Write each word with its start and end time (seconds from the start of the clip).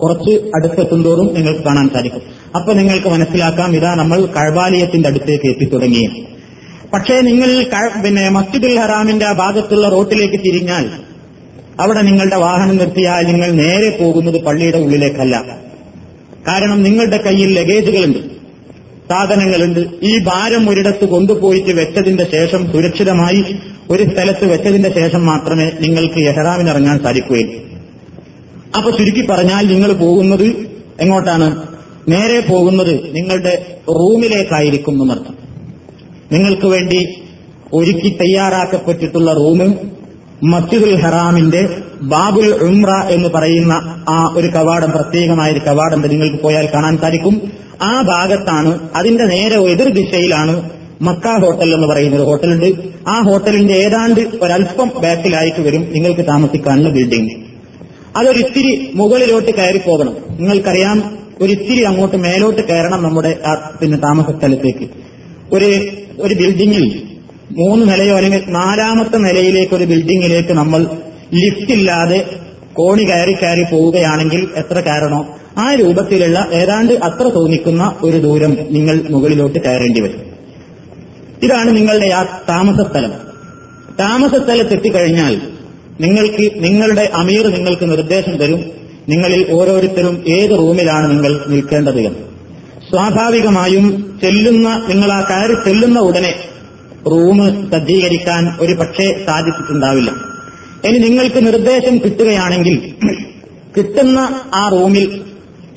കുറച്ച് 0.00 0.30
അടുത്തെത്തുന്തോറും 0.54 1.34
നിങ്ങൾക്ക് 1.34 1.60
കാണാൻ 1.60 1.88
സാധിക്കും. 1.88 2.22
അപ്പൊ 2.56 2.72
നിങ്ങൾക്ക് 2.72 3.06
മനസ്സിലാക്കാം 3.06 3.76
ഇതാ 3.76 3.94
നമ്മൾ 3.94 4.26
കഴബാലയത്തിന്റെ 4.26 5.08
അടുത്തേക്ക് 5.08 5.46
എത്തിത്തുടങ്ങി. 5.48 6.26
പക്ഷേ 6.92 7.20
നിങ്ങൾ 7.20 7.66
പിന്നെ 8.04 8.28
മസ്ജിദുൽ 8.28 8.78
ഹറാമിന്റെ 8.78 9.26
ആ 9.26 9.32
ഭാഗത്തുള്ള 9.32 9.88
റോട്ടിലേക്ക് 9.88 10.38
തിരിഞ്ഞാൽ 10.44 10.90
അവിടെ 11.80 12.00
നിങ്ങളുടെ 12.00 12.36
വാഹനം 12.36 12.76
നിർത്തിയാൽ 12.76 13.26
നിങ്ങൾ 13.26 13.50
നേരെ 13.50 13.98
പോകുന്നത് 14.00 14.44
പള്ളിയുടെ 14.44 14.78
ഉള്ളിലേക്കല്ല. 14.78 15.36
കാരണം 16.48 16.82
നിങ്ങളുടെ 16.82 17.16
കയ്യിൽ 17.16 17.58
ലഗേജുകളുണ്ട് 17.58 18.18
സാധനങ്ങളുണ്ട്. 19.10 19.80
ഈ 20.02 20.18
ഭാരം 20.18 20.70
ഒരിടത്ത് 20.70 21.04
കൊണ്ടുപോയിട്ട് 21.04 21.70
വെച്ചതിന്റെ 21.70 22.24
ശേഷം 22.32 22.72
സുരക്ഷിതമായി 22.72 23.42
ഒരു 23.90 24.02
സ്ഥലത്ത് 24.02 24.44
വെച്ചതിന്റെ 24.52 24.94
ശേഷം 24.94 25.26
മാത്രമേ 25.26 25.70
നിങ്ങൾക്ക് 25.80 26.20
എഹ്റാമിനിറങ്ങാൻ 26.20 26.98
സാധിക്കുകയുള്ളൂ. 26.98 27.61
അപ്പൊ 28.76 28.90
ചുരുക്കി 28.90 29.26
പറഞ്ഞാൽ 29.26 29.66
നിങ്ങൾ 29.66 29.92
പോകുന്നത് 29.92 30.44
എങ്ങോട്ടാണ്? 31.00 31.62
നേരെ 32.08 32.40
പോകുന്നത് 32.40 33.16
നിങ്ങളുടെ 33.16 33.76
റൂമിലേക്കായിരിക്കും 33.88 35.02
എന്നർത്ഥം. 35.02 35.34
നിങ്ങൾക്ക് 36.32 36.66
വേണ്ടി 36.66 37.08
ഒരുക്കി 37.72 38.08
തയ്യാറാക്കപ്പെട്ടിട്ടുള്ള 38.08 39.32
റൂം 39.32 39.78
മസ്ജിദുൽ 40.42 40.94
ഹറാമിന്റെ 40.94 41.68
ബാബുൽ 42.02 42.54
ഉംറ 42.54 42.90
എന്ന് 42.90 43.28
പറയുന്ന 43.28 44.04
ആ 44.08 44.34
ഒരു 44.36 44.46
കവാടം 44.46 44.90
പ്രത്യേകമായ 44.90 45.50
ഒരു 45.50 45.60
കവാടം 45.66 46.00
നിങ്ങൾക്ക് 46.00 46.42
പോയാൽ 46.42 46.68
കാണാൻ 46.74 46.98
സാധിക്കും. 46.98 47.52
ആ 47.82 48.02
ഭാഗത്താണ് 48.02 48.78
അതിന്റെ 48.94 49.24
നേരെ 49.24 49.56
എതിർ 49.56 49.88
ദിശയിലാണ് 49.88 50.70
മക്ക 51.02 51.26
ഹോട്ടൽ 51.26 51.74
എന്ന് 51.74 51.86
പറയുന്ന 51.86 52.16
ഒരു 52.16 52.22
ഹോട്ടലുണ്ട്. 52.22 52.74
ആ 53.08 53.20
ഹോട്ടലിന്റെ 53.20 53.74
ഏതാണ്ട് 53.74 54.20
ഒരല്പം 54.20 54.92
ബാക്കിലായിട്ട് 55.02 55.60
വരും 55.60 55.92
നിങ്ങൾക്ക് 55.92 56.26
താമസിക്കാനുള്ള 56.26 56.88
ബിൽഡിംഗ് 56.88 57.51
അതൊരിത്തിരി 58.14 58.72
മുകളിലോട്ട് 58.94 59.52
കയറി 59.52 59.80
പോകണം 59.84 60.14
നിങ്ങൾക്കറിയാം 60.38 60.98
ഒരിത്തിരി 61.40 61.82
അങ്ങോട്ട് 61.84 62.16
മേലോട്ട് 62.16 62.62
കയറണം 62.62 63.00
നമ്മുടെ 63.02 63.30
പിന്നെ 63.80 63.98
താമസ 63.98 64.30
സ്ഥലത്തേക്ക് 64.36 64.86
ഒരു 65.52 65.68
ഒരു 66.20 66.34
ബിൽഡിങ്ങിൽ 66.34 66.84
മൂന്ന് 67.56 67.84
നിലയോ 67.88 68.14
അല്ലെങ്കിൽ 68.16 68.42
നാലാമത്തെ 68.56 69.18
നിലയിലേക്ക് 69.18 69.74
ഒരു 69.74 69.84
ബിൽഡിങ്ങിലേക്ക് 69.84 70.52
നമ്മൾ 70.52 70.82
ലിഫ്റ്റ് 71.34 71.72
ഇല്ലാതെ 71.72 72.18
കോണി 72.74 73.04
കയറി 73.04 73.34
കയറി 73.34 73.64
പോവുകയാണെങ്കിൽ 73.70 74.42
എത്ര 74.56 74.78
കയറണോ 74.80 75.20
ആ 75.58 75.74
രൂപത്തിലുള്ള 75.74 76.38
ഏതാണ്ട് 76.52 76.92
അത്ര 77.08 77.26
തോന്നിക്കുന്ന 77.34 77.82
ഒരു 78.02 78.18
ദൂരം 78.18 78.52
നിങ്ങൾ 78.70 78.96
മുകളിലോട്ട് 79.10 79.58
കയറേണ്ടി 79.58 80.00
വരും. 80.00 80.20
ഇതാണ് 81.42 81.70
നിങ്ങളുടെ 81.76 82.08
ആ 82.10 82.22
താമസ 82.48 82.80
സ്ഥലം 82.88 83.12
താമസ 83.98 84.34
സ്ഥലത്ത് 84.44 84.74
എത്തിക്കഴിഞ്ഞാൽ 84.74 85.34
നിങ്ങൾക്ക് 86.00 86.50
നിങ്ങളുടെ 86.56 87.10
അമീർ 87.14 87.46
നിങ്ങൾക്ക് 87.46 87.90
നിർദ്ദേശം 87.90 88.36
തരും. 88.36 88.64
നിങ്ങളിൽ 89.08 89.46
ഓരോരുത്തരും 89.50 90.24
ഏത് 90.28 90.50
റൂമിലാണ് 90.50 91.10
നിങ്ങൾ 91.10 91.40
നിൽക്കേണ്ടത് 91.48 92.00
എന്ന്. 92.00 92.18
സ്വാഭാവികമായും 92.90 94.18
ചെല്ലുന്ന 94.22 94.86
നിങ്ങൾ 94.88 95.12
ആ 95.12 95.20
കയറി 95.20 95.54
ചെല്ലുന്ന 95.64 95.98
ഉടനെ 95.98 96.34
റൂം 97.06 97.70
സജ്ജീകരിക്കാൻ 97.70 98.56
ഒരു 98.60 98.72
പക്ഷേ 98.72 99.24
സാധിച്ചിട്ടുണ്ടാവില്ല. 99.26 100.10
ഇനി 100.84 100.98
നിങ്ങൾക്ക് 100.98 101.46
നിർദ്ദേശം 101.46 101.98
കിട്ടുകയാണെങ്കിൽ 101.98 102.94
കിട്ടുന്ന 103.76 104.40
ആ 104.54 104.68
റൂമിൽ 104.68 105.20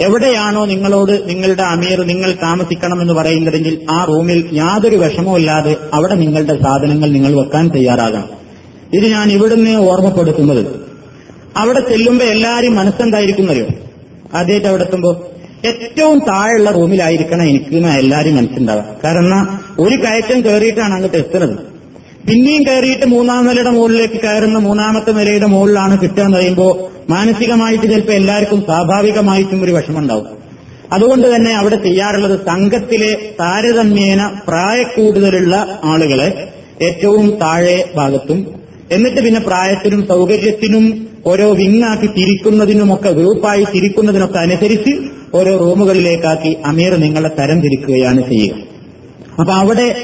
എവിടെയാണോ 0.02 0.66
നിങ്ങളോട് 0.66 1.30
നിങ്ങളുടെ 1.30 1.64
അമീർ 1.64 2.04
നിങ്ങൾ 2.04 2.32
താമസിക്കണമെന്ന് 2.32 3.14
പറയുന്നതെങ്കിൽ 3.14 3.86
ആ 3.92 4.06
റൂമിൽ 4.06 4.50
യാതൊരു 4.54 4.96
വിഷമവും 4.96 5.38
ഇല്ലാതെ 5.38 5.76
അവിടെ 5.94 6.16
നിങ്ങളുടെ 6.16 6.62
സാധനങ്ങൾ 6.62 7.10
നിങ്ങൾ 7.10 7.36
വെക്കാൻ 7.36 7.70
തയ്യാറാകണം. 7.70 8.45
ഇത് 8.94 9.06
ഞാൻ 9.06 9.32
ഇവിടുന്ന് 9.32 9.72
ഓർമ്മപ്പെടുത്തുന്നത്. 9.72 10.86
അവിടെ 11.58 11.80
ചെല്ലുമ്പോ 11.80 12.26
എല്ലാരും 12.26 12.76
മനസ്സെന്തായിരിക്കുന്നറിയോ? 12.76 13.66
ആദ്യമായിട്ട് 14.34 14.68
അവിടെ 14.68 14.84
എത്തുമ്പോ 14.84 15.28
ഏറ്റവും 15.66 16.20
താഴെയുള്ള 16.20 16.72
റൂമിലായിരിക്കണം 16.72 17.44
എനിക്ക് 17.44 17.76
എല്ലാരും 17.76 18.36
മനസ്സുണ്ടാവുക 18.36 18.86
കാരണം 19.04 19.60
ഒരു 19.80 19.96
കയറ്റം 19.96 20.42
കയറിയിട്ടാണ് 20.42 20.94
അങ്ങോട്ട് 20.94 21.18
എത്തുന്നത്. 21.18 21.60
പിന്നെയും 22.28 22.64
കയറിയിട്ട് 22.64 23.06
മൂന്നാം 23.06 23.48
നിലയുടെ 23.48 23.70
മുകളിലേക്ക് 23.70 24.14
കയറുന്ന 24.14 24.60
മൂന്നാമത്തെ 24.60 25.12
നിലയുടെ 25.12 25.46
മുകളിലാണ് 25.46 26.02
കിട്ടുക 26.02 26.24
എന്ന് 26.24 26.38
പറയുമ്പോൾ 26.38 26.96
മാനസികമായിട്ട് 27.10 27.84
ചിലപ്പോൾ 27.84 28.12
എല്ലാവർക്കും 28.12 28.62
സ്വാഭാവികമായിട്ടും 28.62 29.64
ഒരു 29.64 29.72
വിഷമമുണ്ടാവും. 29.72 30.28
അതുകൊണ്ട് 30.94 31.36
തന്നെ 31.36 31.54
അവിടെ 31.54 31.76
ചെയ്യാറുള്ളത് 31.76 32.46
സംഘത്തിലെ 32.46 33.34
താരതമ്യേന 33.40 34.40
പ്രായക്കൂടുതലുള്ള 34.48 35.80
ആളുകളെ 35.84 36.48
ഏറ്റവും 36.82 37.38
താഴെ 37.42 37.90
ഭാഗത്തും 37.96 38.65
എന്നിട്ട് 38.92 39.22
പിന്നെ 39.22 39.40
പ്രായത്തിനും 39.40 40.08
സൗകര്യത്തിനും 40.08 41.08
ഓരോ 41.26 41.52
വിങ്ങാക്കി 41.54 42.06
തിരിക്കുന്നതിനുമൊക്കെ 42.06 43.10
ഗ്രൂപ്പായി 43.10 43.64
തിരിക്കുന്നതിനൊക്കെ 43.64 44.40
അനുസരിച്ച് 44.40 44.92
ഓരോ 45.34 45.58
റൂമുകളിലേക്കാക്കി 45.58 46.58
അമീർ 46.66 46.96
നിങ്ങളെ 46.96 47.30
തരം 47.40 47.62
തിരിക്കുകയാണ് 47.62 48.30
ചെയ്യുക. 48.30 48.56
അപ്പൊ 49.40 49.54
അവിടെ 49.54 49.96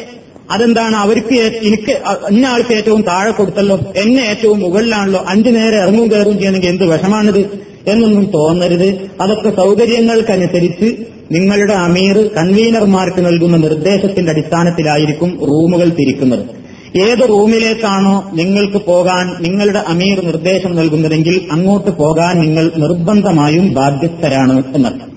അതെന്താണ്? 0.52 0.96
അവർക്ക് 0.96 1.36
എനിക്ക് 1.64 1.92
ഇന്ന 2.30 2.46
ആൾക്ക് 2.46 2.74
ഏറ്റവും 2.74 3.02
താഴെ 3.02 3.32
കൊടുത്തല്ലോ. 3.32 3.80
എന്നെ 3.96 4.22
ഏറ്റവും 4.22 4.60
മുകളിലാണല്ലോ. 4.60 5.26
അഞ്ചു 5.28 5.50
നേരെ 5.50 5.78
ഇറങ്ങും 5.78 6.12
കയറും 6.12 6.38
ചെയ്യണമെങ്കിൽ 6.38 6.68
എന്ത് 6.68 6.86
വിഷമാണിത്? 6.86 7.60
എന്നൊന്നും 7.88 8.26
തോന്നരുത്. 8.26 9.12
അതൊക്കെ 9.22 9.50
സൗകര്യങ്ങൾക്കനുസരിച്ച് 9.50 10.96
നിങ്ങളുടെ 11.32 11.74
അമീർ 11.74 12.30
കൺവീനർമാർക്ക് 12.38 13.26
നൽകുന്ന 13.26 13.58
നിർദ്ദേശത്തിന്റെ 13.58 14.32
അടിസ്ഥാനത്തിലായിരിക്കും 14.32 15.40
റൂമുകൾ 15.42 15.90
തിരിക്കുന്നത്. 15.90 16.61
ഏത് 17.00 17.30
റൂമിലേക്കാണോ 17.30 18.30
നിങ്ങൾക്ക് 18.34 18.86
പോകാൻ 18.86 19.36
നിങ്ങളുടെ 19.40 19.80
അമീർ 19.88 20.26
നിർദ്ദേശം 20.26 20.76
നൽകുന്നതെങ്കിൽ 20.76 21.48
അങ്ങോട്ട് 21.52 21.92
പോകാൻ 21.92 22.40
നിങ്ങൾ 22.42 22.72
നിർബന്ധമായും 22.78 23.74
ബാധ്യസ്ഥരാണ് 23.74 24.64
എന്നർത്ഥം. 24.76 25.12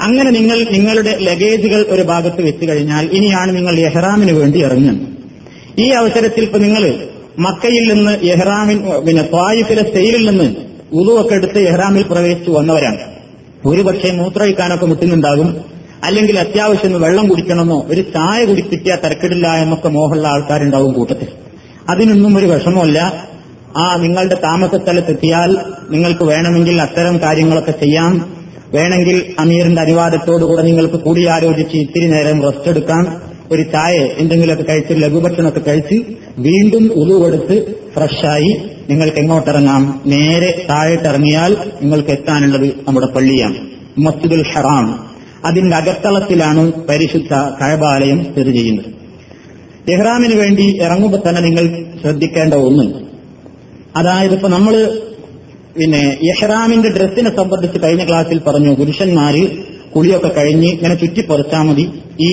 അങ്ങനെ 0.00 0.30
നിങ്ങൾ 0.30 0.66
നിങ്ങളുടെ 0.70 1.18
ലഗേജുകൾ 1.20 1.86
ഒരു 1.88 2.02
ഭാഗത്ത് 2.02 2.42
വെച്ച് 2.42 2.68
കഴിഞ്ഞാൽ 2.68 3.08
ഇനിയാണ് 3.12 3.56
നിങ്ങൾ 3.56 3.78
എഹ്റാമിന് 3.78 4.32
വേണ്ടി 4.32 4.64
ഇറങ്ങുന്നത്. 4.64 5.08
ഈ 5.78 5.88
അവസരത്തിൽ 5.90 6.42
ഇപ്പൊ 6.42 6.58
നിങ്ങൾ 6.58 6.94
മക്കയിൽ 7.38 7.94
നിന്ന് 7.94 8.26
യഹ്റാമിൻ 8.26 8.78
പിന്നെ 9.06 9.22
ത്വായിഫിലെ 9.22 9.82
സെയിലിൽ 9.82 10.30
നിന്ന് 10.30 10.54
ഉളുവൊക്കെ 10.92 11.34
എടുത്ത് 11.34 11.58
എഹ്റാമിൽ 11.58 12.02
പ്രവേശിച്ചു 12.02 12.50
വന്നവരാണ്. 12.50 12.98
ഒരുപക്ഷെ 13.66 14.10
മൂത്രയിക്കാനൊക്കെ 14.10 14.86
മുട്ടുന്നുണ്ടാകും. 14.86 15.79
അല്ലെങ്കിൽ 16.04 16.38
അത്യാവശ്യം 16.38 17.00
വെള്ളം 17.00 17.28
കുടിക്കണമെന്നോ 17.28 17.86
ഒരു 17.88 18.00
ചായ 18.00 18.44
കുടിപ്പിക്കുക 18.44 18.98
തിരക്കിടില്ല 19.04 19.48
എന്നൊക്കെ 19.48 19.88
മോഹമുള്ള 19.88 20.28
ആൾക്കാരുണ്ടാവും 20.28 20.92
കൂട്ടത്തിൽ. 20.92 21.28
അതിനൊന്നും 21.88 22.38
ഒരു 22.38 22.46
വിഷമമല്ല 22.46 23.28
ആ 23.76 23.96
നിങ്ങളുടെ 23.96 24.34
താമസ 24.34 24.74
സ്ഥലത്തെത്തിയാൽ 24.74 25.56
നിങ്ങൾക്ക് 25.90 26.22
വേണമെങ്കിൽ 26.22 26.82
അത്തരം 26.82 27.20
കാര്യങ്ങളൊക്കെ 27.20 27.70
ചെയ്യാം. 27.70 28.36
വേണമെങ്കിൽ 28.74 29.34
അമീറിന്റെ 29.38 29.82
അനുവാദത്തോടുകൂടെ 29.82 30.62
നിങ്ങൾക്ക് 30.62 30.94
കൂടിയാലോചിച്ച് 30.94 31.76
ഇത്തിരി 31.76 32.06
നേരം 32.06 32.42
റെസ്റ്റ് 32.42 32.68
എടുക്കാം. 32.68 33.22
ഒരു 33.50 33.62
ചായ 33.62 33.96
എന്തെങ്കിലുമൊക്കെ 33.96 34.64
കഴിച്ച് 34.64 35.02
ലഘുഭക്ഷണമൊക്കെ 35.02 35.60
കഴിച്ച് 35.60 36.02
വീണ്ടും 36.38 36.92
ഉളുവെടുത്ത് 36.94 37.74
ഫ്രഷായി 37.94 38.62
നിങ്ങൾക്ക് 38.90 39.18
എങ്ങോട്ടിറങ്ങാം? 39.18 40.00
നേരെ 40.06 40.66
താഴെട്ടിറങ്ങിയാൽ 40.70 41.56
നിങ്ങൾക്ക് 41.82 42.10
എത്താനുള്ളത് 42.10 42.66
നമ്മുടെ 42.66 43.06
പള്ളിയാണ് 43.06 43.56
മസ്ജിദുൽ 43.98 44.44
ഹറാം. 44.56 45.09
അതിന്റെ 45.44 45.76
അകത്തളത്തിലാണ് 45.76 46.72
പരിശുദ്ധ 46.88 47.32
കഴബാലയം 47.60 48.24
സ്ഥിതി 48.24 48.52
ചെയ്യുന്നത്. 48.52 48.88
ഇഹ്റാമിന് 49.88 50.34
വേണ്ടി 50.34 50.78
ഇറങ്ങുമ്പോൾ 50.82 51.28
തന്നെ 51.28 51.40
നിങ്ങൾ 51.40 51.64
ശ്രദ്ധിക്കേണ്ട 52.00 52.54
ഒന്ന് 52.54 52.84
അതായത് 53.96 54.34
ഇപ്പൊ 54.34 54.48
നമ്മൾ 54.48 54.74
പിന്നെ 55.78 56.18
ഇഹ്റാമിന്റെ 56.22 56.88
ഡ്രസ്സിനെ 56.88 57.36
സംബന്ധിച്ച് 57.36 57.78
കഴിഞ്ഞ 57.84 58.08
ക്ലാസ്സിൽ 58.08 58.38
പറഞ്ഞു 58.38 58.76
പുരുഷന്മാര് 58.76 59.42
കുളിയൊക്കെ 59.96 60.28
കഴിഞ്ഞ് 60.28 60.66
ഇങ്ങനെ 60.66 60.94
ചുറ്റിപ്പറിച്ചാൽ 60.94 61.62
മതി. 61.62 61.84
ഈ 62.20 62.30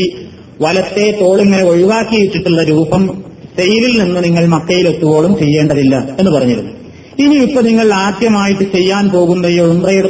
വലത്തെ 0.62 1.18
തോളിങ്ങനെ 1.22 1.64
ഒഴിവാക്കിയിട്ടുള്ള 1.64 2.64
രൂപം 2.64 3.24
സെയിലിൽ 3.58 4.04
നിന്ന് 4.04 4.24
നിങ്ങൾ 4.24 4.46
മക്കയിലെത്തുവോളും 4.46 5.38
ചെയ്യേണ്ടതില്ല 5.38 5.96
എന്ന് 6.20 6.32
പറഞ്ഞിരുന്നു. 6.32 6.72
ഇനി 7.20 7.36
ഇപ്പൊ 7.36 7.62
നിങ്ങൾ 7.62 7.94
ആദ്യമായിട്ട് 7.94 8.64
ചെയ്യാൻ 8.64 9.10
പോകുന്ന 9.10 9.46
ഈ 9.46 9.60
ഉംറയുടെ 9.60 10.10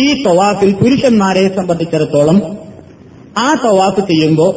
ഈ 0.00 0.04
തവാഫിൽ 0.26 0.70
പുരുഷന്മാരെ 0.80 1.46
സംബന്ധിച്ചിടത്തോളം 1.56 2.38
ആ 3.46 3.48
തവാഫ് 3.64 4.02
ചെയ്യുമ്പോൾ 4.10 4.52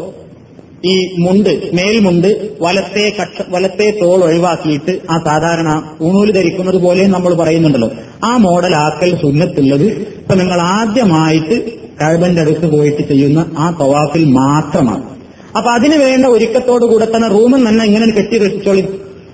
ഈ 0.92 0.94
മുണ്ട് 1.24 1.50
മേൽമുണ്ട് 1.78 2.28
വലത്തെ 2.64 3.04
കക്ഷ 3.20 3.46
വലത്തെ 3.54 3.88
തോൾ 4.02 4.20
ഒഴിവാക്കിയിട്ട് 4.28 4.94
ആ 5.14 5.16
സാധാരണ 5.28 5.70
ഊണൂൽ 6.08 6.30
ധരിക്കുന്നത് 6.38 6.78
പോലെ 6.86 7.04
നമ്മൾ 7.08 7.32
പറയുന്നുണ്ടല്ലോ. 7.42 7.90
ആ 8.24 8.32
മോഡൽ 8.46 8.74
ആക്കൽ 8.76 9.12
സുന്നത്തുള്ളത് 9.24 9.88
ഇപ്പൊ 10.22 10.36
നിങ്ങൾ 10.36 10.60
ആദ്യമായിട്ട് 10.78 11.58
കഴിവന്റെ 12.02 12.42
അടുത്ത് 12.42 12.68
പോയിട്ട് 12.76 13.04
ചെയ്യുന്ന 13.12 13.46
ആ 13.58 13.68
തവാഫിൽ 13.82 14.26
മാത്രമാണ്. 14.40 15.04
അപ്പൊ 15.58 15.70
അതിന് 15.78 15.98
വേണ്ട 16.06 16.26
ഒരുക്കത്തോടുകൂടെ 16.36 17.06
തന്നെ 17.06 17.28
റൂമിൽ 17.28 17.62
തന്നെ 17.68 17.84
ഇങ്ങനെ 17.86 18.08
കെട്ടി 18.20 18.38
രക്ഷിച്ചോളി 18.46 18.84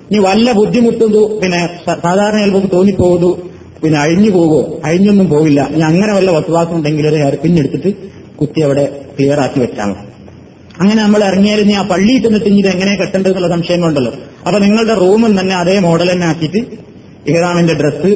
ഇനി 0.10 0.20
വല്ല 0.28 0.52
ബുദ്ധിമുട്ടുന്നു 0.52 1.24
പിന്നെ 1.42 1.62
സാധാരണ 2.06 2.38
ചിലപ്പോൾ 2.44 2.68
തോന്നിപ്പോകുന്നു. 2.78 3.32
പിന്നെ 3.84 4.00
അഴിഞ്ഞു 4.00 4.30
പോകുമോ 4.30 4.80
അഴിഞ്ഞൊന്നും 4.86 5.30
പോവില്ല. 5.30 5.70
ഇനി 5.74 5.82
അങ്ങനെ 5.82 6.14
വല്ല 6.14 6.32
വസവാസം 6.32 6.76
ഉണ്ടെങ്കിൽ 6.76 7.08
ഒരു 7.08 7.16
എയർപിന്നെടുത്തിട്ട് 7.16 7.94
കുത്തി 8.36 8.62
അവിടെ 8.62 9.04
ക്ലിയർ 9.20 9.40
ആക്കി 9.40 9.60
വെച്ചാൽ 9.60 9.96
അങ്ങനെ 10.80 11.02
നമ്മൾ 11.02 11.24
ഇറങ്ങിയാലും 11.24 11.76
ആ 11.76 11.82
പള്ളിയിൽ 11.82 12.24
ചെന്നിട്ട് 12.24 12.46
ഇത് 12.46 12.68
എങ്ങനെ 12.68 12.96
കെട്ടേണ്ടതെന്നുള്ള 12.96 13.48
സംശയം 13.48 13.86
ഉണ്ടല്ലോ 13.86 14.12
അപ്പൊ 14.48 14.60
നിങ്ങളുടെ 14.60 14.94
റൂമിൽ 14.94 15.40
തന്നെ 15.40 15.56
അതേ 15.56 15.80
മോഡൽ 15.80 16.12
തന്നെ 16.12 16.26
ആക്കിയിട്ട് 16.26 16.58
ഇഹ്റാമിന്റെ 17.28 17.74
ഡ്രസ്സ് 17.74 18.12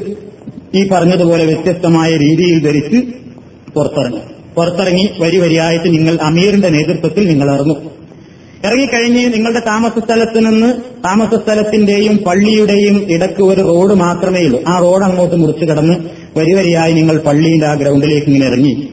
ഈ 0.77 0.87
പറഞ്ഞതുപോലെ 0.87 1.43
വ്യത്യസ്തമായ 1.45 2.17
രീതിയിൽ 2.17 2.59
ധരിച്ച് 2.59 2.97
പുറത്തിറങ്ങി. 3.75 4.21
പുറത്തിറങ്ങി 4.55 5.09
വരി 5.19 5.37
വരിയായിട്ട് 5.37 5.87
നിങ്ങൾ 5.93 6.17
അമീറിന്റെ 6.21 6.69
നേതൃത്വത്തിൽ 6.69 7.27
നിങ്ങൾ 7.27 7.51
ഇറങ്ങും. 7.51 7.94
ഇറങ്ങിക്കഴിഞ്ഞ് 8.65 9.33
നിങ്ങളുടെ 9.33 9.59
താമസ 9.59 9.99
സ്ഥലത്ത് 10.05 10.45
നിന്ന് 10.45 10.73
താമസ 11.05 11.35
സ്ഥലത്തിന്റെയും 11.35 12.17
പള്ളിയുടെയും 12.17 13.11
ഇടയ്ക്ക് 13.11 13.41
ഒരു 13.41 13.61
റോഡ് 13.61 13.93
മാത്രമേ 13.93 14.41
ഉള്ളൂ. 14.41 14.63
ആ 14.67 14.79
റോഡ് 14.79 15.03
അങ്ങോട്ട് 15.03 15.35
മുറിച്ചു 15.35 15.65
കടന്ന് 15.65 15.95
വരിവരിയായി 16.37 16.93
നിങ്ങൾ 16.93 17.17
പള്ളിയുടെ 17.17 17.65
ആ 17.65 17.73
ഗ്രൗണ്ടിലേക്ക് 17.73 18.27
ഇങ്ങനെ 18.27 18.47
ഇറങ്ങി. 18.47 18.89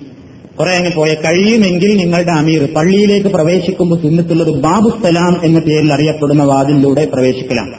കുറെ 0.58 0.70
അങ്ങ് 0.70 0.92
പോയ 0.92 1.14
കഴിയുമെങ്കിൽ 1.14 1.96
നിങ്ങളുടെ 1.96 2.30
അമീർ 2.30 2.68
പള്ളിയിലേക്ക് 2.76 3.28
പ്രവേശിക്കുമ്പോൾ 3.28 4.02
സുന്നത്തുള്ളത് 4.02 4.60
ബാബു 4.60 4.90
സലാം 5.02 5.40
എന്ന 5.44 5.58
പേരിൽ 5.58 5.92
അറിയപ്പെടുന്ന 5.92 6.44
വാതിലൂടെ 6.44 7.08
പ്രവേശിക്കലാണ്. 7.12 7.74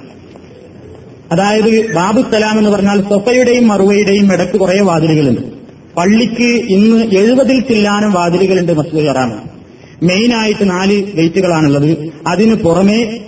അതായത് 1.32 1.94
ബാബു 1.94 2.22
സലാം 2.22 2.58
എന്ന് 2.58 2.70
പറഞ്ഞാൽ 2.70 3.02
സൊഫയുടെയും 3.02 3.68
മറുവയുടെയും 3.68 4.34
ഇടയ്ക്ക് 4.34 4.58
കുറെ 4.58 4.84
വാതിലുകളുണ്ട്. 4.84 5.42
പള്ളിക്ക് 5.98 6.74
ഇന്ന് 6.74 7.18
എഴുപതിൽ 7.18 7.60
ചില്ലാനും 7.60 8.12
വാതിലുകളുണ്ട് 8.12 8.74
മസ്ജിദ് 8.74 9.08
ഹറാമിൽ. 9.08 9.53
മെയിനായിട്ട് 10.04 10.70
നാല് 10.70 11.04
ഗേറ്റുകളാണുള്ളത് 11.14 11.98
അതിന് 12.28 12.56
പുറമെ 12.56 13.20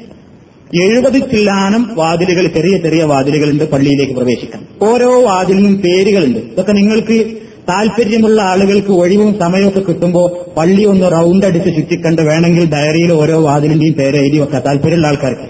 എഴുപത് 0.82 1.32
ചില്ലാനം 1.32 1.90
വാതിലുകൾ 1.94 2.48
ചെറിയ 2.48 2.78
ചെറിയ 2.78 3.04
വാതിലുകളുണ്ട് 3.04 3.72
പള്ളിയിലേക്ക് 3.72 4.14
പ്രവേശിക്കാൻ. 4.14 4.66
ഓരോ 4.82 5.26
വാതിലിനും 5.26 5.82
പേരുകളുണ്ട്. 5.82 6.40
ഇതൊക്കെ 6.40 6.72
നിങ്ങൾക്ക് 6.72 7.38
താല്പര്യമുള്ള 7.70 8.42
ആളുകൾക്ക് 8.42 8.92
ഒഴിവും 8.92 9.40
സമയമൊക്കെ 9.40 9.80
കിട്ടുമ്പോൾ 9.80 10.56
പള്ളി 10.58 10.84
ഒന്ന് 10.84 11.12
റൗണ്ട് 11.12 11.46
അടിച്ച് 11.46 11.70
ചുറ്റിക്കണ്ട് 11.70 12.22
വേണമെങ്കിൽ 12.22 12.72
ഡയറിയിൽ 12.72 13.12
ഓരോ 13.14 13.42
വാതിലിന്റെയും 13.42 13.94
പേര് 13.94 14.18
എഴുതി 14.18 14.38
വെക്കാം. 14.38 14.62
താല്പര്യമുള്ള 14.62 15.08
ആൾക്കാർക്ക്. 15.08 15.42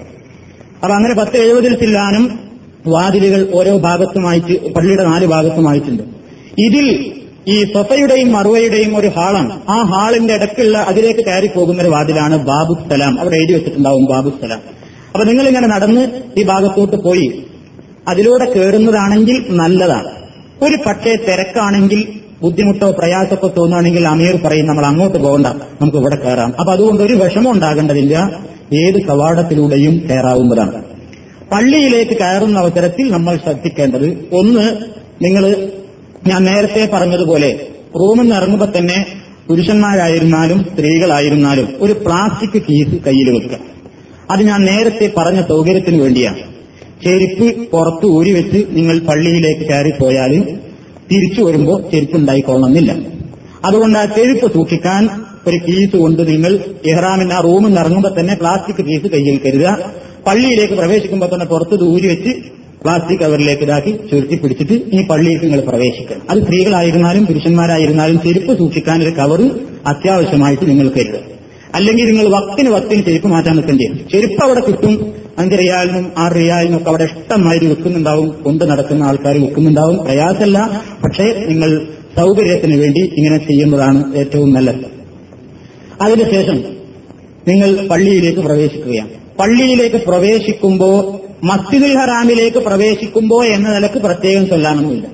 അപ്പൊ 0.84 0.96
അങ്ങനെ 0.96 1.14
പത്ത് 1.14 1.38
എഴുപതിൽ 1.38 1.76
ചില്ലാനം 1.76 2.40
വാതിലുകൾ 2.88 3.48
ഓരോ 3.54 3.78
ഭാഗത്തുമായിട്ട് 3.78 4.74
പള്ളിയുടെ 4.74 5.04
നാല് 5.04 5.26
ഭാഗത്തുമായിട്ടുണ്ട്. 5.26 6.04
ഇതിൽ 6.62 7.14
ഈ 7.48 7.64
സൊഫയുടെയും 7.74 8.32
മറുവയുടെയും 8.32 8.98
ഒരു 8.98 9.08
ഹാളാണ്. 9.08 9.62
ആ 9.70 9.84
ഹാളിന്റെ 9.84 10.34
ഇടയ്ക്കുള്ള 10.34 10.78
അതിലേക്ക് 10.78 11.26
കയറി 11.26 11.48
പോകുന്ന 11.48 11.82
ഒരു 11.82 11.90
വാതിലാണ് 11.90 12.38
ബാബു 12.38 12.74
സലാം 12.90 13.20
അവിടെ 13.20 13.36
എഴുതി 13.36 13.54
വെച്ചിട്ടുണ്ടാവും 13.54 14.06
ബാബു 14.06 14.30
സലാം 14.30 14.62
അപ്പൊ 15.14 15.24
നിങ്ങൾ 15.24 15.48
ഇങ്ങനെ 15.48 15.68
നടന്ന് 15.68 16.22
ഈ 16.38 16.44
ഭാഗത്തോട്ട് 16.44 16.98
പോയി. 16.98 17.44
അതിലൂടെ 18.08 18.46
കയറുന്നതാണെങ്കിൽ 18.46 19.46
നല്ലതാണ്. 19.50 20.12
ഒരു 20.66 20.78
പക്ഷേ 20.86 21.16
തിരക്കാണെങ്കിൽ 21.16 22.08
ബുദ്ധിമുട്ടോ 22.42 22.92
പ്രയാസമൊക്കെ 22.92 23.48
തോന്നുകയാണെങ്കിൽ 23.48 24.08
അമീർ 24.08 24.36
പറയും 24.46 24.68
നമ്മൾ 24.68 24.86
അങ്ങോട്ട് 24.86 25.18
പോകണ്ട 25.18 25.48
നമുക്ക് 25.48 25.98
ഇവിടെ 25.98 26.16
കയറാം. 26.16 26.54
അപ്പൊ 26.60 26.74
അതുകൊണ്ട് 26.74 27.04
ഒരു 27.04 27.14
വിഷമം 27.14 27.52
ഉണ്ടാകേണ്ടതില്ല. 27.52 28.42
ഏത് 28.74 29.02
കവാടത്തിലൂടെയും 29.02 30.08
കയറാവുന്നതാണ്. 30.10 30.84
പള്ളിയിലേക്ക് 31.52 32.12
കയറുന്ന 32.12 32.60
അവസരത്തിൽ 32.60 33.12
നമ്മൾ 33.12 33.38
ശ്രദ്ധിക്കേണ്ടത് 33.38 34.08
ഒന്ന് 34.34 34.66
നിങ്ങൾ 35.26 35.72
ഞാൻ 36.28 36.44
നേരത്തെ 36.44 36.90
പറഞ്ഞതുപോലെ 36.94 37.50
റൂമിൽ 37.96 38.22
നിന്ന് 38.22 38.36
ഇറങ്ങുമ്പോൾ 38.36 38.78
തന്നെ 38.78 39.06
പുരുഷന്മാരായിരുന്നാലും 39.48 40.64
സ്ത്രീകളായിരുന്നാലും 40.64 41.68
ഒരു 41.80 41.94
പ്ലാസ്റ്റിക് 41.94 42.64
കീസ് 42.70 42.96
കയ്യിൽ 43.08 43.30
വെക്കുക. 43.30 43.60
അത് 44.32 44.42
ഞാൻ 44.44 44.66
നേരത്തെ 44.66 45.14
പറഞ്ഞ 45.18 45.42
സൗകര്യത്തിന് 45.42 46.02
വേണ്ടിയാണ്. 46.02 46.38
ചെരുപ്പ് 47.04 47.70
പുറത്ത് 47.72 48.06
ഊരി 48.06 48.32
വെച്ച് 48.32 48.66
നിങ്ങൾ 48.70 49.00
പള്ളിയിലേക്ക് 49.00 49.62
കയറിപ്പോയാൽ 49.62 50.34
തിരിച്ചു 51.12 51.42
വരുമ്പോൾ 51.42 51.90
ചെരുപ്പ് 51.92 52.18
ഉണ്ടായിക്കൊള്ളണമെന്നില്ല. 52.18 52.92
അതുകൊണ്ട് 53.66 54.00
ആ 54.00 54.06
ചെരുപ്പ് 54.06 54.54
സൂക്ഷിക്കാൻ 54.54 55.10
ഒരു 55.48 55.58
കീസ് 55.68 55.96
കൊണ്ട് 55.98 56.28
നിങ്ങൾ 56.28 56.60
ഇഹ്റാമിന്റെ 56.86 57.36
ആ 57.36 57.40
റൂമിൽ 57.40 57.66
നിന്ന് 57.66 57.82
ഇറങ്ങുമ്പോൾ 57.82 58.20
തന്നെ 58.20 58.36
പ്ലാസ്റ്റിക് 58.36 58.86
കീസ് 58.86 59.12
കയ്യിൽ 59.12 59.40
കരുതുക. 59.46 59.78
പള്ളിയിലേക്ക് 60.28 60.74
പ്രവേശിക്കുമ്പോൾ 60.74 61.30
തന്നെ 61.34 61.46
പുറത്ത് 61.46 61.84
ഊരി 61.84 62.08
വെച്ച് 62.08 62.32
പ്ലാസ്റ്റിക് 62.86 63.20
കവറിലേക്ക് 63.20 63.64
ഇതാക്കി 63.64 63.92
ചുരുട്ടി 64.12 64.36
പിടിച്ചിട്ട് 64.36 64.74
ഈ 64.74 65.08
പള്ളിയിൽ 65.08 65.40
നിങ്ങൾ 65.44 65.60
പ്രവേശിക്കണം. 65.60 66.22
അത് 66.30 66.44
സ്ത്രീകളായിരുന്നാലും 66.44 67.26
പുരുഷന്മാരായിരുന്നാലും 67.26 68.22
ചെരുപ്പ് 68.22 68.58
സൂക്ഷിക്കാൻ 68.58 69.04
ഒരു 69.04 69.10
കവറ് 69.10 69.52
അത്യാവശ്യമായിട്ട് 69.88 70.70
നിങ്ങൾ 70.70 70.90
കരുതുക. 70.90 71.20
അല്ലെങ്കിൽ 71.76 72.06
നിങ്ങൾ 72.06 72.38
വക്തിന് 72.38 72.70
വക്തിന് 72.70 73.02
ചെരുപ്പ് 73.02 73.28
മാറ്റാൻ 73.28 73.56
നിൽക്കേണ്ടി 73.56 73.88
വരും. 73.88 74.10
ചെരുപ്പ് 74.10 74.44
അവിടെ 74.44 74.60
കിട്ടും. 74.60 75.14
അഞ്ച് 75.38 75.56
റിയാലിനും 75.60 76.12
ആറ് 76.18 76.36
റിയാലിനും 76.36 76.78
ഒക്കെ 76.78 76.90
അവിടെ 76.90 77.04
ഇഷ്ടമായിട്ട് 77.04 77.66
വിൽക്കുന്നുണ്ടാവും. 77.66 78.44
കൊണ്ട് 78.44 78.66
നടക്കുന്ന 78.66 79.04
ആൾക്കാർ 79.04 79.38
വിൽക്കുന്നുണ്ടാവും. 79.38 79.98
പ്രയാസമല്ല. 79.98 80.84
പക്ഷേ 81.04 81.46
നിങ്ങൾ 81.48 81.88
സൗകര്യത്തിന് 82.18 82.80
വേണ്ടി 82.82 83.12
ഇങ്ങനെ 83.18 83.38
ചെയ്യുന്നതാണ് 83.38 84.16
ഏറ്റവും 84.16 84.54
നല്ലത്. 84.54 84.76
അതിനുശേഷം 86.02 86.64
നിങ്ങൾ 87.48 87.88
പള്ളിയിലേക്ക് 87.88 88.40
പ്രവേശിക്കുകയാണ്. 88.40 89.10
പള്ളിയിലേക്ക് 89.40 89.96
പ്രവേശിക്കുമ്പോൾ 89.96 91.25
മസ്ജിദുൽ 91.44 91.98
ഹറാമിലേക്ക് 91.98 92.58
പ്രവേശിക്കുമ്പോൾ 92.58 93.46
എന്ന 93.46 93.74
നിലയ്ക്ക് 93.74 93.98
പ്രത്യേകം 93.98 94.48
ചൊല്ലാനൊന്നുമില്ല 94.48 95.08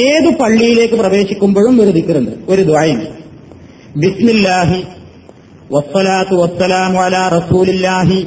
ഏത് 0.00 0.36
പള്ളിയിലേക്ക് 0.36 0.94
പ്രവേശിക്കുമ്പോഴും 0.94 1.82
ഒരു 1.82 1.90
ദിക്കറുണ്ട് 1.90 2.30
ഒരു 2.48 2.62
ദ്വായുണ്ട്. 2.62 3.06
ബിസ്മില്ലാഹി 3.96 4.82
വസ്സലാത്തു 5.72 6.34
വസ്സലാം 6.34 6.98
അല 6.98 7.16
റസൂലില്ലാഹി 7.16 8.26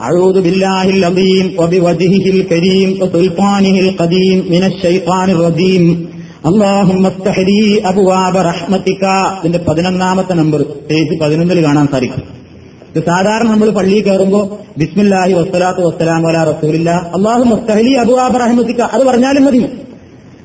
അഴൂദ് 0.00 0.36
ബില്ലാഹിൽ 0.36 1.06
അബീം 1.06 1.56
വബി 1.60 1.78
വജിഹിൽ 1.78 2.46
കരീം 2.52 3.10
സുൽഫാനിഹിൽ 3.12 3.96
ഖദീം 4.00 4.46
മിനശ് 4.50 4.82
ഷൈത്താനിർ 4.82 5.36
റദീം 5.36 6.08
അള്ളാഹുഹരി 6.46 7.78
അബുവാബ 7.78 8.38
റഹ്മത്തിക്ക. 8.38 9.04
ഇതിന്റെ 9.38 9.58
പതിനൊന്നാമത്തെ 9.58 10.32
നമ്പർ 10.32 10.62
പേജ് 10.62 11.20
പതിനൊന്നിൽ 11.20 11.64
കാണാൻ 11.64 11.86
സാധിക്കും. 11.86 12.45
ഇത് 12.96 13.04
സാധാരണ 13.04 13.48
നമ്മൾ 13.48 13.68
പള്ളിയിൽ 13.70 14.04
കയറുമ്പോൾ 14.04 14.44
ബിസ്മില്ലാഹി 14.78 15.32
വസ്സലാത്തു 15.32 15.80
വസ്സലാം 15.80 16.22
വല 16.22 16.36
റസൂലില്ല 16.44 16.90
അള്ളാഹു 17.16 17.44
മുസ്തഹലി 17.44 17.92
അബു 18.02 18.12
റഹ്മത്തിക്ക 18.42 18.80
അത് 18.94 19.02
പറഞ്ഞാലും 19.04 19.44
മതി. 19.44 19.60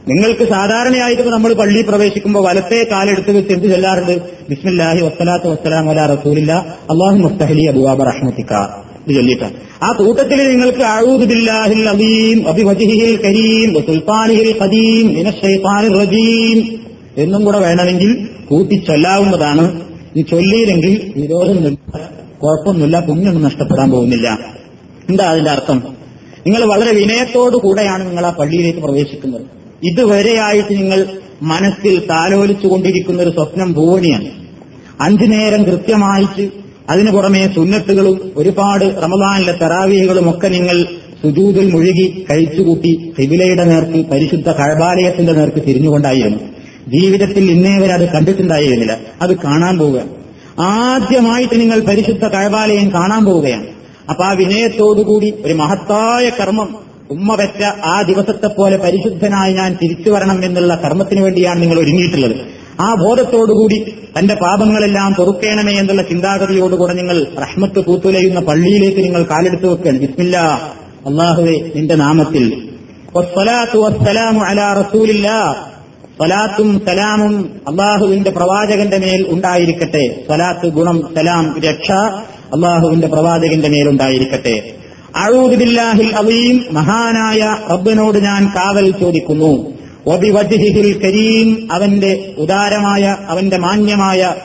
നിങ്ങൾക്ക് 0.08 0.44
സാധാരണയായിട്ട് 0.44 1.24
നമ്മൾ 1.30 1.54
പള്ളിയിൽ 1.54 1.86
പ്രവേശിക്കുമ്പോൾ 1.86 2.44
വലത്തെ 2.48 2.80
കാലെടുത്ത് 2.92 3.32
വെച്ച് 3.32 3.54
എന്ത് 3.54 3.68
ചെല്ലാറുണ്ട്? 3.68 4.16
ബിസ്മില്ലാഹി 4.50 5.02
വസ്സലാത്തു 5.02 5.48
വസ്സലാം 5.48 5.88
വല 5.88 6.06
റസൂലില്ല 6.06 6.54
അള്ളാഹു 6.92 7.18
മുസ്തഹലി 7.18 7.64
അബുവാബ 7.64 8.04
റഹ്മത്തിക്ക. 8.04 8.54
ഇത് 9.08 9.46
ആ 9.84 9.92
കൂട്ടത്തിൽ 9.92 10.40
നിങ്ങൾക്ക് 10.50 10.84
കരീം 13.26 13.70
റജീം 16.02 16.60
എന്നും 17.18 17.46
കൂടെ 17.46 17.58
വേണമെങ്കിൽ 17.58 18.12
കൂട്ടി 18.50 18.76
ചൊല്ലാവുന്നതാണ് 18.90 19.64
ഈ 20.18 20.22
ചൊല്ലിയില്ലെങ്കിൽ 20.22 20.94
വിരോധമൊന്നുമില്ല 21.18 22.00
കുഴപ്പമൊന്നുമില്ല 22.44 23.00
പുണ്യൊന്നും 23.00 23.44
നഷ്ടപ്പെടാൻ 23.44 23.92
പോകുന്നില്ല. 23.92 24.40
എന്താ 25.10 25.26
അതിന്റെ 25.26 25.52
അർത്ഥം? 25.52 25.84
നിങ്ങൾ 26.48 26.66
വളരെ 26.66 26.92
വിനയത്തോടു 26.92 27.58
കൂടെയാണ് 27.58 28.10
നിങ്ങൾ 28.10 28.26
ആ 28.26 28.30
പള്ളിയിലേക്ക് 28.30 28.80
പ്രവേശിക്കുന്നത്. 28.80 29.42
ഇതുവരെയായിട്ട് 29.84 30.74
നിങ്ങൾ 30.74 31.06
മനസ്സിൽ 31.42 32.00
താലോലിച്ചുകൊണ്ടിരിക്കുന്ന 32.00 33.22
ഒരു 33.22 33.30
സ്വപ്നം 33.30 33.74
ഭൂവണിയാണ് 33.74 34.26
അഞ്ചു 35.02 35.26
നേരം 35.26 35.64
കൃത്യമായിട്ട് 35.64 36.50
അതിനു 36.90 37.12
പുറമെ 37.12 37.52
സുന്നത്തുകളും 37.56 38.32
ഒരുപാട് 38.36 38.84
റമദാനിലെ 38.84 39.52
തെറാവികളും 39.52 40.30
ഒക്കെ 40.30 40.48
നിങ്ങൾ 40.48 40.84
സുജൂതിൽ 41.22 41.72
മുഴുകി 41.72 42.26
കഴിച്ചുകൂട്ടി 42.32 43.14
കിബിലയുടെ 43.20 43.64
നേർക്ക് 43.64 44.10
പരിശുദ്ധ 44.10 44.52
കഴബാലയത്തിന്റെ 44.52 45.34
നേർക്ക് 45.34 45.68
തിരിഞ്ഞുകൊണ്ടായിരുന്നു. 45.68 46.40
ജീവിതത്തിൽ 46.88 47.52
ഇന്നേവരെ 47.52 47.94
അത് 47.94 48.10
കണ്ടിട്ടുണ്ടായിരുന്നില്ല. 48.10 49.00
അത് 49.22 49.38
കാണാൻ 49.38 49.78
പോവുക. 49.78 50.21
ആദ്യമായിട്ട് 50.60 51.62
നിങ്ങൾ 51.62 51.80
പരിശുദ്ധ 51.80 52.28
കഴബാലയം 52.28 52.94
കാണാൻ 52.94 53.26
പോവുകയാണ്. 53.26 53.68
അപ്പൊ 54.10 54.24
ആ 54.24 54.32
വിനയത്തോടുകൂടി 54.32 55.34
ഒരു 55.46 55.54
മഹത്തായ 55.54 56.30
കർമ്മം 56.30 56.76
ഉമ്മ 57.12 57.36
വെച്ച 57.36 57.64
ആ 57.64 58.02
ദിവസത്തെ 58.02 58.48
പോലെ 58.48 58.78
പരിശുദ്ധനായി 58.78 59.54
ഞാൻ 59.54 59.78
തിരിച്ചു 59.82 60.10
വരണം 60.10 60.46
എന്നുള്ള 60.46 60.76
കർമ്മത്തിന് 60.76 61.22
വേണ്ടിയാണ് 61.22 61.62
നിങ്ങൾ 61.62 61.80
ഒരുങ്ങിയിട്ടുള്ളത്. 61.80 62.36
ആ 62.80 62.96
ബോധത്തോടുകൂടി 62.96 63.96
തന്റെ 64.20 64.36
പാപങ്ങളെല്ലാം 64.36 65.14
പൊറുക്കേണമേ 65.14 65.74
എന്നുള്ള 65.74 66.02
ചിന്താഗതിയോടുകൂടെ 66.02 66.94
നിങ്ങൾ 66.94 67.26
റഹ്മത്ത് 67.40 67.80
പൂത്തുലയുന്ന 67.80 68.40
പള്ളിയിലേക്ക് 68.40 69.04
നിങ്ങൾ 69.04 69.24
കാലെടുത്തു 69.24 69.68
വെക്കുകയാണ്. 69.68 70.00
ബിസ്മില്ല 70.00 70.38
അള്ളാഹുവെ 71.06 71.72
നിന്റെ 71.76 71.96
നാമത്തിൽ. 71.96 72.70
വസ്സലാത്തു 73.16 73.78
വസ്സലാമു 73.78 74.40
അലാ 74.40 74.74
റസൂലില്ലാ. 74.74 75.56
സലാത്തും 76.22 76.82
സലാമും 76.86 77.52
അള്ളാഹുവിന്റെ 77.68 78.30
പ്രവാചകന്റെ 78.30 78.98
മേൽ 78.98 79.26
ഉണ്ടായിരിക്കട്ടെ. 79.30 80.26
സലാത്ത് 80.28 80.68
ഗുണം 80.68 81.02
സലാം 81.16 81.60
രക്ഷ 81.60 81.92
അള്ളാഹുവിന്റെ 82.54 83.08
പ്രവാചകന്റെ 83.08 83.68
മേൽ 83.68 83.90
ഉണ്ടായിരിക്കട്ടെ. 83.90 84.74
അഴൂദില്ലാഹിൽ 85.16 86.16
അലീം 86.16 86.66
മഹാനായ 86.72 87.58
റബ്ബിനോട് 87.72 88.18
ഞാൻ 88.18 88.52
കാവൽ 88.56 88.92
ചോദിക്കുന്നു. 88.92 89.74
ഒബിവജിഹിൽ 90.06 91.00
കരീം 91.00 91.68
അവന്റെ 91.72 92.34
ഉദാരമായ 92.38 93.18
അവന്റെ 93.28 93.58
മാന്യമായ 93.58 94.36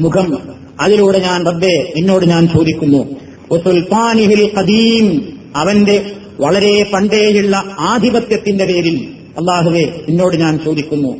മുഖം 0.00 0.38
അതിലൂടെ 0.80 1.18
ഞാൻ 1.18 1.46
റബ്ബെ 1.46 1.92
എന്നോട് 1.96 2.24
ഞാൻ 2.24 2.48
ചോദിക്കുന്നു. 2.48 3.16
സുൽത്താനിഹിൽ 3.58 4.50
കദീം 4.58 5.32
അവന്റെ 5.56 6.10
വളരെ 6.40 6.90
പണ്ടേയുള്ള 6.94 7.64
ആധിപത്യത്തിന്റെ 7.78 8.64
പേരിൽ 8.64 9.21
അള്ളാഹുവെ 9.38 10.00
എന്നോട് 10.08 10.36
ഞാൻ 10.36 10.58
ചോദിക്കുന്നു. 10.64 11.16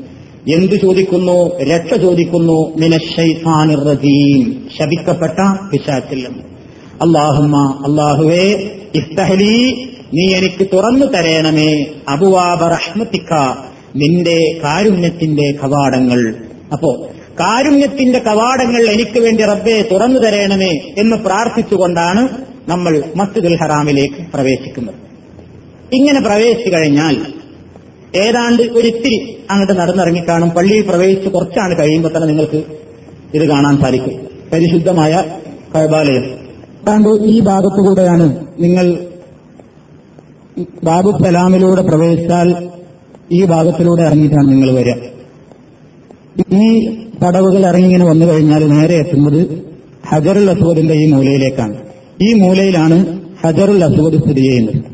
എന്തു 0.54 0.75
ചോദിക്കുന്നു? 0.75 1.59
രക്ഷ 1.59 1.95
ചോദിക്കുന്നു. 1.95 2.76
മിനശൈത്താനിർ 2.76 3.85
റജീം. 3.85 4.69
ശപിക്കപ്പെട്ട 4.78 5.69
പിശാച്ചില്ലം 5.73 6.42
അള്ളാഹുമ്മ 7.02 7.85
അള്ളാഹുവേ 7.87 8.71
ഇസ്തഹലി 8.95 9.88
നീ 10.14 10.35
എനിക്ക് 10.35 10.66
തുറന്നു 10.73 11.07
തരേണമേ. 11.07 11.87
അബുവാബ 12.09 12.64
നിന്റെ 13.97 14.61
കാരുണ്യത്തിന്റെ 14.64 15.54
കവാടങ്ങൾ. 15.64 16.35
അപ്പോ 16.73 17.07
കാരുണ്യത്തിന്റെ 17.40 18.19
കവാടങ്ങൾ 18.19 18.83
എനിക്ക് 18.83 19.21
വേണ്ടി 19.21 19.42
റബ്ബെ 19.42 19.88
തുറന്നു 19.92 20.21
തരേണമേ 20.21 20.95
എന്ന് 20.99 21.16
പ്രാർത്ഥിച്ചുകൊണ്ടാണ് 21.16 22.28
നമ്മൾ 22.69 23.04
മസ്ജിദുൽ 23.16 23.57
ഹറാമിലേക്ക് 23.57 24.33
പ്രവേശിക്കുന്നത്. 24.35 24.95
ഇങ്ങനെ 25.92 26.21
പ്രവേശിച്ചു 26.21 26.71
കഴിഞ്ഞാൽ 26.71 27.41
ഏതാണ്ട് 28.16 28.62
ഒരിത്തിരി 28.62 29.37
അങ്ങോട്ട് 29.50 29.81
നടന്നിറങ്ങിക്കാണും 29.81 30.50
പള്ളിയിൽ 30.50 30.83
പ്രവേശിച്ച് 30.83 31.28
കുറച്ചാണ് 31.28 31.78
കഴിയുമ്പോൾ 31.78 32.09
തന്നെ 32.09 32.28
നിങ്ങൾക്ക് 32.28 32.62
ഇത് 33.35 33.49
കാണാൻ 33.49 33.78
സാധിക്കും. 33.78 34.14
പരിശുദ്ധമായ 34.52 35.25
കൈബാലയം. 35.76 36.25
താങ്കൾ 36.88 37.25
ഈ 37.25 37.40
ഭാഗത്തുകൂടെയാണ് 37.40 38.47
നിങ്ങൾ 38.61 38.99
ബാബു 40.85 41.11
സലാമിലൂടെ 41.11 41.83
പ്രവേശിച്ചാൽ 41.83 42.69
ഈ 43.33 43.45
ഭാഗത്തിലൂടെ 43.45 44.02
ഇറങ്ങിയിട്ടാണ് 44.02 44.49
നിങ്ങൾ 44.49 44.71
വരിക. 44.71 44.95
ഈ 46.61 46.88
പടവുകൾ 47.23 47.66
ഇറങ്ങി 47.66 47.87
ഇങ്ങനെ 47.87 48.04
വന്നു 48.04 48.26
കഴിഞ്ഞാൽ 48.26 48.69
നേരെ 48.69 48.95
എത്തുന്നത് 48.95 49.64
ഹജറുൽ 50.09 50.50
അസ്വദിന്റെ 50.50 50.95
ഈ 50.95 51.07
മൂലയിലേക്കാണ്. 51.07 51.76
ഈ 52.23 52.33
മൂലയിലാണ് 52.33 53.21
ഹജറുൽ 53.45 53.85
അസ്വദ് 53.85 54.21
സ്ഥിതി 54.23 54.40
ചെയ്യുന്നത്. 54.40 54.91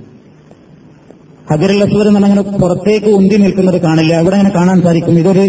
ഹജറുൽ 1.51 1.83
അസ്വദ് 1.83 2.09
എന്ന് 2.09 2.21
അങ്ങനെ 2.21 2.43
പുറത്തേക്ക് 2.43 3.07
ഉന്തി 3.07 3.35
നിൽക്കുന്നത് 3.35 3.81
കാണില്ല. 3.81 4.15
അവിടെ 4.15 4.37
അങ്ങനെ 4.37 4.55
കാണാൻ 4.55 4.83
സാധിക്കും. 4.83 5.19
ഇതൊരു 5.19 5.45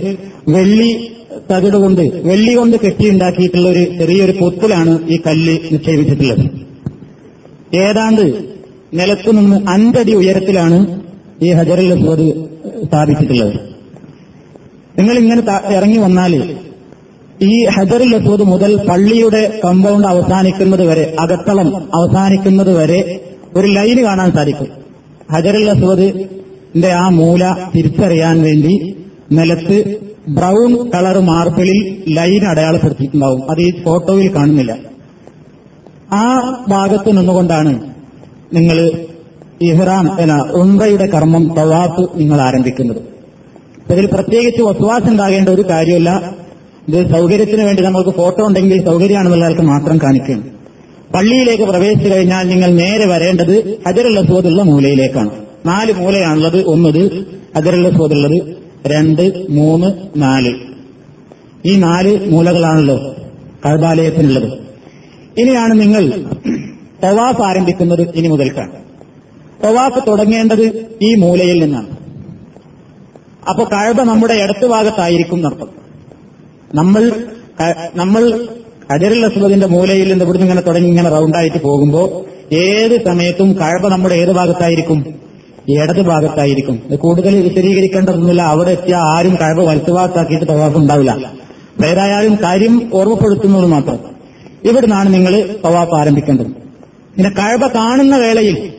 വെള്ളി 0.48 1.12
തകിട് 1.51 1.77
കൊണ്ട് 1.77 2.01
വെള്ളി 2.01 2.53
കൊണ്ട് 2.53 2.77
കെട്ടിയുണ്ടാക്കിയിട്ടുള്ള 2.77 3.70
ഒരു 3.70 3.84
ചെറിയൊരു 4.00 4.32
പൊത്തിലാണ് 4.32 5.10
ഈ 5.10 5.22
കല്ല് 5.27 5.58
നിക്ഷേപിച്ചിട്ടുള്ളത്. 5.72 6.44
ഏതാണ്ട് 7.75 8.44
നിലത്തു 8.94 9.32
നിന്ന് 9.32 9.58
അഞ്ചടി 9.70 10.13
ഉയരത്തിലാണ് 10.15 11.01
ഈ 11.41 11.51
ഹജറുൽ 11.51 11.89
അസ്വദ് 11.94 12.27
സ്ഥാപിച്ചിട്ടുള്ളത്. 12.88 13.53
നിങ്ങൾ 15.00 15.18
ഇങ്ങനെ 15.18 15.41
ഇറങ്ങി 15.74 15.98
വന്നാൽ 15.98 16.58
ഈ 17.41 17.65
ഹജറുൽ 17.65 18.15
അസ്വദ് 18.15 18.44
മുതൽ 18.44 18.88
പള്ളിയുടെ 18.89 19.60
കമ്പൗണ്ട് 19.65 20.08
അവസാനിക്കുന്നത് 20.08 20.86
വരെ 20.88 21.15
അകത്തളം 21.20 21.70
അവസാനിക്കുന്നത് 21.96 22.77
വരെ 22.77 23.20
ഒരു 23.56 23.68
ലൈന് 23.68 24.01
കാണാൻ 24.01 24.32
സാധിക്കും. 24.32 24.79
ഹജറുൽ 25.32 25.70
അസ്വദിന്റെ 25.70 26.92
ആ 26.92 27.10
മൂല 27.10 27.56
തിരിച്ചറിയാൻ 27.76 28.42
വേണ്ടി 28.42 28.96
നിലത്ത് 29.32 30.00
ബ്രൗൺ 30.28 30.90
കളർ 30.90 31.20
മാർബിളിൽ 31.20 32.04
ലൈൻ 32.10 32.46
അടയാളപ്പെടുത്തിയിട്ടുണ്ടാവും. 32.46 33.52
അത് 33.52 33.62
ഈ 33.62 33.84
ഫോട്ടോയിൽ 33.84 34.36
കാണുന്നില്ല. 34.36 34.78
ആ 36.12 36.26
ഭാഗത്ത് 36.70 37.18
നിന്നുകൊണ്ടാണ് 37.18 37.94
നിങ്ങൾ 38.54 38.92
ഇഹ്റാം 39.62 40.22
എന്ന 40.22 40.42
ഉംറയുടെ 40.56 41.06
കർമ്മം 41.06 41.56
തവാഫ് 41.58 42.20
നിങ്ങൾ 42.20 42.42
ആരംഭിക്കുന്നത്. 42.42 43.02
ഇതിൽ 43.92 44.06
പ്രത്യേകിച്ച് 44.06 44.62
വസ്വാസ് 44.62 45.10
ഉണ്ടാകേണ്ട 45.10 45.50
ഒരു 45.50 45.62
കാര്യമല്ല. 45.70 46.34
ഇത് 46.88 47.10
സൗകര്യത്തിന് 47.12 47.64
വേണ്ടി 47.64 47.84
നമ്മൾക്ക് 47.84 48.10
ഫോട്ടോ 48.10 48.48
ഉണ്ടെങ്കിൽ 48.48 48.86
സൗകര്യമാണെന്നുള്ളവർക്ക് 48.86 49.62
മാത്രം 49.62 49.98
കാണിക്കണം 49.98 50.59
പള്ളിയിലേക്ക് 51.16 51.63
പ്രവേശിച്ചു 51.63 52.10
കഴിഞ്ഞാൽ 52.10 52.48
നിങ്ങൾ 52.48 52.72
നേരെ 52.72 53.06
വരേണ്ടത് 53.06 53.78
ഹജറുൽ 53.88 54.20
അസ്വദുള്ള 54.20 54.62
മൂലയിലേക്കാണ്. 54.62 55.32
നാല് 55.66 55.94
മൂലയാണുള്ളത്. 55.94 56.63
ഒന്നത് 56.63 57.25
ഹജറുൽ 57.58 57.88
അസ്വദുള്ളത് 57.88 58.58
രണ്ട് 58.88 59.46
മൂന്ന് 59.50 59.89
നാല്. 60.18 60.54
ഈ 61.66 61.75
നാല് 61.75 62.30
മൂലകളാണല്ലോ 62.30 63.16
കഴബാലയത്തിനുള്ളത് 63.66 64.50
ഇനിയാണ് 65.38 65.82
നിങ്ങൾ 65.82 66.04
തവാഫ് 67.04 67.42
ആരംഭിക്കുന്നത് 67.42 68.10
ഇനി 68.16 68.28
മുതൽക്കാണ്. 68.28 68.72
തവാഫ് 69.63 70.08
തുടങ്ങേണ്ടത് 70.08 70.86
ഈ 71.01 71.16
മൂലയിൽ 71.16 71.63
നിന്നാണ്. 71.63 71.89
അപ്പൊ 73.50 73.63
കഴബ 73.63 74.01
നമ്മുടെ 74.01 74.34
ഇടത്തുഭാഗത്തായിരിക്കും 74.34 75.42
നടത്തും 75.42 75.70
നമ്മൾ 76.75 77.25
നമ്മൾ 77.96 78.48
ഹജറുൽ 78.91 79.25
അസ്വദിന്റെ 79.25 79.67
മൂലയിൽ 79.67 80.12
നിന്ന് 80.12 80.25
ഇവിടുന്ന് 80.25 80.48
ഇങ്ങനെ 80.48 80.62
തുടങ്ങി 80.62 80.88
ഇങ്ങനെ 80.88 81.10
റൗണ്ടായിട്ട് 81.10 81.62
പോകുമ്പോൾ 81.62 82.25
ഏത് 82.55 83.05
സമയത്തും 83.05 83.53
കഴബ 83.53 83.88
നമ്മുടെ 83.88 84.15
ഏത് 84.15 84.31
ഭാഗത്തായിരിക്കും? 84.31 85.05
ഇടത് 85.69 86.01
ഭാഗത്തായിരിക്കും. 86.01 86.84
കൂടുതൽ 86.96 87.41
വിശദീകരിക്കേണ്ടതൊന്നുമില്ല. 87.41 88.41
അവിടെ 88.41 88.72
എത്തിയ 88.72 88.96
ആരും 88.96 89.36
കഴബ 89.36 89.60
വലത്തുഭാഗത്താക്കിയിട്ട് 89.60 90.46
തവാഫ് 90.46 90.77
ഉണ്ടാവില്ല. 90.77 91.34
ഏതായാലും 91.86 92.38
കാര്യം 92.43 92.91
ഓർമ്മപ്പെടുത്തുന്നത് 92.93 93.65
മാത്രം. 93.65 94.00
ഇവിടുന്നാണ് 94.63 95.13
നിങ്ങൾ 95.13 95.55
തവാഫ് 95.65 95.96
ആരംഭിക്കേണ്ടത്. 95.96 96.46
പിന്നെ 96.46 97.29
കഴവ 97.29 97.67
കാണുന്ന 97.67 98.17
വേളയിൽ 98.17 98.69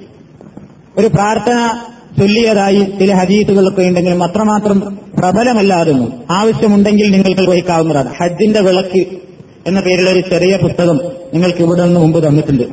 ഒരു 0.98 1.06
പ്രാർത്ഥന 1.06 1.78
ചൊല്ലിയതായി 2.18 2.80
ചില 2.80 3.14
ഹദീസുകളൊക്കെ 3.14 3.82
ഉണ്ടെങ്കിലും 3.82 4.22
അത്രമാത്രം 4.22 4.98
പ്രബലമല്ലാതൊന്നും 5.18 6.12
ആവശ്യമുണ്ടെങ്കിൽ 6.30 7.10
നിങ്ങൾക്ക് 7.10 7.50
വഹിക്കാവുന്നതാണ് 7.50 8.10
ഹജ്ജിന്റെ 8.22 8.60
വിളക്ക് 8.60 9.29
എന്ന 9.69 9.79
പേരിലുള്ള 9.85 10.11
ഒരു 10.15 10.21
ചെറിയ 10.31 10.55
പുസ്തകം 10.65 10.97
നിങ്ങൾക്ക് 11.33 11.61
ഇവിടെ 11.65 11.83
നിന്ന് 11.87 12.01
മുമ്പ് 12.03 12.19
തന്നിട്ടുണ്ട് 12.25 12.65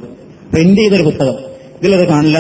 പ്രിന്റ് 0.53 0.81
ചെയ്തൊരു 0.81 1.05
പുസ്തകം 1.11 1.37
ഇതിലത് 1.79 2.05
കാണില്ല 2.12 2.39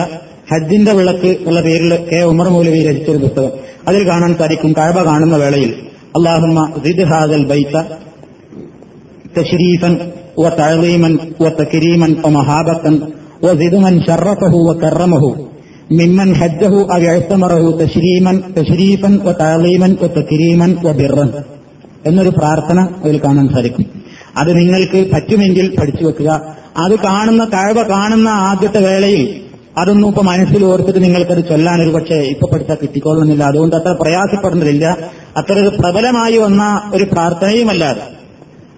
ഹജ്ജിന്റെ 0.52 0.92
വിളക്ക് 0.98 1.30
എന്ന 1.48 1.60
പേരിൽ 1.66 1.92
കെ 2.10 2.20
ഉമർ 2.32 2.48
മൗലവി 2.54 2.80
രചിച്ചൊരു 2.88 3.20
പുസ്തകം 3.26 3.52
അതിൽ 3.88 4.02
കാണാൻ 4.10 4.32
സാധിക്കും 4.40 4.72
കഴബ 4.80 4.98
കാണുന്ന 5.08 5.36
വേളയിൽ 5.42 5.70
അള്ളാഹുമ്മ 6.18 6.60
സിദ് 6.84 7.06
ഹാദൽ 7.12 7.44
ബൈത്ത 7.52 7.76
تشريفا 9.36 9.90
وتعظيما 10.36 11.10
وتكريما 11.40 12.08
ومهابة 12.24 12.84
وزد 13.42 13.74
من 13.76 13.94
شرفه 14.02 14.54
وكرمه 14.68 15.24
ممن 15.92 16.28
حجه 16.34 16.72
أو 16.86 17.02
اعتمره 17.04 17.64
تشريما 17.76 18.32
تشريفا 18.58 19.10
وتعظيما 19.26 19.88
وتكريما 20.02 20.66
وبرا 20.86 21.26
എന്നൊരു 22.08 22.30
പ്രാർത്ഥന 22.38 22.78
അതിൽ 23.02 23.16
കാണാൻ 23.18 23.46
സാധിക്കും 23.48 23.84
അത് 24.37 24.57
നിങ്ങൾക്ക് 24.57 25.11
പറ്റുമെങ്കിൽ 25.11 25.75
പഠിച്ചു 25.79 26.03
വെക്കുക. 26.03 26.55
അത് 26.77 26.99
കാണുന്ന 26.99 27.45
കഴിവ 27.45 27.83
കാണുന്ന 27.83 28.29
ആദ്യത്തെ 28.29 28.79
വേളയിൽ 28.79 29.41
അതൊന്നും 29.77 30.07
ഇപ്പൊ 30.07 30.21
മനസ്സിൽ 30.21 30.65
ഓർത്തിട്ട് 30.65 31.03
നിങ്ങൾക്കത് 31.03 31.49
ചൊല്ലാൻ 31.49 31.81
ഒരു 31.81 31.89
പക്ഷേ 31.89 32.15
ഇപ്പൊ 32.15 32.47
പഠിച്ചാൽ 32.53 32.75
കിട്ടിക്കോളുന്നില്ല. 32.81 33.43
അതുകൊണ്ട് 33.43 33.75
അത്ര 33.75 33.97
പ്രയാസപ്പെടുന്നില്ല 34.01 34.97
അത്ര 35.37 35.71
പ്രബലമായി 35.79 36.37
വന്ന 36.37 36.91
ഒരു 36.93 37.03
പ്രാർത്ഥനയുമല്ലാതെ. 37.03 38.01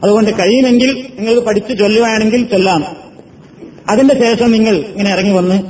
അതുകൊണ്ട് 0.03 0.29
കഴിയുമെങ്കിൽ 0.29 1.07
നിങ്ങൾക്ക് 1.19 1.47
പഠിച്ചു 1.47 1.73
ചൊല്ലുകയാണെങ്കിൽ 1.73 2.43
ചൊല്ലാം. 2.43 2.83
അതിന്റെ 3.89 4.15
ശേഷം 4.19 4.51
നിങ്ങൾ 4.51 4.75
ഇങ്ങനെ 4.75 5.09
ഇറങ്ങി 5.09 5.33
വന്ന് 5.33 5.61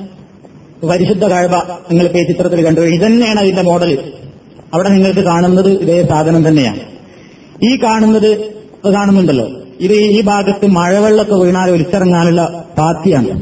പരിശുദ്ധ 0.87 1.25
കഴവ 1.25 1.55
നിങ്ങൾക്ക് 1.91 2.15
ഈ 2.15 2.23
ചിത്രത്തിൽ 2.23 2.65
കണ്ടു. 2.65 2.81
ഇതന്നെയാണ് 2.81 3.39
അതിന്റെ 3.39 3.61
മോഡൽ 3.61 4.13
അവിടെ 4.73 4.89
നിങ്ങൾക്ക് 4.89 5.19
കാണുന്നത് 5.19 5.69
ഇതേ 5.69 6.07
സാധനം 6.09 6.47
തന്നെയാണ്. 6.47 6.79
ഈ 7.63 7.77
കാണുന്നത് 7.83 8.53
കാണുന്നുണ്ടല്ലോ. 8.93 9.58
ഇത് 9.79 9.93
ഈ 9.93 10.21
ഭാഗത്ത് 10.21 10.65
മഴവെള്ളമൊക്കെ 10.65 11.35
വീണാൽ 11.35 11.71
ഒലിച്ചിറങ്ങാനുള്ള 11.71 12.65
പാത്തിയാണ്. 12.77 13.41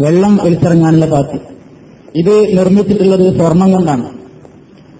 വെള്ളം 0.00 0.42
ഒലിച്ചിറങ്ങാനുള്ള 0.42 1.06
പാത്തി. 1.06 1.38
ഇത് 2.14 2.58
നിർമ്മിച്ചിട്ടുള്ളത് 2.58 3.36
സ്വർണം 3.36 3.72
കൊണ്ടാണ്. 3.72 4.08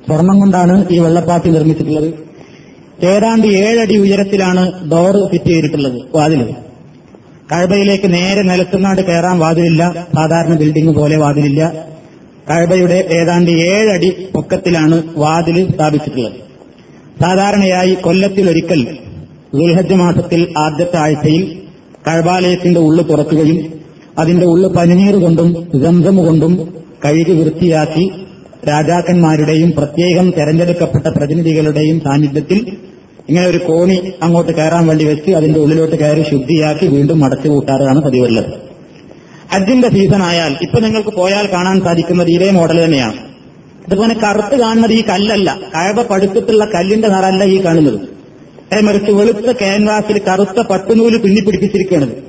സ്വർണം 0.07 0.41
കൊണ്ടാണ് 0.41 0.89
ഈ 0.91 0.99
വെള്ളപ്പാത്തി 0.99 1.49
നിർമ്മിച്ചിട്ടുള്ളത്. 1.49 2.15
ഏതാണ്ട് 3.07 3.47
ഏഴടി 3.47 3.97
ഉയരത്തിലാണ് 3.97 4.91
ഡോർ 4.91 5.31
ഫിറ്റ് 5.31 5.45
ചെയ്തിട്ടുള്ളത് 5.45 6.03
വാതിൽ. 6.15 6.55
കഴബയിലേക്ക് 7.53 8.13
നേരെ 8.13 8.43
നിലത്തുന്നാണ്ട് 8.43 9.03
കയറാൻ 9.03 9.39
വാതിലില്ല. 9.39 10.07
സാധാരണ 10.15 10.55
ബിൽഡിംഗ് 10.55 10.95
പോലെ 10.97 11.17
വാതിലില്ല. 11.17 11.87
കഴബയുടെ 12.51 13.09
ഏതാണ്ട് 13.11 13.51
ഏഴടി 13.51 14.27
പൊക്കത്തിലാണ് 14.35 15.03
വാതിൽ 15.17 15.71
സ്ഥാപിച്ചിട്ടുള്ളത്. 15.71 16.33
സാധാരണയായി 17.21 17.95
കൊല്ലത്തിലൊരിക്കൽ 17.95 18.99
ദുൽഹജ്ജ് 19.55 19.95
മാസത്തിൽ 19.95 20.55
ആദ്യത്തെ 20.59 20.97
ആഴ്ചയിൽ 20.97 21.63
കഴബാലയത്തിന്റെ 22.09 22.81
ഉള്ളു 22.81 23.03
തുറക്കുകയും 23.03 23.73
അതിന്റെ 24.19 24.47
ഉള്ളു 24.47 24.69
പനിനീർ 24.69 25.17
കൊണ്ടും 25.17 25.69
ജംസം 25.75 26.17
കൊണ്ടും 26.17 26.75
കഴുകി 27.05 27.33
വൃത്തിയാക്കി 27.33 28.11
രാജാക്കന്മാരുടെയും 28.69 29.71
പ്രത്യേകം 29.71 30.31
തെരഞ്ഞെടുക്കപ്പെട്ട 30.31 31.07
പ്രതിനിധികളുടെയും 31.07 32.01
സാന്നിധ്യത്തിൽ 32.01 32.77
ഇങ്ങനെ 33.29 33.47
ഒരു 33.47 33.59
കോണി 33.59 34.13
അങ്ങോട്ട് 34.23 34.53
കയറാൻ 34.53 34.87
വേണ്ടി 34.87 35.05
വെച്ച് 35.05 35.31
അതിന്റെ 35.31 35.61
ഉള്ളിലോട്ട് 35.61 35.97
കയറി 35.97 36.23
ശുദ്ധിയാക്കി 36.23 36.87
വീണ്ടും 36.87 37.25
അടച്ചു 37.25 37.49
കൂട്ടാറാണ് 37.49 38.03
പതിവുള്ളത്. 38.03 38.53
ഹജ്ജിന്റെ 39.55 39.89
സീസൺ 39.89 40.23
ആയാൽ 40.23 40.57
ഇപ്പൊ 40.63 40.81
നിങ്ങൾക്ക് 40.81 41.09
പോയാൽ 41.09 41.49
കാണാൻ 41.53 41.81
സാധിക്കുന്നത് 41.81 42.29
ഇതേ 42.29 42.51
മോഡൽ 42.51 42.85
തന്നെയാണ്. 42.85 43.15
അതുപോലെ 43.87 44.15
കറുത്ത് 44.15 44.61
കാണുന്നത് 44.61 44.93
ഈ 44.93 45.03
കല്ലല്ല. 45.03 45.59
കഴവ 45.75 46.03
പടുത്തിട്ടുള്ള 46.03 46.65
കല്ലിന്റെ 46.65 47.09
നിറല്ല 47.09 47.45
ഈ 47.45 47.65
കാണുന്നത്. 47.65 48.14
മറിച്ച് 48.81 49.11
വെളുത്ത 49.11 49.53
ക്യാൻവാസിൽ 49.53 50.19
കറുത്ത 50.19 50.61
പട്ടുനൂൽ 50.61 51.19
പിന്നിപ്പിടിപ്പിച്ചിരിക്കുന്നത് 51.19 52.25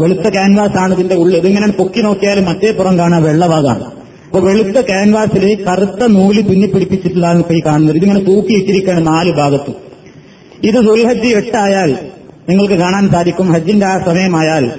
വെളുത്ത 0.00 0.28
ക്യാൻവാസ് 0.28 0.78
ആണ് 0.78 0.94
ഇതിന്റെ 0.94 1.14
ഉള്ളിൽ. 1.14 1.36
ഇതിങ്ങനെ 1.36 1.72
പൊക്കി 1.72 2.00
നോക്കിയാൽ 2.00 2.40
മറ്റേ 2.40 2.70
പുറം 2.70 2.98
കാണാൻ 2.98 3.22
വെള്ളഭാഗമാണ് 3.22 3.84
അപ്പൊ 4.24 4.40
വെളുത്ത 4.40 4.80
ക്യാൻവാസിൽ 4.80 5.64
കറുത്ത 5.64 6.04
നൂൽ 6.06 6.40
പിന്നിപ്പിടിപ്പിച്ചിട്ടുള്ളതാണ് 6.40 7.38
ഇപ്പൊ 7.38 7.54
ഈ 7.54 7.60
കാണുന്നത്. 7.66 7.96
ഇതിങ്ങനെ 7.96 8.20
തൂക്കിയിട്ടിരിക്കുകയാണ് 8.20 9.06
നാല് 9.06 9.32
ഭാഗത്തും. 9.32 9.74
ഇത് 10.62 10.74
ദുൽഹജ്ജി 10.74 11.28
എട്ടായാൽ 11.28 11.98
നിങ്ങൾക്ക് 12.48 12.74
കാണാൻ 12.74 13.10
സാധിക്കും. 13.10 13.52
ഹജ്ജിന്റെ 13.52 13.86
ആ 13.86 13.98
സമയമായാൽ 13.98 14.70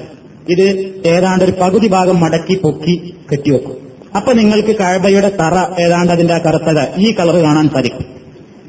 ഇത് 0.50 0.94
ഏതാണ്ട് 1.06 1.44
ഒരു 1.44 1.54
പകുതി 1.62 1.88
ഭാഗം 1.88 2.20
മടക്കി 2.20 2.56
പൊക്കി 2.56 3.14
കെട്ടിവെക്കും. 3.32 3.78
അപ്പൊ 4.16 4.34
നിങ്ങൾക്ക് 4.34 4.76
കഴബയുടെ 4.76 5.30
തറ 5.30 5.82
ഏതാണ്ട് 5.82 6.12
അതിന്റെ 6.12 6.34
ആ 6.34 6.38
കറുത്തത. 6.38 6.98
ഈ 6.98 7.16
കളർ 7.20 7.36
കാണാൻ 7.36 7.70
സാധിക്കും. 7.70 8.15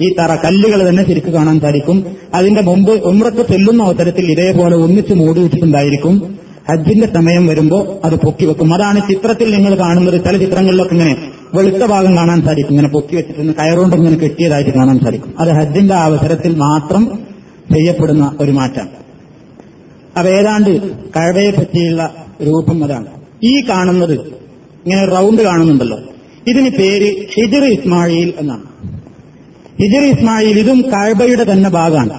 ഈ 0.00 0.14
തറ 0.14 0.34
കല്ലുകൾ 0.34 0.88
തന്നെ 0.88 1.06
ശരിക്കും 1.06 1.34
കാണാൻ 1.34 1.60
സാധിക്കും. 1.60 2.04
അതിന്റെ 2.34 2.60
മുമ്പ് 2.60 2.92
ഉമ്രക്ക് 2.92 3.48
ചെല്ലുന്ന 3.48 3.82
അവസരത്തിൽ 3.82 4.32
ഇതേപോലെ 4.32 4.76
ഒന്നിച്ച് 4.76 5.14
മൂടി 5.14 5.40
വെച്ചിട്ടുണ്ടായിരിക്കും. 5.40 6.38
ഹജ്ജിന്റെ 6.70 7.06
സമയം 7.06 7.46
വരുമ്പോൾ 7.46 7.98
അത് 8.04 8.14
പൊക്കി 8.14 8.46
വെക്കും. 8.46 8.74
അതാണ് 8.74 9.00
ചിത്രത്തിൽ 9.08 9.54
നിങ്ങൾ 9.54 9.74
കാണുന്നത്. 9.74 10.24
ചില 10.24 10.36
ചിത്രങ്ങളിലൊക്കെ 10.36 10.94
ഇങ്ങനെ 10.94 11.16
വെളുത്ത 11.54 11.84
ഭാഗം 11.84 12.16
കാണാൻ 12.16 12.42
സാധിക്കും. 12.42 12.70
ഇങ്ങനെ 12.70 12.88
പൊക്കി 12.88 13.16
വെച്ചിട്ട് 13.16 13.54
കയറുകൊണ്ട് 13.56 13.96
ഇങ്ങനെ 13.96 14.16
കെട്ടിയതായിട്ട് 14.16 14.70
കാണാൻ 14.70 14.98
സാധിക്കും. 14.98 15.34
അത് 15.38 15.48
ഹജ്ജിന്റെ 15.48 15.94
അവസരത്തിൽ 15.94 16.54
മാത്രം 16.54 17.18
ചെയ്യപ്പെടുന്ന 17.74 18.36
ഒരു 18.40 18.50
മാറ്റം. 18.50 18.88
അപ്പൊ 20.18 20.32
ഏതാണ്ട് 20.32 20.90
കഴവയെ 20.92 21.50
പറ്റിയുള്ള 21.50 22.14
രൂപം 22.42 22.84
അതാണ്. 22.84 23.06
ഈ 23.42 23.60
കാണുന്നത് 23.60 24.12
ഇങ്ങനെ 24.86 25.04
റൗണ്ട് 25.04 25.42
കാണുന്നുണ്ടല്ലോ. 25.42 25.98
ഇതിന് 26.46 26.70
പേര് 26.70 27.16
ഹിജർ 27.34 27.64
ഇസ്മായിൽ 27.64 28.32
എന്നാണ്. 28.38 28.95
ഹിജർ 29.80 30.04
ഇസ്മായിൽ 30.12 30.58
ഇതും 30.58 30.78
കഴബയുടെ 30.92 31.44
തന്നെ 31.52 31.70
ഭാഗമാണ്. 31.70 32.14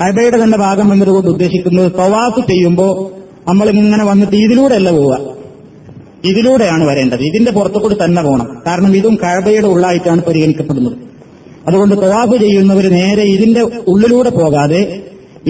കഴബയുടെ 0.00 0.38
തന്നെ 0.42 0.58
ഭാഗം 0.58 0.92
എന്നതുകൊണ്ട് 0.92 1.30
ഉദ്ദേശിക്കുന്നത് 1.30 1.92
തവാഫ് 2.00 2.40
ചെയ്യുമ്പോൾ 2.50 2.92
നമ്മൾ 3.48 3.66
ഇങ്ങനെ 3.70 4.04
വന്നിട്ട് 4.04 4.36
ഇതിലൂടെയല്ല 4.36 4.90
പോവുക. 4.90 5.14
ഇതിലൂടെയാണ് 6.30 6.84
വരേണ്ടത്. 6.90 7.22
ഇതിന്റെ 7.30 7.52
പുറത്തുകൂടി 7.52 7.96
തന്നെ 8.02 8.22
പോകണം. 8.22 8.48
കാരണം 8.66 8.96
ഇതും 8.96 9.14
കഴബയുടെ 9.22 9.66
ഉള്ളായിട്ടാണ് 9.66 10.20
പരിഗണിക്കപ്പെടുന്നത്. 10.22 10.96
അതുകൊണ്ട് 11.68 11.94
തവാഫ് 12.02 12.36
ചെയ്യുന്നവർ 12.42 12.84
നേരെ 12.98 13.22
ഇതിന്റെ 13.22 13.62
ഉള്ളിലൂടെ 13.92 14.30
പോകാതെ 14.30 14.80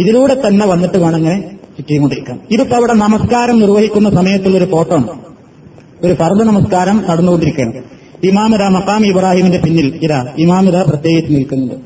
ഇതിലൂടെ 0.02 0.34
തന്നെ 0.46 0.66
വന്നിട്ട് 0.66 0.98
വേണം 0.98 1.18
ഇങ്ങനെ 1.18 1.38
ചുറ്റിക്കൊണ്ടിരിക്കാൻ 1.76 2.36
ഇതിപ്പോ 2.54 2.76
അവിടെ 2.76 2.92
നമസ്കാരം 2.92 3.56
നിർവഹിക്കുന്ന 3.58 4.08
സമയത്തുള്ള 4.10 4.56
ഒരു 4.56 4.68
ഫോട്ടോ 4.74 4.94
ആണ്. 4.96 5.08
ഒരു 6.04 6.14
ഫർദ് 6.20 6.44
നമസ്കാരം 6.50 6.96
നടന്നുകൊണ്ടിരിക്കുകയാണ്. 7.08 7.82
ഇമാമിത 8.28 8.62
മക്കാം 8.76 9.06
ഇബ്രാഹിമിന്റെ 9.06 9.58
പിന്നിൽ 9.64 9.88
ഇതാ 10.06 10.20
ഇമാമിത 10.38 10.76
പ്രത്യേകിച്ച് 10.82 11.32
നിൽക്കുന്നത്. 11.36 11.76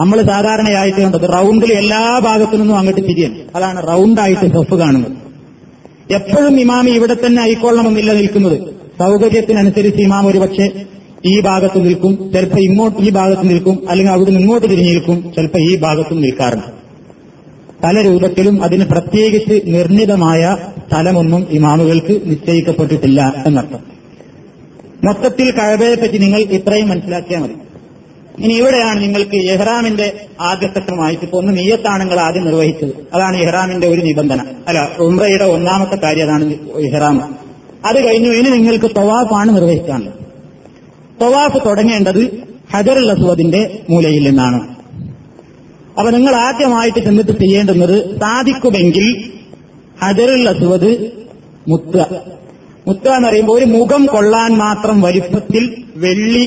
നമ്മൾ 0.00 0.22
സാധാരണയായിട്ട് 0.22 1.00
കണ്ടത് 1.00 1.26
റൗണ്ടിൽ 1.34 1.72
എല്ലാ 1.72 2.18
ഭാഗത്തു 2.26 2.56
നിന്നും 2.56 2.76
അങ്ങോട്ട് 2.78 3.02
തിരിയൻ 3.08 3.32
അതാണ് 3.56 3.88
റൗണ്ടായിട്ട് 3.90 4.46
സെഫ് 4.56 4.74
കാണുന്നത്. 4.74 5.16
എപ്പോഴും 6.18 6.60
ഇമാമി 6.60 6.90
ഇവിടെ 6.90 7.16
തന്നെ 7.24 7.42
ആയിക്കൊള്ളണമെന്നില്ല 7.42 8.12
നിൽക്കുന്നത്. 8.12 8.58
സൗകര്യത്തിനനുസരിച്ച് 8.98 10.02
ഇമാം 10.02 10.26
ഒരുപക്ഷെ 10.26 10.66
ഈ 11.26 11.40
ഭാഗത്ത് 11.40 11.78
നിൽക്കും 11.86 12.32
ചിലപ്പോൾ 12.32 12.60
ഇങ്ങോട്ട് 12.60 12.98
ഈ 13.02 13.10
ഭാഗത്ത് 13.10 13.50
നിൽക്കും 13.50 13.76
അല്ലെങ്കിൽ 13.90 14.12
അവിടെ 14.12 14.30
നിന്ന് 14.30 14.40
ഇങ്ങോട്ട് 14.40 14.66
തിരിഞ്ഞു 14.66 14.92
നിൽക്കും 14.92 15.32
ചിലപ്പോൾ 15.36 15.62
ഈ 15.70 15.76
ഭാഗത്തും 15.76 16.20
നിൽക്കാറുണ്ട് 16.20 16.70
പല 17.84 17.96
രൂപത്തിലും 18.02 18.64
അതിന് 18.64 18.84
പ്രത്യേകിച്ച് 18.84 19.56
നിർണിതമായ 19.74 20.42
സ്ഥലമൊന്നും 20.86 21.46
ഇമാമുകൾക്ക് 21.50 22.14
നിശ്ചയിക്കപ്പെട്ടിട്ടില്ല 22.30 23.20
എന്നർത്ഥം. 23.46 23.95
മൊത്തത്തിൽ 25.04 25.50
കഴവയെപ്പറ്റി 25.50 26.02
പറ്റി 26.02 26.18
നിങ്ങൾ 26.18 26.40
ഇത്രയും 26.40 26.88
മനസ്സിലാക്കിയാൽ 26.88 27.40
മതി. 27.40 27.54
ഇനി 28.38 28.54
ഇവിടെയാണ് 28.54 29.02
നിങ്ങൾക്ക് 29.02 29.36
എഹ്റാമിന്റെ 29.36 30.20
ആദ്യഘട്ടമായിട്ട് 30.40 31.22
ഇപ്പൊ 31.22 31.38
ഒന്ന് 31.38 31.58
നീയത്താണ് 31.58 32.00
നിങ്ങൾ 32.00 32.20
ആദ്യം 32.20 32.44
നിർവഹിച്ചത്. 32.44 32.90
അതാണ് 33.14 33.36
ഇഹ്റാമിന്റെ 33.36 33.86
ഒരു 33.86 34.00
നിബന്ധന. 34.00 34.40
അല്ല 34.68 34.96
ഉംറയുടെ 34.98 35.44
ഒന്നാമത്തെ 35.44 35.96
കാര്യം 35.96 36.24
അതാണ് 36.24 36.44
ഇഹ്റാം 36.78 37.34
അത് 37.84 38.06
കഴിഞ്ഞു. 38.06 38.30
ഇനി 38.30 38.50
നിങ്ങൾക്ക് 38.50 38.90
തൊവാഫാണ് 38.96 39.54
നിർവഹിക്കാനുള്ളത്. 39.54 40.14
തൊവാഫ് 41.20 41.68
തുടങ്ങേണ്ടത് 41.68 42.46
ഹജറുൽ 42.74 43.10
അസ്വദിന്റെ 43.10 43.78
മൂലയിൽ 43.90 44.28
നിന്നാണ്. 44.28 44.76
അപ്പൊ 45.98 46.10
നിങ്ങൾ 46.10 46.34
ആദ്യമായിട്ട് 46.34 46.98
ചെന്നിട്ട് 46.98 47.32
ചെയ്യേണ്ടുന്നത് 47.32 48.20
സാധിക്കുമെങ്കിൽ 48.20 49.24
ഹജറുൽ 50.04 50.48
അസ്വദ് 50.48 51.10
മുത്തുക. 51.68 52.08
മുത്തുക 52.88 53.10
എന്ന് 53.10 53.28
പറയുമ്പോൾ 53.28 53.52
ഒരു 53.58 53.64
മുഖം 53.64 54.06
കൊള്ളാൻ 54.06 54.58
മാത്രം 54.58 55.00
വലിപ്പത്തിൽ 55.00 55.76
വെള്ളി 55.96 56.44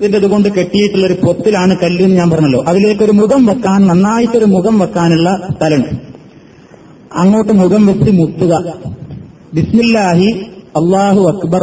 ഇതിന്റെ 0.00 0.18
ഇതുകൊണ്ട് 0.18 0.48
കെട്ടിയിട്ടുള്ള 0.48 1.06
ഒരു 1.06 1.16
പൊത്തിലാണ് 1.26 1.76
കല്ല് 1.82 2.02
എന്ന് 2.02 2.16
ഞാൻ 2.16 2.30
പറഞ്ഞല്ലോ. 2.30 2.64
അതിലേക്ക് 2.68 3.02
ഒരു 3.02 3.12
മുഖം 3.12 3.46
വെക്കാൻ 3.46 3.86
നന്നായിട്ടൊരു 3.86 4.44
മുഖം 4.44 4.78
വെക്കാനുള്ള 4.78 5.48
സ്ഥലമുണ്ട്. 5.54 6.02
അങ്ങോട്ട് 7.14 7.52
മുഖം 7.52 7.86
വെച്ച് 7.86 8.10
മുത്തുക. 8.10 8.64
ബിസ്മില്ലാഹി 9.54 10.28
അള്ളാഹു 10.76 11.20
അക്ബർ 11.28 11.62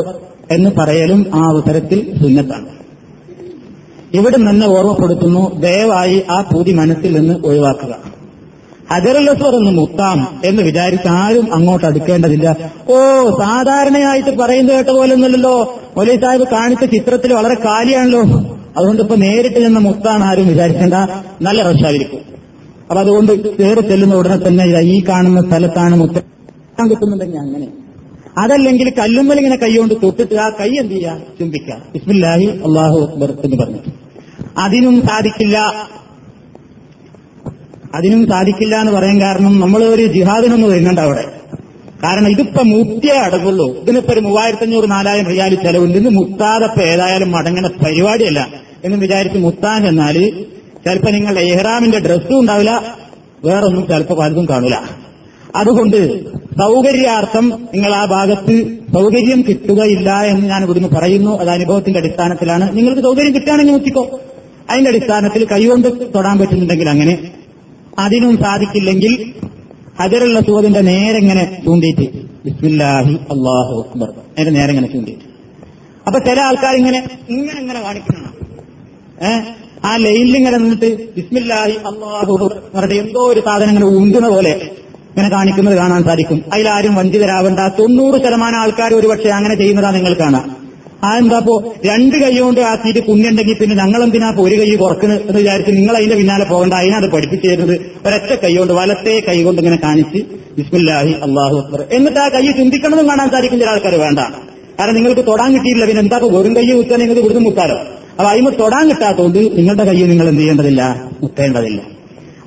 എന്ന് 0.52 0.70
പറയലും 0.70 1.26
ആ 1.36 1.50
അവസരത്തിൽ 1.50 2.00
സുന്നത്താണ്. 2.22 2.70
ഇവിടെ 4.14 4.38
നിന്ന് 4.38 4.66
ഓർമ്മപ്പെടുത്തുന്നു 4.66 5.60
ദയവായി 5.60 6.24
ആ 6.30 6.42
പൂതി 6.42 6.72
മനസ്സിൽ 6.72 7.12
നിന്ന് 7.20 7.36
ഒഴിവാക്കുക. 7.46 7.94
ഹജറുല്ലസ്വർ 8.94 9.56
എന്ന് 9.56 9.72
മുത്താം 9.72 10.42
എന്ന് 10.46 10.64
വിചാരിച്ച് 10.64 11.08
ആരും 11.08 11.54
അങ്ങോട്ട് 11.54 11.86
അടുക്കേണ്ടതില്ല. 11.86 12.72
ഓ 12.90 12.98
സാധാരണയായിട്ട് 13.40 14.38
പറയുന്നത് 14.38 14.76
കേട്ട 14.76 14.90
പോലെ 14.90 15.14
ഒന്നുമല്ലല്ലോ. 15.14 15.80
മൊലൈ 15.98 16.16
സാഹിബ് 16.16 16.48
കാണിച്ച 16.48 16.84
ചിത്രത്തിൽ 16.84 17.34
വളരെ 17.34 17.54
കാലിയാണല്ലോ. 17.54 18.22
അതുകൊണ്ട് 18.78 19.02
ഇപ്പൊ 19.02 19.16
നേരിട്ട് 19.16 19.60
ചെന്ന 19.60 19.80
മുത്താണ് 19.80 20.24
ആരും 20.24 20.48
വിചാരിക്കേണ്ട. 20.48 20.94
നല്ല 21.42 21.64
റഷായിരിക്കും. 21.64 22.20
അപ്പൊ 22.82 23.00
അതുകൊണ്ട് 23.00 23.58
കയറി 23.58 23.82
ചെല്ലുന്ന 23.82 24.16
ഉടനെ 24.16 24.48
തന്നെ 24.48 24.80
ഈ 24.80 25.04
കാണുന്ന 25.10 25.42
സ്ഥലത്താണ് 25.42 25.96
മുത്താൻ 25.96 26.90
കിട്ടുന്നുണ്ടെങ്കിൽ 26.90 27.38
അങ്ങനെ. 27.38 27.68
അതല്ലെങ്കിൽ 28.38 28.94
കല്ലുമ്മൽ 29.00 29.38
ഇങ്ങനെ 29.38 29.56
കൈകൊണ്ട് 29.56 29.94
തൊട്ടിട്ട് 30.04 30.36
ആ 30.36 30.50
കൈ 30.50 30.70
എന്ത് 30.70 30.94
ചെയ്യുക? 30.94 31.18
ചുംബിക്കുക. 31.40 31.74
ഇസ്മില്ലാഹി 31.96 32.46
അള്ളാഹു 32.46 33.00
അക്ബർ 33.00 33.34
എന്ന് 33.44 33.58
പറഞ്ഞു 33.58 33.78
അതിനും 34.58 35.02
സാധിക്കില്ല. 35.02 35.58
അതിനും 37.94 38.28
സാധിക്കില്ല 38.28 38.76
എന്ന് 38.76 38.92
പറയാൻ 38.92 39.22
കാരണം 39.22 39.60
നമ്മൾ 39.60 39.84
ഒരു 39.84 40.06
ജിഹാദിനൊന്നും 40.06 40.72
വരുന്നുണ്ട് 40.72 41.02
അവിടെ. 41.02 41.26
കാരണം 42.04 42.30
ഇതിപ്പോ 42.30 42.64
മുത്തിയേ 42.64 43.18
അടങ്ങുള്ളൂ. 43.18 43.82
ഇതിനിപ്പോ 43.82 44.14
ഒരു 44.14 44.20
മൂവായിരത്തി 44.20 44.64
അഞ്ഞൂറ് 44.64 44.92
നാലായിരം 44.92 45.26
റിയാൽ 45.26 45.56
ചെലവുണ്ട്. 45.56 45.98
ഇത് 45.98 46.10
മുത്താതപ്പോ 46.10 46.82
ഏതായാലും 46.82 47.32
മടങ്ങുന്ന 47.32 47.68
പരിപാടിയല്ല 47.68 48.48
എന്ന് 48.86 48.98
വിചാരിച്ച് 48.98 49.38
മുത്താൻ 49.38 49.88
എന്നാൽ 49.88 50.30
ചിലപ്പോ 50.86 51.12
നിങ്ങളുടെ 51.12 51.42
എഹ്റാമിന്റെ 51.42 52.00
ഡ്രസ്സും 52.00 52.40
ഉണ്ടാവില്ല 52.40 52.96
വേറൊന്നും 53.46 53.88
ചിലപ്പോ 53.88 54.16
പലതും 54.16 54.46
കാണൂല. 54.50 54.76
അതുകൊണ്ട് 55.56 56.30
സൗകര്യാർത്ഥം 56.34 57.68
നിങ്ങൾ 57.74 57.96
ആ 57.96 58.06
ഭാഗത്ത് 58.06 58.68
സൗകര്യം 58.94 59.44
കിട്ടുകയില്ല 59.50 60.22
എന്ന് 60.22 60.50
ഞാൻ 60.50 60.64
ഇവിടുന്ന് 60.64 60.90
പറയുന്നു. 60.90 61.40
അത് 61.40 61.50
അനുഭവത്തിന്റെ 61.50 62.00
അടിസ്ഥാനത്തിലാണ്. 62.00 62.78
നിങ്ങൾക്ക് 62.78 63.02
സൗകര്യം 63.02 63.36
കിട്ടുകയാണെങ്കിൽ 63.36 63.72
നോക്കിക്കോ. 63.72 64.20
അതിന്റെ 64.70 64.90
അടിസ്ഥാനത്തിൽ 64.90 65.46
കൈകൊണ്ട് 65.46 65.88
തൊടാൻ 66.16 66.40
പറ്റുന്നുണ്ടെങ്കിൽ 66.40 66.90
അങ്ങനെ 66.90 67.18
അതിനും 68.00 68.38
സാധിക്കില്ലെങ്കിൽ 68.38 69.34
അതിലുള്ള 70.00 70.40
സുഹൃത്തിന്റെ 70.40 70.82
നേരെങ്ങനെ 70.82 71.62
ചൂണ്ടിയിട്ട്? 71.66 72.18
ബിസ്മില്ലാഹി 72.46 73.14
അള്ളാഹു 73.14 73.86
അക്ബർ. 73.90 74.10
നേരെ 74.10 74.50
നേരെ 74.50 74.70
ഇങ്ങനെ 74.70 74.88
ചൂണ്ടിയിട്ട്? 74.88 75.24
അപ്പൊ 76.08 76.20
ചില 76.20 76.42
ആൾക്കാർ 76.42 76.76
ഇങ്ങനെ 76.76 77.08
ഇങ്ങനെ 77.30 77.60
ഇങ്ങനെ 77.60 77.82
കാണിക്കണം 77.82 78.34
ഏഹ് 79.28 79.44
ആ 79.86 79.96
ലൈനിൽ 79.96 80.58
നിന്നിട്ട് 80.58 81.16
ബിസ്മില്ലാഹി 81.16 81.72
അള്ളാഹു 81.72 82.52
പറഞ്ഞിട്ട് 82.76 83.04
എന്തോ 83.04 83.20
ഒരു 83.20 83.40
സാധനം 83.40 83.70
ഇങ്ങനെ 83.70 83.86
ഉന്തുന്ന 83.86 84.30
പോലെ 84.30 84.50
ഇങ്ങനെ 84.50 85.30
കാണിക്കുന്നത് 85.30 85.76
കാണാൻ 85.76 86.04
സാധിക്കും. 86.04 86.42
അതിലാരും 86.54 86.96
വഞ്ചിതരാവേണ്ട. 86.96 87.60
തൊണ്ണൂറ് 87.60 88.22
ശതമാനം 88.22 88.58
ആൾക്കാർ 88.58 88.94
ഒരുപക്ഷെ 88.94 89.30
അങ്ങനെ 89.30 89.56
ചെയ്യുന്നതാ 89.56 89.92
നിങ്ങൾ 89.92 90.14
കാണാം. 90.14 90.63
ആ 91.08 91.10
എന്താപ്പോ 91.22 91.54
രണ്ട് 91.90 92.16
കൈ 92.24 92.34
കൊണ്ട് 92.40 92.62
ആക്കിയിട്ട് 92.72 93.02
പുണ്യുണ്ടെങ്കിൽ 93.08 93.56
പിന്നെ 93.62 93.76
ഞങ്ങൾ 93.82 94.02
എന്തിനാ 94.04 94.30
ഒരു 94.46 94.56
കൈ 94.60 94.70
കുറക്കുന്നത് 94.84 95.22
എന്ന് 95.30 95.40
വിചാരിച്ച് 95.42 95.72
നിങ്ങൾ 95.80 95.96
അതിന്റെ 96.00 96.16
പിന്നാലെ 96.20 96.46
പോകണ്ട. 96.52 96.74
അതിനത് 96.82 97.08
പഠിപ്പിച്ചു 97.16 97.48
തരുന്നത് 97.48 97.76
ഒരൊറ്റ 98.08 98.32
കൈ 98.44 98.54
കൊണ്ട് 98.60 98.74
വലത്തെ 98.80 99.16
കൈ 99.28 99.38
കൊണ്ട് 99.48 99.60
ഇങ്ങനെ 99.62 99.80
കാണിച്ച് 99.86 100.20
ബിസ്മില്ലാഹി 100.58 101.14
അള്ളാഹു 101.28 101.56
അക്ബർ. 101.62 101.82
എന്നിട്ട് 101.98 102.20
ആ 102.26 102.28
കൈ 102.36 102.44
ചിന്തിക്കണമെന്നും 102.60 103.10
കാണാൻ 103.12 103.30
സാധിക്കും. 103.36 103.60
ചില 103.60 103.70
ആൾക്കാർ 103.70 103.96
വേണ്ട. 104.06 104.20
കാരണം 104.80 104.96
നിങ്ങൾക്ക് 104.96 105.24
തൊടാൻ 105.32 105.50
കിട്ടിയില്ല 105.56 105.86
പിന്നെ 105.86 106.02
എന്താ 106.02 106.18
വെറും 106.36 106.54
കൈ 106.58 106.66
മുത്താൻ 106.80 107.00
നിങ്ങൾക്ക് 107.00 107.22
ഇവിടുന്ന് 107.22 107.44
മുത്താലോ 107.50 107.78
അപ്പൊ 108.18 108.30
അതിന് 108.32 108.52
തൊടാൻ 108.62 108.84
കിട്ടാത്തതുകൊണ്ട് 108.90 109.40
നിങ്ങളുടെ 109.58 109.86
കൈ 109.90 109.98
നിങ്ങൾ 110.12 110.28
എന്ത് 110.28 110.42
ചെയ്യേണ്ടതില്ല? 110.42 110.82
മുത്തേണ്ടതില്ല 111.24 111.80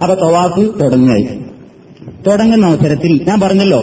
അപ്പൊ 0.02 0.14
തവാഫ് 0.14 0.64
തുടങ്ങായി 0.80 1.26
തുടങ്ങുന്ന 2.26 2.66
അവസരത്തിൽ 2.66 3.12
ഞാൻ 3.28 3.38
പറഞ്ഞല്ലോ 3.40 3.80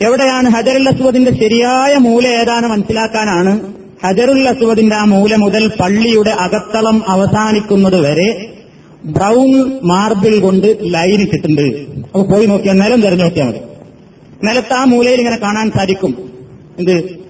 എവിടെയാണ് 0.00 0.48
ഹജറുൽ 0.48 0.88
അസ്വദിന്റെ 0.88 1.34
ശരിയായ 1.34 1.96
മൂല 1.96 2.26
ഏതാണ് 2.26 2.66
മനസ്സിലാക്കാനാണ്. 2.66 3.72
ഹജറുൽ 4.06 4.48
അസ്വദിന്റെ 4.48 4.96
ആ 4.96 5.04
മൂല 5.04 5.34
മുതൽ 5.34 5.72
പള്ളിയുടെ 5.80 6.30
അകത്തളം 6.30 7.02
അവസാനിക്കുന്നത് 7.08 8.00
വരെ 8.00 8.52
ബ്രൗൺ 9.04 9.80
മാർബിൾ 9.82 10.38
കൊണ്ട് 10.38 10.78
ലൈൻ 10.82 11.20
ഇട്ടിട്ടുണ്ട്. 11.20 11.62
അപ്പൊ 11.62 12.22
പോയി 12.22 12.46
നോക്കിയാൽ 12.46 12.74
നിലം 12.74 13.00
തെരഞ്ഞു 13.00 13.22
നോക്കിയാൽ 13.22 13.46
മതി. 13.46 13.58
നിലത്ത് 14.46 14.72
ആ 14.72 14.84
മൂലയിൽ 14.84 15.18
ഇങ്ങനെ 15.18 15.36
കാണാൻ 15.36 15.70
സാധിക്കും. 15.70 16.30
എന്ത്? 16.78 17.22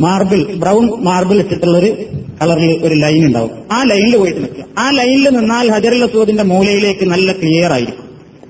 മാർബിൾ 0.00 0.44
ബ്രൗൺ 0.44 1.04
മാർബിൾ 1.04 1.38
ഇട്ടിട്ടുള്ള 1.38 1.78
ഒരു 1.78 1.96
കളറിൽ 2.42 2.80
ഒരു 2.82 2.94
ലൈൻ 2.94 3.26
ഉണ്ടാവും. 3.26 3.50
ആ 3.72 3.82
ലൈനിൽ 3.82 4.16
പോയിട്ട് 4.16 4.40
നിൽക്കുക. 4.40 4.64
ആ 4.78 4.90
ലൈനിൽ 4.90 5.28
നിന്നാൽ 5.28 5.70
ഹജറുൽ 5.70 6.04
അസ്വദിന്റെ 6.04 6.42
മൂലയിലേക്ക് 6.42 7.04
നല്ല 7.04 7.32
ക്ലിയർ 7.32 7.72
ആയിരിക്കും. 7.72 8.04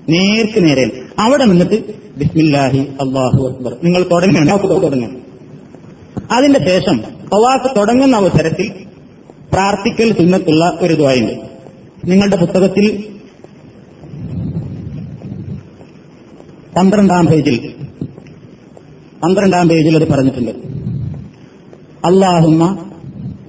നേർക്ക് 0.08 0.64
നേരെ. 0.64 0.90
അവിടെ 1.18 1.44
നിന്നിട്ട് 1.44 2.09
ബിസ്മില്ലാഹി 2.19 2.81
അള്ളാഹു 3.03 3.39
അക്ബർ 3.49 3.73
നിങ്ങൾ 3.83 4.01
തുടങ്ങണം 4.03 4.59
തുടങ്ങണം 4.83 5.13
അതിന്റെ 6.31 6.59
ശേഷം 6.69 6.97
തവാഫ് 7.33 7.69
തുടങ്ങുന്ന 7.77 8.15
അവസരത്തിൽ 8.15 8.67
പ്രാർത്ഥിക്കൽ 9.53 10.09
സുന്നത്തുള്ള 10.13 10.63
ഒരു 10.81 10.93
ദ്വായുണ്ട് 10.93 11.33
നിങ്ങളുടെ 12.07 12.37
പുസ്തകത്തിൽ 12.37 12.85
പന്ത്രണ്ടാം 16.75 17.25
പേജിൽ 17.25 17.57
പന്ത്രണ്ടാം 19.23 19.67
പേജിൽ 19.67 19.95
അത് 19.95 20.07
പറഞ്ഞിട്ടുണ്ട് 20.09 20.53
അള്ളാഹുമ്മ 22.05 22.63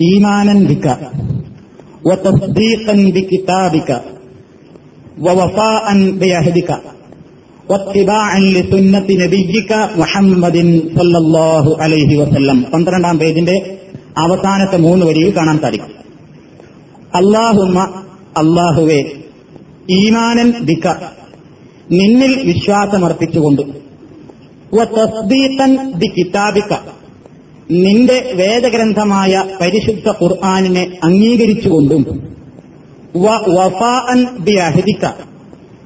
ഈമാനൻ 0.09 0.61
ബിക്ക 0.67 0.89
وتصديقا 2.05 2.95
بكتابك 3.15 3.91
ووفاء 5.19 5.87
بعهدك 6.21 6.71
അലൈഹി 11.82 12.16
പന്ത്രണ്ടാം 12.74 13.20
പേജിന്റെ 13.20 13.78
അവസാനത്തെ 14.18 14.78
മൂന്ന് 14.78 15.06
വരിയിൽ 15.06 15.38
കാണാൻ 15.38 15.60
സാധിക്കും. 15.60 15.92
അള്ളാഹുമ 17.16 17.80
അള്ളാഹുവേ 18.38 19.04
ഈമാനൻ 19.90 20.54
ദിക്ക 20.64 20.88
നിന്നിൽ 21.92 22.42
വിശ്വാസമർപ്പിച്ചുകൊണ്ട്. 22.44 23.62
നിന്റെ 27.72 28.32
വേദഗ്രന്ഥമായ 28.36 29.44
പരിശുദ്ധ 29.62 30.10
ഖുർആാനിനെ 30.10 30.92
അംഗീകരിച്ചുകൊണ്ടും. 31.04 32.22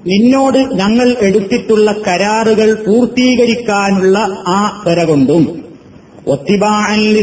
നിന്നോട് 0.06 0.60
ഞങ്ങൾ 0.76 1.16
എടുത്തിട്ടുള്ള 1.22 1.92
കരാറുകൾ 2.08 2.74
പൂർത്തീകരിക്കാനുള്ള 2.86 4.18
ആ 4.48 4.82
പെര 4.86 5.04
കൊണ്ടും 5.04 5.44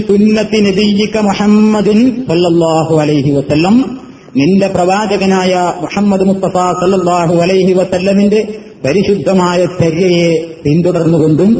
സുന്നത്തി 0.08 0.58
നബിയിക്ക 0.60 1.16
മുഹമ്മദിൻ 1.20 1.98
സല്ലല്ലാഹു 2.28 2.94
അലൈഹി 2.94 3.30
വസല്ലം 3.30 3.76
നിന്റെ 4.36 4.68
പ്രവാചകനായ 4.68 5.54
മുഹമ്മദ് 5.80 6.22
മുസ്തഫ 6.22 6.56
സല്ലല്ലാഹു 6.80 7.34
അലൈഹി 7.34 7.72
വസല്ലമിന്റെ 7.72 8.40
പരിശുദ്ധമായ 8.84 9.66
ചര്യയെ 9.80 10.30
പിന്തുടർന്നുകൊണ്ടും 10.64 11.50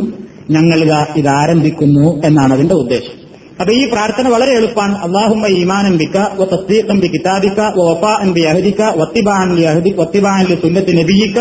ഞങ്ങൾ 0.50 0.78
ഇത് 1.16 1.28
ആരംഭിക്കുന്നു 1.40 2.20
എന്നാണ് 2.24 2.52
അതിന്റെ 2.52 2.74
ഉദ്ദേശം. 2.74 3.16
അപ്പൊ 3.60 3.72
ഈ 3.72 3.88
പ്രാർത്ഥന 3.92 4.28
വളരെ 4.28 4.52
എളുപ്പമാണ് 4.52 4.94
അള്ളാഹുമ്മ 5.06 5.46
ഈമാനം 5.46 5.98
ബിക്ക 5.98 6.18
വ 6.18 6.44
തസ്ദീഖം 6.44 7.00
ബി 7.00 7.06
കിതാബിക് 7.06 7.60
വ 7.78 7.82
വഫാഅൻ 7.90 8.32
ബി 8.32 8.40
അഹദിക 8.40 8.82
വത്തിബാഅൻ 8.82 9.56
ലി 9.56 9.62
അഹദി 9.62 9.90
വത്തിബാഅൻ 9.98 10.44
തുല്യത്തിന് 10.44 10.62
സുന്നത്തി 10.62 10.92
നബിയിക 10.92 11.38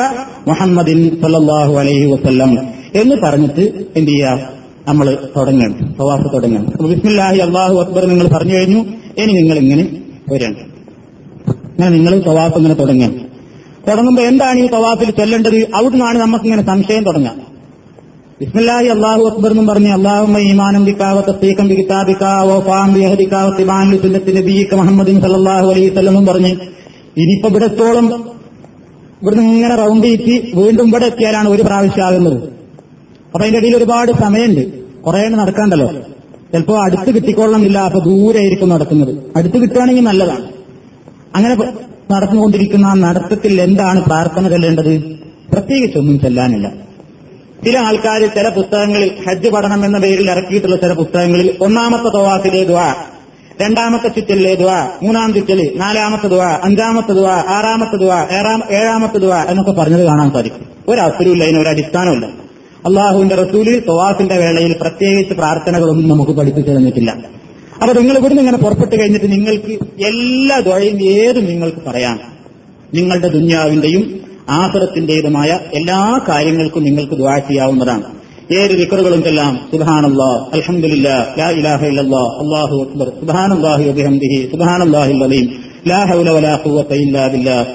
മുഹമ്മദിൻ 0.48 1.22
സല്ലാഹു 1.22 1.74
അലൈഹി 1.74 2.06
വസ്ല്ലം 2.06 2.60
എന്ന് 2.94 3.16
പറഞ്ഞിട്ട് 3.16 3.62
എന്ത് 3.96 4.12
ചെയ്യാം? 4.12 4.40
നമ്മൾ 4.88 5.18
തുടങ്ങണം. 5.38 5.94
പ്രവാസ 5.98 6.22
തുടങ്ങണം. 6.34 6.68
അപ്പൊ 6.68 6.88
ബിസ്മില്ലാഹി 6.88 7.38
അള്ളാഹു 7.38 7.76
അക്ബർ 7.80 8.08
നിങ്ങൾ 8.08 8.28
പറഞ്ഞു 8.28 8.56
കഴിഞ്ഞു. 8.56 8.86
ഇനി 9.18 9.32
നിങ്ങൾ 9.34 9.58
ഇങ്ങനെ 9.58 9.84
വരണം. 10.32 10.56
അങ്ങനെ 11.72 11.90
നിങ്ങൾ 11.90 12.20
പ്രവാസം 12.20 12.58
ഇങ്ങനെ 12.58 12.74
തുടങ്ങണം 12.74 13.14
തുടങ്ങുമ്പോൾ 13.88 14.22
എന്താണ് 14.22 14.60
ഈ 14.60 14.68
പ്രവാസിൽ 14.68 15.12
ചൊല്ലേണ്ടത്? 15.12 15.72
അവിടുന്നാണ് 15.76 16.20
നമുക്കിങ്ങനെ 16.20 16.62
സംശയം 16.62 17.04
തുടങ്ങാം. 17.04 17.51
ബിസ്മില്ലാഹി 18.42 18.88
അള്ളാഹു 18.88 19.22
അക്ബർ 19.22 19.50
എന്നും 19.50 19.68
പറഞ്ഞ് 19.68 19.92
അള്ളാഹുമ്മ 19.92 20.38
ഈമാനം 20.38 20.86
ബിക്കാവ 20.86 21.22
തസ്തീഖം 21.22 21.68
ബി 21.68 21.76
കിതാബിക 21.76 22.24
വഫാം 22.24 22.94
ബി 22.94 23.00
അഹദിക 23.00 23.36
വത്തിബാൻ 23.36 23.92
ലി 23.92 24.68
മുഹമ്മദിൻ 24.74 25.26
അലൈഹി 25.26 25.90
പറഞ്ഞ് 26.26 26.52
ഇനിയിപ്പോ 27.18 27.50
ഇവിടെത്തോളം 27.50 28.06
ഇവിടുന്ന് 29.22 29.44
ഇങ്ങനെ 29.44 29.76
റൗണ്ട് 29.76 30.08
ചെയ്തി 30.08 30.52
വീണ്ടും 30.56 30.88
ഇവിടെ 30.88 31.06
എത്തിയാലാണ് 31.06 31.50
ഒരു 31.50 31.62
പ്രാവശ്യം 31.62 32.06
ആകുന്നത്. 32.06 32.44
അപ്പൊ 33.26 33.40
അതിന്റെ 33.40 33.60
ഇടയിൽ 33.60 33.78
ഒരുപാട് 33.78 34.12
സമയമുണ്ട്. 34.12 34.64
കുറെ 35.02 35.28
നടക്കാണ്ടല്ലോ. 35.30 35.88
ചിലപ്പോ 36.52 36.80
അടുത്ത് 36.80 37.16
കിട്ടിക്കൊള്ളണമെന്നില്ല. 37.16 37.78
അപ്പൊ 37.78 38.00
ദൂരെ 38.00 38.40
ആയിരിക്കും 38.40 38.70
നടക്കുന്നത്. 38.70 39.16
അടുത്ത് 39.36 39.58
കിട്ടുകയാണെങ്കിൽ 39.58 40.04
നല്ലതാണ്. 40.04 40.46
അങ്ങനെ 41.36 41.56
നടന്നുകൊണ്ടിരിക്കുന്ന 42.12 42.94
നടത്തത്തിൽ 42.94 43.62
എന്താണ് 43.62 44.06
പ്രാർത്ഥന 44.06 44.50
ചെല്ലേണ്ടത്? 44.50 45.00
പ്രത്യേകിച്ചൊന്നും 45.54 46.20
ചെല്ലാനില്ല. 46.20 46.91
ചില 47.66 47.78
ആൾക്കാർ 47.78 48.22
ചില 48.36 48.50
പുസ്തകങ്ങളിൽ 48.50 49.12
ഹജ്ജ് 49.30 49.50
പഠനം 49.50 49.86
എന്ന 49.86 49.98
പേരിൽ 50.00 50.32
ഇറക്കിയിട്ടുള്ള 50.32 50.76
ചില 50.76 50.94
പുസ്തകങ്ങളിൽ 50.94 51.58
ഒന്നാമത്തെ 51.62 52.10
തവാസിലെ 52.18 52.64
ദ്വാ 52.64 52.96
രണ്ടാമത്തെ 53.62 54.08
ചുറ്റലിലെ 54.08 54.56
ദ്വാ 54.56 54.90
മൂന്നാം 55.04 55.34
ചുറ്റൽ 55.34 55.72
നാലാമത്തെ 55.76 56.28
ദ്വാ 56.28 56.60
അഞ്ചാമത്തെ 56.64 57.12
ദ്വാ 57.12 57.44
ആറാമത്തെ 57.48 57.96
ദ്വാ 57.96 58.28
ഏഴാമത്തെ 58.72 59.18
ദ്വാ 59.18 59.44
എന്നൊക്കെ 59.44 59.72
പറഞ്ഞത് 59.72 60.06
കാണാൻ 60.06 60.32
സാധിക്കും. 60.32 60.66
ഒരു 60.88 61.02
അവസരമില്ല 61.02 61.44
അതിന് 61.44 61.60
ഒരു 61.60 61.70
അടിസ്ഥാനമില്ല 61.70 62.26
അള്ളാഹുവിന്റെ 62.86 63.36
റസൂലിൽ 63.36 63.80
തവാസിന്റെ 63.80 64.36
വേളയിൽ 64.36 64.76
പ്രത്യേകിച്ച് 64.82 65.34
പ്രാർത്ഥനകളൊന്നും 65.34 66.10
നമുക്ക് 66.10 66.32
പഠിപ്പിച്ചു 66.32 66.72
തന്നിട്ടില്ല. 66.72 67.12
അപ്പൊ 67.82 67.94
നിങ്ങൾ 67.94 68.18
ഇവിടുന്ന് 68.18 68.42
ഇങ്ങനെ 68.42 68.58
പുറപ്പെട്ട് 68.58 69.02
കഴിഞ്ഞിട്ട് 69.02 69.32
നിങ്ങൾക്ക് 69.32 69.72
എല്ലാ 70.06 70.60
ദ്വയും 70.60 71.04
ഏതും 71.04 71.46
നിങ്ങൾക്ക് 71.46 71.78
പറയാം. 71.88 72.20
നിങ്ങളുടെ 72.94 73.28
ദുന്യാവിന്റെയും 73.28 74.22
ആസുരത്തിന്റേതുമായ 74.50 75.60
എല്ലാ 75.74 76.22
കാര്യങ്ങൾക്കും 76.30 76.84
നിങ്ങൾക്ക് 76.84 77.14
ദ്വാ 77.14 77.38
ചെയ്യാവുന്നതാണ്. 77.38 78.04
ഏത് 78.52 78.80
വിക്കറുകളും 78.80 79.24
ചെല്ലാം 79.24 79.60
സുബാനല്ലാ 79.72 80.50
അലഹമില്ല 80.54 81.36
ലാ 81.40 81.50
ഇലാഹ 81.50 81.86
ഇല്ലല്ലാ 81.86 82.42
അല്ലാഹു 82.42 82.86
അക്ബർ 82.86 83.12
സുബാനല്ലാഹി 83.20 85.24
അലീം 85.24 85.50
ലാ 85.88 86.06
ഹൗല 86.06 86.30
വലാ 86.30 86.60
ഖുവത 86.66 86.94
ഇല്ലാ 86.94 87.28
ബില്ലാഹ്. 87.28 87.66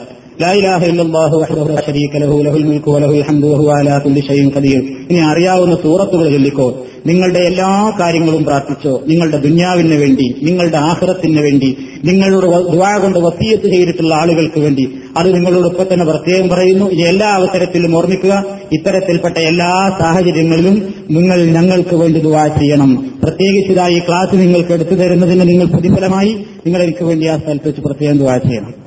ലാ 0.40 0.53
ഇലാഹ 0.53 0.83
الله 0.85 1.31
وحده 1.40 1.62
لا 1.68 1.81
شريك 1.87 2.14
له 2.22 2.33
له 2.46 2.55
الملك 2.61 2.87
وله 2.94 3.12
الحمد 3.20 3.44
وهو 3.44 3.68
على 3.79 3.94
كل 4.07 4.16
شيء 4.29 4.42
قدير. 4.57 4.81
ഇനി 5.11 5.18
അറിയാവുന്ന 5.18 5.75
സൂറത്തുകൾ 5.75 6.31
ചൊല്ലിക്കോ. 6.31 6.87
നിങ്ങളുടെ 7.07 7.38
എല്ലാ 7.38 7.92
കാര്യങ്ങളും 8.01 8.44
പ്രാർത്ഥിച്ചോ. 8.44 9.03
നിങ്ങളുടെ 9.09 9.37
ദുന്യാവിന് 9.37 9.94
വേണ്ടി 9.94 10.35
നിങ്ങളുടെ 10.42 10.77
ആഹ്റത്തിന് 10.77 11.40
വേണ്ടി 11.40 11.77
നിങ്ങളുടെ 12.05 12.46
ദുവാ 12.46 12.99
കൊണ്ട് 12.99 13.18
വസീയത്ത് 13.18 13.64
ചെയ്തിട്ടുള്ള 13.64 14.14
ആളുകൾക്ക് 14.14 14.61
വേണ്ടി. 14.61 14.88
അത് 15.16 15.35
നിങ്ങളോട് 15.35 15.66
ഇപ്പൊ 15.66 15.85
തന്നെ 15.85 16.05
പ്രത്യേകം 16.05 16.49
പറയുന്നു. 16.49 16.90
ഇനി 16.90 17.03
എല്ലാ 17.03 17.29
അവസരത്തിലും 17.29 17.96
ഓർമ്മിക്കുക 17.96 18.44
ഇത്തരത്തിൽപ്പെട്ട 18.72 19.38
എല്ലാ 19.38 19.96
സാഹചര്യങ്ങളിലും 19.99 20.94
നിങ്ങൾ 21.11 21.46
ഞങ്ങൾക്ക് 21.46 21.96
വേണ്ടി 21.96 22.20
ദുവാ 22.20 22.46
ചെയ്യണം. 22.46 23.12
പ്രത്യേകിച്ച് 23.22 23.72
ഈ 23.72 23.99
ക്ലാസ് 23.99 24.35
നിങ്ങൾക്ക് 24.35 24.72
എടുത്തു 24.72 24.94
തരുന്നതിന് 24.94 25.49
നിങ്ങൾ 25.49 25.64
പ്രതിഫലമായി 25.64 26.37
നിങ്ങൾ 26.66 26.83
എനിക്ക് 26.83 27.05
വേണ്ടി 27.05 27.27
ആ 27.27 27.37
സ്ഥലത്ത് 27.37 27.68
വെച്ച് 27.68 27.81
പ്രത്യേകം 27.81 28.18
ദുവാ 28.18 28.37
ചെയ്യണം. 28.37 28.86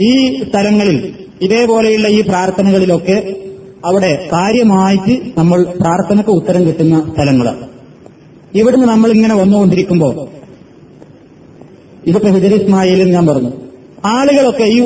ഈ 0.00 0.12
സ്ഥലങ്ങളിൽ 0.48 0.98
ഇതേപോലെയുള്ള 1.42 2.08
ഈ 2.08 2.20
പ്രാർത്ഥനകളിലൊക്കെ 2.20 3.16
അവിടെ 3.84 4.10
കാര്യമായിട്ട് 4.32 5.14
നമ്മൾ 5.38 5.58
പ്രാർത്ഥനക്ക് 5.80 6.30
ഉത്തരം 6.30 6.62
കിട്ടുന്ന 6.66 6.96
സ്ഥലങ്ങളാണ് 7.12 7.64
ഇവിടുന്ന് 8.60 8.86
നമ്മൾ 8.86 9.08
ഇങ്ങനെ 9.12 9.34
വന്നുകൊണ്ടിരിക്കുമ്പോൾ 9.34 10.12
ഇതൊക്കെ 12.08 12.30
ഹിജർ 12.36 12.52
ഇസ്മായിലും 12.54 13.08
ഞാൻ 13.10 13.26
പറഞ്ഞു 13.26 13.50
ആളുകളൊക്കെ 14.10 14.66
ഈ 14.74 14.78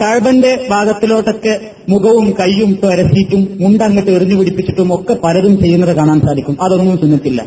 കഴബന്റെ 0.00 0.50
ഭാഗത്തിലോട്ടൊക്കെ 0.70 1.54
മുഖവും 1.88 2.26
കൈയും 2.40 2.70
പരത്തിയിട്ടും 2.82 3.42
മുണ്ടങ്ങട്ട് 3.60 4.10
എറിഞ്ഞു 4.10 4.36
പിടിപ്പിച്ചിട്ടും 4.40 4.94
ഒക്കെ 4.94 5.14
പലതും 5.24 5.54
ചെയ്യുന്നത് 5.62 5.92
കാണാൻ 5.96 6.18
സാധിക്കും. 6.26 6.56
അതൊന്നും 6.64 6.98
ചിന്തിക്കില്ല 7.02 7.40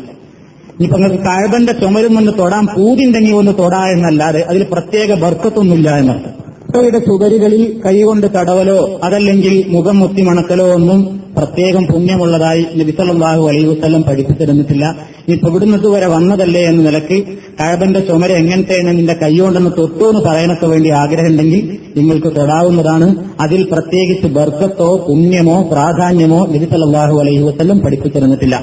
ഇനിയിപ്പോ 0.74 0.98
നിങ്ങൾക്ക് 0.98 1.20
കഴബന്റെ 1.28 1.72
ചുമരും 1.72 2.14
ഒന്ന് 2.18 2.32
തൊടാൻ 2.40 2.64
പൂതിണ്ടെങ്കിൽ 2.76 3.34
ഒന്ന് 3.34 3.52
തൊടാ 3.58 3.82
എന്നല്ലാതെ 3.94 4.40
അതിൽ 4.50 4.62
പ്രത്യേക 4.74 5.14
ബർക്കത്തൊന്നുമില്ല 5.24 5.90
എന്നർത്ഥം. 6.00 6.34
യുടെ 6.80 6.98
ചുവരുകളിൽ 6.98 7.82
കൈകൊണ്ട് 7.86 8.26
തടവലോ 8.26 9.00
അതല്ലെങ്കിൽ 9.02 9.64
മുഖം 9.68 9.98
മുത്തി 9.98 10.22
മണക്കലോ 10.22 10.74
ഒന്നും 10.74 11.00
പ്രത്യേകം 11.36 11.86
പുണ്യമുള്ളതായി 11.86 12.66
നബിസല്ലാഹു 12.76 13.42
അലൈഹി 13.48 13.66
വസ്ലം 13.66 14.02
പഠിപ്പിച്ചിരുന്നിട്ടില്ല. 14.02 14.84
നീ 15.28 15.34
ഇവിടുന്ന് 15.48 15.88
വരെ 15.88 16.06
വന്നതല്ലേ 16.06 16.60
എന്ന 16.60 16.82
നിലയ്ക്ക് 16.82 17.18
കഴബന്റെ 17.60 18.00
ചുമര 18.00 18.32
എങ്ങനത്തെയാണ് 18.32 18.98
നിന്റെ 18.98 19.14
കൈകൊണ്ടെന്ന് 19.22 19.70
തൊട്ടു 19.78 20.04
എന്ന് 20.04 20.20
പറയാനൊക്കെ 20.20 20.66
വേണ്ടി 20.66 20.88
ആഗ്രഹമുണ്ടെങ്കിൽ 20.88 21.78
നിങ്ങൾക്ക് 21.96 22.36
തൊടാവുന്നതാണ്. 22.36 23.08
അതിൽ 23.40 23.62
പ്രത്യേകിച്ച് 23.72 24.26
ബർക്കത്തോ 24.26 24.90
പുണ്യമോ 25.08 25.62
പ്രാധാന്യമോ 25.72 26.46
നബിസല്ലാഹു 26.46 27.20
അലൈഹി 27.20 27.42
വസ്ലം 27.42 27.78
പഠിപ്പിച്ചിരുന്നിട്ടില്ല. 27.78 28.56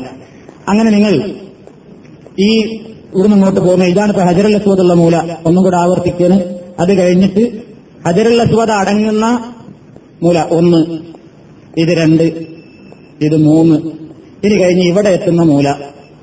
അങ്ങനെ 0.69 0.91
നിങ്ങൾ 0.91 1.15
ഈ 2.39 2.51
ഇവിടുന്ന് 3.13 3.37
ഇങ്ങോട്ട് 3.37 3.59
പോകുന്ന 3.59 3.85
ഇതാണ് 3.85 4.09
ഇപ്പൊ 4.09 4.23
ഹജറൽ 4.23 4.55
അസൂദുള്ള 4.55 4.93
മൂല. 4.93 5.15
ഒന്നും 5.45 5.63
കൂടെ 5.63 5.77
ആവർത്തിക്കുകയാണ് 5.77 6.39
അത് 6.79 6.91
കഴിഞ്ഞിട്ട് 6.97 7.68
ഹജറുൽ 8.07 8.41
അസ്വദ് 8.41 8.69
അടങ്ങുന്ന 8.69 9.53
മൂല 10.23 10.39
ഒന്ന് 10.39 10.99
ഇത് 11.77 11.89
രണ്ട് 11.89 12.23
ഇത് 13.21 13.37
മൂന്ന്. 13.37 13.75
ഇത് 14.43 14.59
കഴിഞ്ഞ് 14.61 14.83
ഇവിടെ 14.83 15.09
എത്തുന്ന 15.09 15.41
മൂല. 15.41 15.67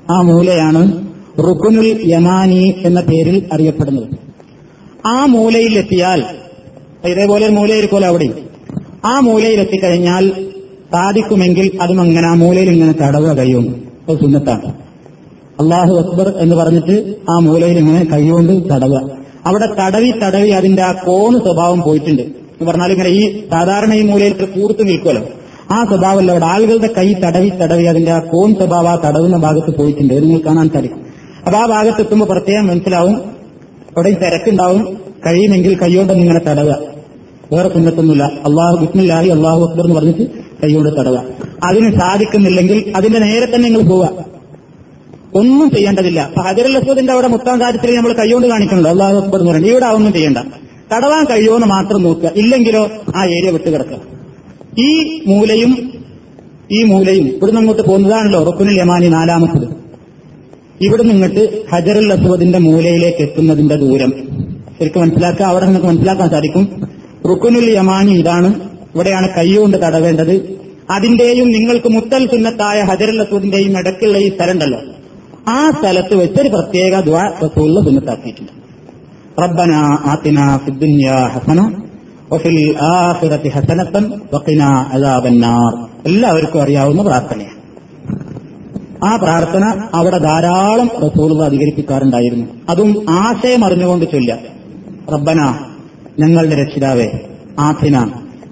ആ 0.09 0.21
മൂലയാണ് 0.21 1.07
റുക്കുനുൽ 1.39 2.01
യമാനി 2.05 2.75
എന്ന 2.83 3.01
പേരിൽ 3.01 3.49
അറിയപ്പെടുന്നത്. 3.53 4.07
ആ 5.05 5.25
മൂലയിൽ 5.25 5.77
എത്തിയാൽ 5.77 6.23
ഇതേപോലെ 7.05 7.45
ഒരു 7.45 7.53
മൂലയിരിക്കുമല്ലോ 7.53 8.09
അവിടെ. 8.09 8.29
ആ 9.05 9.19
മൂലയിൽ 9.19 9.59
എത്തിക്കഴിഞ്ഞാൽ 9.59 10.29
സാധിക്കുമെങ്കിൽ 10.91 11.77
അതും 11.81 12.01
അങ്ങനെ 12.01 12.27
ആ 12.27 12.33
മൂലയിൽ 12.33 12.69
ഇങ്ങനെ 12.69 12.91
തടവുക 12.91 13.37
കഴിയും. 13.37 13.91
സുന്നത്താണ്. 14.21 14.73
അള്ളാഹു 15.59 15.93
അക്ബർ 15.93 16.33
എന്ന് 16.37 16.55
പറഞ്ഞിട്ട് 16.55 17.15
ആ 17.31 17.39
മൂലയിൽ 17.39 17.77
ഇങ്ങനെ 17.77 18.05
കൈകൊണ്ട് 18.05 18.69
തടവുക. 18.69 19.26
അവിടെ 19.47 19.65
തടവി 19.65 20.11
തടവി 20.11 20.49
അതിന്റെ 20.49 20.83
ആ 20.83 20.91
കോണ് 20.91 21.39
സ്വഭാവം 21.39 21.81
പോയിട്ടുണ്ട്. 21.81 22.21
എന്ന് 22.21 22.71
പറഞ്ഞാൽ 22.71 22.91
ഇങ്ങനെ 22.91 23.09
ഈ 23.09 23.49
സാധാരണ 23.49 23.93
ഈ 23.93 24.01
മൂലയിൽ 24.01 24.33
കൂർത്ത് 24.33 24.87
നിൽക്കുമല്ലോ. 24.87 25.23
ആ 25.71 25.85
സ്വഭാവമല്ല 25.85 26.31
അവിടെ 26.31 26.45
ആളുകളുടെ 26.45 26.89
കൈ 26.97 27.13
തടവി 27.13 27.49
തടവി 27.49 27.83
അതിന്റെ 27.83 28.11
ആ 28.11 28.19
കോൺ 28.19 28.55
സ്വഭാവം 28.55 28.89
ആ 28.89 28.95
തടവുന്ന 28.95 29.37
ഭാഗത്ത് 29.37 29.77
പോയിട്ടുണ്ട്. 29.77 30.13
നിങ്ങൾ 30.13 30.39
കാണാൻ 30.39 30.69
സാധിക്കും. 30.69 31.01
അപ്പൊ 31.45 31.59
ആ 31.59 31.65
ഭാഗത്ത് 31.65 32.01
എത്തുമ്പോൾ 32.01 32.25
പ്രത്യേകം 32.25 32.67
മനസ്സിലാവും. 32.67 33.15
അവിടെ 33.97 34.11
തിരക്കുണ്ടാവും. 34.11 34.97
കഴിയുമെങ്കിൽ 35.27 35.77
കൈയോണ്ടൊന്നും 35.81 36.25
ഇങ്ങനെ 36.25 36.39
തടവുക. 36.49 36.77
വേറെ 37.51 37.69
സുന്നത്തൊന്നുമില്ല. 37.69 38.23
അള്ളാഹു 38.23 38.77
ബിസ്മില്ലാഹി 38.77 39.29
അള്ളാഹു 39.29 39.65
അക്ബർ 39.65 39.83
എന്ന് 39.83 39.95
പറഞ്ഞിട്ട് 39.95 40.27
കൈകൊണ്ട് 40.63 40.99
തടവുക. 40.99 41.23
അതിന് 41.63 41.99
സാധിക്കുന്നില്ലെങ്കിൽ 41.99 42.93
അതിന്റെ 42.95 43.19
നേരെ 43.19 43.45
തന്നെ 43.45 43.69
നിങ്ങൾ 43.69 43.89
പോവുക. 43.89 44.36
ഒന്നും 45.35 45.71
ചെയ്യേണ്ടതില്ല. 45.71 46.33
ഹജറുൽ 46.39 46.77
അസ്വദിന്റെ 46.77 47.13
അവിടെ 47.13 47.27
മുത്താം 47.27 47.61
കാര്യത്തിൽ 47.61 47.95
നമ്മൾ 47.95 48.13
കൈകൊണ്ട് 48.13 48.47
കാണിക്കുന്നുണ്ട്. 48.47 48.89
അള്ളാഹു 48.89 49.15
അക്ബർ 49.15 49.39
എന്ന് 49.39 49.51
പറയുന്നത്. 49.51 49.71
ഇവിടെ 49.71 49.85
ഒന്നും 49.85 50.13
ചെയ്യണ്ട. 50.13 50.37
തടവാൻ 50.93 51.25
കഴിയുമെന്ന് 51.25 51.67
മാത്രം 51.67 52.03
നോക്കുക. 52.03 52.31
ഇല്ലെങ്കിലോ 52.35 52.89
ആ 53.15 53.25
ഏരിയ 53.25 53.49
വിട്ട് 53.49 53.73
കിടക്കുക. 53.73 54.01
ഈ 54.79 55.21
മൂലയും 55.27 55.93
ഈ 56.71 56.83
മൂലയും 56.83 57.27
ഇവിടുന്ന് 57.27 57.61
അങ്ങോട്ട് 57.61 57.83
പോകുന്നതാണല്ലോ. 57.83 58.43
റൊക്കുനിൽ 58.43 58.79
യമാനി 58.79 59.07
നാലാമത്തത്. 59.07 59.67
ഇവിടുന്ന് 60.81 61.13
ഇങ്ങോട്ട് 61.13 61.63
ഹജറുൽ 61.73 62.13
അസ്വദിന്റെ 62.13 62.59
മൂലയിലേക്ക് 62.59 63.17
എത്തുന്നതിന്റെ 63.17 63.75
ദൂരം. 63.75 64.13
ശരിക്കും 64.79 65.01
മനസ്സിലാക്കുക? 65.01 65.45
അവിടെ 65.45 65.65
നിങ്ങൾക്ക് 65.65 65.87
മനസ്സിലാക്കാൻ 65.87 66.29
സാധിക്കും. 66.29 66.89
റുക്കുനുൽ 67.29 67.71
യമാനി 67.71 68.11
ഇതാണ്. 68.11 68.53
ഇവിടെയാണ് 68.95 69.29
കൈകൊണ്ട് 69.37 69.77
തടവേണ്ടത്. 69.77 70.57
അതിന്റെയും 70.89 71.51
നിങ്ങൾക്ക് 71.51 71.89
മുത്തൽ 71.89 72.27
സുന്നത്തായ 72.27 72.81
ഹജറുൽ 72.81 73.21
അസ്വദിന്റെയും 73.21 73.79
ഇടയ്ക്കുള്ള 73.79 74.17
ഈ 74.17 74.35
സ്ഥലം 74.35 74.51
ഉണ്ടല്ലോ. 74.51 74.79
ആ 75.50 75.60
സ്ഥലത്ത് 75.70 76.14
വെച്ചൊരു 76.16 76.50
പ്രത്യേക 76.56 76.94
ദ്വാ 77.08 77.22
റസൂലിനെ 77.44 77.82
സുന്നത്താക്കിയിട്ടുണ്ട് 77.86 78.52
ربنا 79.38 79.80
آتنا 80.12 80.46
في 80.58 80.68
الدنيا 80.68 81.18
حسنة 81.28 81.64
وفي 82.30 82.48
الآخرة 82.48 83.44
حسنة 83.50 83.94
وقنا 84.32 84.70
عذاب 84.90 85.24
النار 85.26 85.72
എല്ലാവർക്കും 86.06 86.60
അറിയാവുന്ന 86.60 87.02
പ്രാർത്ഥനയാണ് 87.02 87.58
ആ 89.04 89.12
പ്രാർത്ഥന 89.16 89.64
അവിടെ 89.94 90.18
ധാരാളം 90.20 90.88
റസൂലുകൾ 91.04 91.44
അധികരിപ്പിക്കാറുണ്ടായിരുന്നു 91.44 92.46
അതും 92.68 92.90
ആശയം 93.22 93.62
അറിഞ്ഞുകൊണ്ട് 93.64 94.04
ചൊല്ല 94.12 94.32
റബ്ബന 95.12 95.40
ഞങ്ങളുടെ 96.22 96.56
രക്ഷിതാവേ 96.62 97.08
ആഥിന 97.60 97.96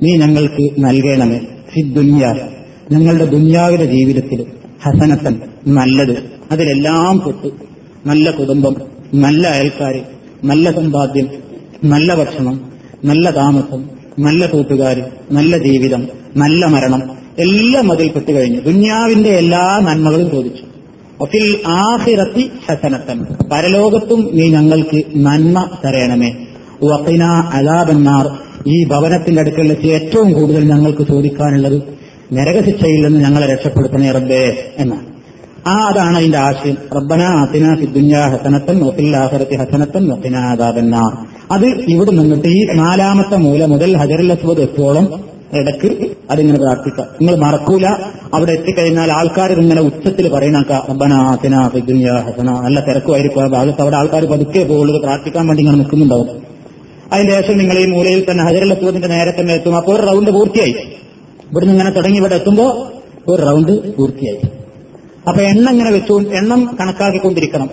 നീ 0.02 0.10
ഞങ്ങൾക്ക് 0.16 0.64
നൽകണമേ 0.86 1.38
ഫിദ്ദുന്യ 1.72 2.24
ഞങ്ങളുടെ 2.92 3.26
ദുന്യാവിലെ 3.34 3.86
ജീവിതത്തിൽ 3.94 4.40
ഹസനത്തൻ 4.84 5.34
നല്ലത് 5.78 6.16
അതിലെല്ലാം 6.51 7.19
പൊട്ടു. 7.19 7.49
നല്ല 8.05 8.31
കുടുംബം 8.31 8.75
നല്ല 9.13 9.47
അയൽക്കാര് 9.47 10.01
നല്ല 10.43 10.71
സമ്പാദ്യം 10.71 11.27
നല്ല 11.83 12.15
ഭക്ഷണം 12.15 12.71
നല്ല 13.05 13.29
താമസം 13.29 13.89
നല്ല 14.19 14.45
കൂട്ടുകാർ 14.45 15.03
നല്ല 15.31 15.57
ജീവിതം 15.57 16.07
നല്ല 16.35 16.65
മരണം 16.65 17.01
എല്ലാം 17.39 17.91
അതിൽ 17.91 18.09
പെട്ടു 18.09 18.31
കഴിഞ്ഞു. 18.31 18.59
ദുന്യാവിന്റെ 18.59 19.29
എല്ലാ 19.29 19.79
നന്മകളും 19.83 20.31
ചോദിച്ചു. 20.31 20.63
ഒഫിൽ 21.19 21.59
ആഹിറത്തി 21.67 22.51
ഹസനത്തൻ. 22.69 23.25
പരലോകത്തും 23.51 24.29
നീ 24.33 24.49
ഞങ്ങൾക്ക് 24.49 25.03
നന്മ 25.15 25.69
തരയണമേ 25.85 26.31
വക്കിന 26.83 27.23
അലാബന്നാർ 27.23 28.25
ഈ 28.67 28.85
ഭവനത്തിന്റെ 28.85 29.41
അടുക്കൽ 29.41 29.69
വെച്ച് 29.69 29.87
ഏറ്റവും 29.87 30.33
കൂടുതൽ 30.33 30.69
ഞങ്ങൾക്ക് 30.69 31.07
ചോദിക്കാനുള്ളത് 31.07 31.83
നരകശിക്ഷയിൽ 32.33 33.01
നിന്ന് 33.01 33.19
ഞങ്ങളെ 33.19 33.47
രക്ഷപ്പെടുത്തണേ 33.47 34.11
റബ്ബേ 34.11 34.73
എന്നാണ്. 34.77 35.14
ആ 35.67 35.75
അതാണ് 35.77 36.17
അതിന്റെ 36.17 36.37
ആശയം. 36.37 36.77
റബ്ബന 36.95 37.21
ആത്തിന 37.21 37.75
ഫിദ്ദുന്യ 37.75 38.17
ഹസനത്തൻ 38.17 38.85
വഫിൽ 38.85 39.15
ആഖിറത്തി 39.17 39.55
ഹസനത്തൻ 39.55 40.35
അദാബന്നാർ 40.35 41.11
അത് 41.51 41.65
ഇവിടെ 41.65 42.11
നിന്നിട്ട് 42.11 42.47
ഈ 42.47 42.65
നാലാമത്തെ 42.73 43.35
മൂല 43.35 43.65
മുതൽ 43.65 43.97
ഹജറുൽ 43.97 44.31
അസ്വദ് 44.31 44.59
എത്തോളം 44.59 45.05
ഇടയ്ക്ക് 45.53 46.11
അതിങ്ങനെ 46.31 46.57
പ്രാർത്ഥിക്കാം 46.57 47.07
നിങ്ങൾ 47.21 47.35
മറക്കൂല. 47.35 47.87
അവിടെ 48.33 48.51
എത്തിക്കഴിഞ്ഞാൽ 48.51 49.11
ആൾക്കാർ 49.11 49.51
ഇങ്ങനെ 49.51 49.81
ഉച്ചത്തിൽ 49.81 50.29
പറയണക്ക 50.29 50.71
റബ്ബന 50.89 51.13
ആത്തിന 51.13 51.67
ഫിദ്ദുന്യ 51.67 52.11
ഹസന. 52.11 52.59
നല്ല 52.59 52.79
തിരക്കുമായിരിക്കും 52.79 53.43
ആ 53.43 53.47
ഭാഗത്ത്. 53.47 53.81
അവിടെ 53.81 53.95
ആൾക്കാർ 53.95 54.25
പതുക്കെ 54.25 54.63
പോകുള്ളൂ 54.63 54.99
പ്രാർത്ഥിക്കാൻ 54.99 55.47
വേണ്ടി 55.47 55.63
ഇങ്ങനെ 55.63 55.77
നിൽക്കുന്നുണ്ടാവും. 55.77 56.29
അതിന്റെ 57.13 57.41
ശേഷം 57.41 57.57
നിങ്ങൾ 57.57 57.79
ഈ 57.79 57.85
മൂലയിൽ 57.85 58.25
തന്നെ 58.31 58.43
ഹജറുൽ 58.43 58.73
അസ്വദിന്റെ 58.73 59.07
നേരെ 59.07 59.33
തന്നെ 59.39 59.53
എത്തും 59.53 59.75
അപ്പോൾ 59.75 59.99
ഒരു 59.99 60.07
റൗണ്ട് 60.07 60.31
പൂർത്തിയായി. 60.31 60.75
ഇവിടുന്ന് 61.51 61.73
ഇങ്ങനെ 61.73 61.89
തുടങ്ങി 61.89 62.17
ഇവിടെ 62.17 62.35
എത്തുമ്പോൾ 62.35 62.71
ഒരു 63.27 63.41
റൗണ്ട് 63.41 63.95
പൂർത്തിയായി. 63.97 64.64
അപ്പൊ 65.27 65.41
എണ്ണ 65.41 65.69
ഇങ്ങനെ 65.69 65.91
വെച്ചു 65.91 66.21
എണ്ണം 66.21 66.77
കണക്കാക്കിക്കൊണ്ടിരിക്കണം. 66.79 67.69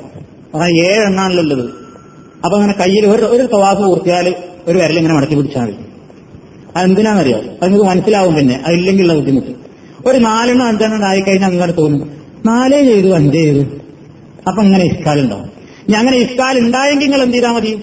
അതായത് 0.54 0.76
ഏഴ് 0.76 1.04
എണ്ണാണല്ലോ 1.04 1.42
ഉള്ളത് 1.42 1.70
അപ്പൊ 2.44 2.58
അങ്ങനെ 2.58 2.72
കയ്യിൽ 2.80 3.06
ഒരു 3.06 3.22
ഒരു 3.22 3.42
തവാഫ് 3.42 3.78
പൂർത്തിയാൽ 3.78 4.34
ഒരു 4.68 4.78
വിരൽ 4.78 4.98
ഇങ്ങനെ 4.98 5.14
മടക്കി 5.14 5.34
പിടിച്ചാൽ 5.34 5.62
മതി. 5.62 5.74
അതെന്തിനാണെന്നറിയോ? 6.76 7.36
അത് 7.36 7.64
നിങ്ങൾക്ക് 7.64 7.84
മനസ്സിലാവും 7.84 8.34
പിന്നെ. 8.34 8.62
അതില്ലെങ്കിലുള്ള 8.66 9.14
ബുദ്ധിമുട്ട്. 9.14 9.50
ഒരു 10.06 10.18
നാലെണ്ണം 10.18 10.66
അഞ്ചെണ്ണം 10.66 11.04
ആയിക്കഴിഞ്ഞാൽ 11.04 11.48
അങ്ങനെ 11.48 11.72
തോന്നും. 11.72 12.12
നാലേ 12.46 12.82
ചെയ്തു 12.82 13.08
അഞ്ചേ 13.08 13.44
ചെയ്തു. 13.44 13.66
അപ്പൊ 14.48 14.62
അങ്ങനെ 14.62 14.84
ഇഷ്കാലുണ്ടാവും 14.84 15.44
ഇനി 15.88 15.92
അങ്ങനെ 15.92 16.16
ഇഷ്കാൽ 16.16 16.58
ഉണ്ടായെങ്കിൽ 16.58 17.06
നിങ്ങൾ 17.06 17.22
എന്ത് 17.22 17.34
ചെയ്താൽ 17.34 17.52
മതി? 17.52 17.82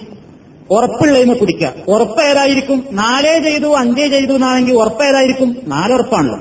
ഉറപ്പുള്ളതിനെ 0.70 1.34
പിടിക്കുക. 1.34 1.72
ഉറപ്പ് 1.88 2.22
ഏതായിരിക്കും? 2.22 2.84
നാലേ 2.92 3.38
ചെയ്തു 3.38 3.66
അഞ്ചേ 3.66 4.08
ചെയ്തു 4.08 4.32
എന്നാണെങ്കിൽ 4.32 4.72
ഉറപ്പ് 4.72 5.04
ഏതായിരിക്കും? 5.04 5.56
നാലുറപ്പാണല്ലോ 5.66 6.38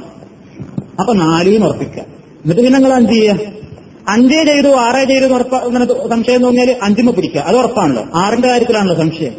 അപ്പൊ 0.99 1.13
നാലിനും 1.13 1.67
ഉറപ്പിക്കുക. 1.67 2.18
എന്നിട്ട് 2.43 2.61
പിന്നെ 2.61 2.79
നിങ്ങൾ 2.79 2.97
എന്ത് 2.97 3.13
ചെയ്യുക 3.13 3.39
അഞ്ചേ 4.09 4.43
ചെയ്തു 4.43 4.67
ആറേ 4.67 5.03
ചെയ്തു 5.05 5.25
അങ്ങനെ 5.53 5.85
സംശയം 6.09 6.41
തോന്നിയാൽ 6.41 6.75
അഞ്ചുമ 6.83 7.11
പിടിക്കുക. 7.11 7.41
അത് 7.41 7.57
ഉറപ്പാണല്ലോ. 7.57 8.05
ആറിന്റെ 8.15 8.47
കാര്യത്തിലാണല്ലോ 8.47 8.95
സംശയം. 8.95 9.33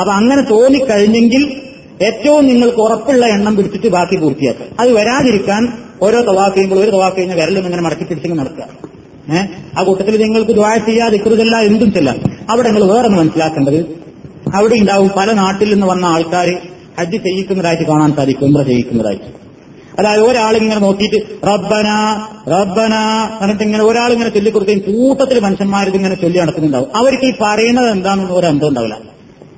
അപ്പൊ 0.00 0.12
അങ്ങനെ 0.12 0.42
തോന്നിക്കഴിഞ്ഞെങ്കിൽ 0.42 1.52
ഏറ്റവും 2.02 2.46
നിങ്ങൾക്ക് 2.46 2.78
ഉറപ്പുള്ള 2.78 3.26
എണ്ണം 3.26 3.56
പിടിച്ചിട്ട് 3.56 3.86
ബാക്കി 3.86 4.16
പൂർത്തിയാക്കുക. 4.16 4.66
അത് 4.80 4.92
വരാതിരിക്കാൻ 4.92 5.68
ഓരോ 6.02 6.20
തവാക്ക് 6.20 6.56
ചെയ്യുമ്പോൾ 6.56 6.76
ഒരു 6.76 6.90
തവാക്ക് 6.90 7.16
കഴിഞ്ഞാൽ 7.16 7.40
വിരലും 7.40 7.64
ഇങ്ങനെ 7.64 7.82
മടക്കി 7.82 8.04
പിടിച്ചെങ്കിൽ 8.04 8.40
നടക്കുക. 8.40 8.64
ഏഹ് 9.34 9.78
ആ 9.78 9.82
കൂട്ടത്തിൽ 9.82 10.22
നിങ്ങൾക്ക് 10.22 10.52
ദ്വായ 10.54 10.78
ചെയ്യാതെ 10.78 11.14
ഇക്കുറിതല്ല 11.16 11.56
എന്തും 11.56 11.92
ചെല്ലാം 11.92 12.16
അവിടെ 12.50 12.68
നിങ്ങൾ 12.68 12.94
വേറെ 12.94 13.08
മനസ്സിലാക്കേണ്ടത് 13.08 13.78
അവിടെ 14.54 14.74
ഉണ്ടാവും 14.74 15.10
പല 15.16 15.32
നാട്ടിൽ 15.32 15.72
നിന്ന് 15.72 15.86
വന്ന 15.86 16.06
ആൾക്കാർ 16.06 16.58
ഹജ്ജ് 17.00 17.16
ചെയ്യിക്കുന്നതായിട്ട് 17.16 17.84
കാണാൻ 17.84 18.16
സാധിക്കും 18.16 18.46
ഉമ്ര 18.46 18.62
ചെയ്യിക്കുന്നതായിട്ട്. 18.62 19.39
അതായത് 20.00 20.22
ഒരാളിങ്ങനെ 20.22 20.80
നോക്കിയിട്ട് 20.80 21.46
റബ്ബന 21.46 21.88
റബ്ബന 22.50 22.94
എന്നിട്ട് 23.42 23.62
ഇങ്ങനെ 23.62 23.84
ഒരാളിങ്ങനെ 23.84 24.30
ചൊല്ലിക്കൊടുക്കുകയും 24.30 24.80
കൂട്ടത്തിൽ 24.80 25.40
മനുഷ്യന്മാരിത് 25.40 25.94
ഇങ്ങനെ 25.94 26.14
ചൊല്ലി 26.14 26.38
നടക്കുന്നുണ്ടാവും. 26.38 26.88
അവർക്ക് 26.94 27.24
ഈ 27.24 27.32
പറയുന്നത് 27.42 27.90
എന്താണെന്ന് 27.90 28.32
ഒരു 28.32 28.46
അന്തം 28.46 28.68
ഉണ്ടാവില്ല. 28.68 28.98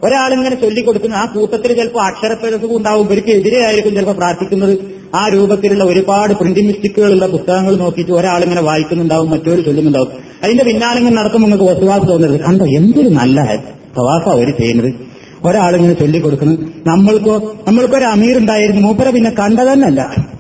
ഒരാളിങ്ങനെ 0.03 0.57
ചൊല്ലിക്കൊടുക്കുന്ന 0.61 1.15
ആ 1.15 1.25
കൂട്ടത്തിൽ 1.25 1.73
ചിലപ്പോൾ 1.73 2.01
അക്ഷരപ്പിഴക്കും 2.01 2.77
ഉണ്ടാവും. 2.77 3.07
ഇവർക്ക് 3.07 3.29
എതിരെയായിരിക്കും 3.29 3.95
ചിലപ്പോൾ 3.95 4.13
പ്രാർത്ഥിക്കുന്നത്. 4.13 4.79
ആ 5.15 5.29
രൂപത്തിലുള്ള 5.29 5.85
ഒരുപാട് 5.85 6.33
പ്രിന്റിംഗ് 6.33 6.69
മിസ്റ്റേക്കുകളുള്ള 6.69 7.27
പുസ്തകങ്ങൾ 7.27 7.77
നോക്കിയിട്ട് 7.77 8.13
ഒരാളിങ്ങനെ 8.13 8.63
വായിക്കുന്നുണ്ടാവും 8.63 9.31
മറ്റൊരു 9.31 9.61
ചൊല്ലുന്നുണ്ടാവും. 9.61 10.09
അതിന്റെ 10.45 10.65
പിന്നാലിങ്ങനെ 10.65 11.17
നടക്കുമ്പോൾ 11.17 11.49
നിങ്ങൾക്ക് 11.49 11.73
വസുവാസ് 11.73 12.09
തോന്നരുത് 12.09 12.41
കണ്ടോ? 12.41 12.65
എന്തൊരു 12.65 13.09
നല്ല 13.09 13.57
പ്രവാസം 13.95 14.31
അവർ 14.31 14.51
ചെയ്യുന്നത്. 14.51 14.95
ഒരാളിങ്ങനെ 15.43 15.95
ചൊല്ലിക്കൊടുക്കുന്നു. 15.95 16.57
നമ്മൾക്കോ 16.87 17.55
നമ്മൾക്കൊരു 17.67 18.05
അമീർ 18.05 18.39
ഉണ്ടായിരുന്നു. 18.39 18.81
മൂപ്പര 18.81 19.11
പിന്നെ 19.11 19.31
കണ്ടതന്നല്ല 19.31 20.32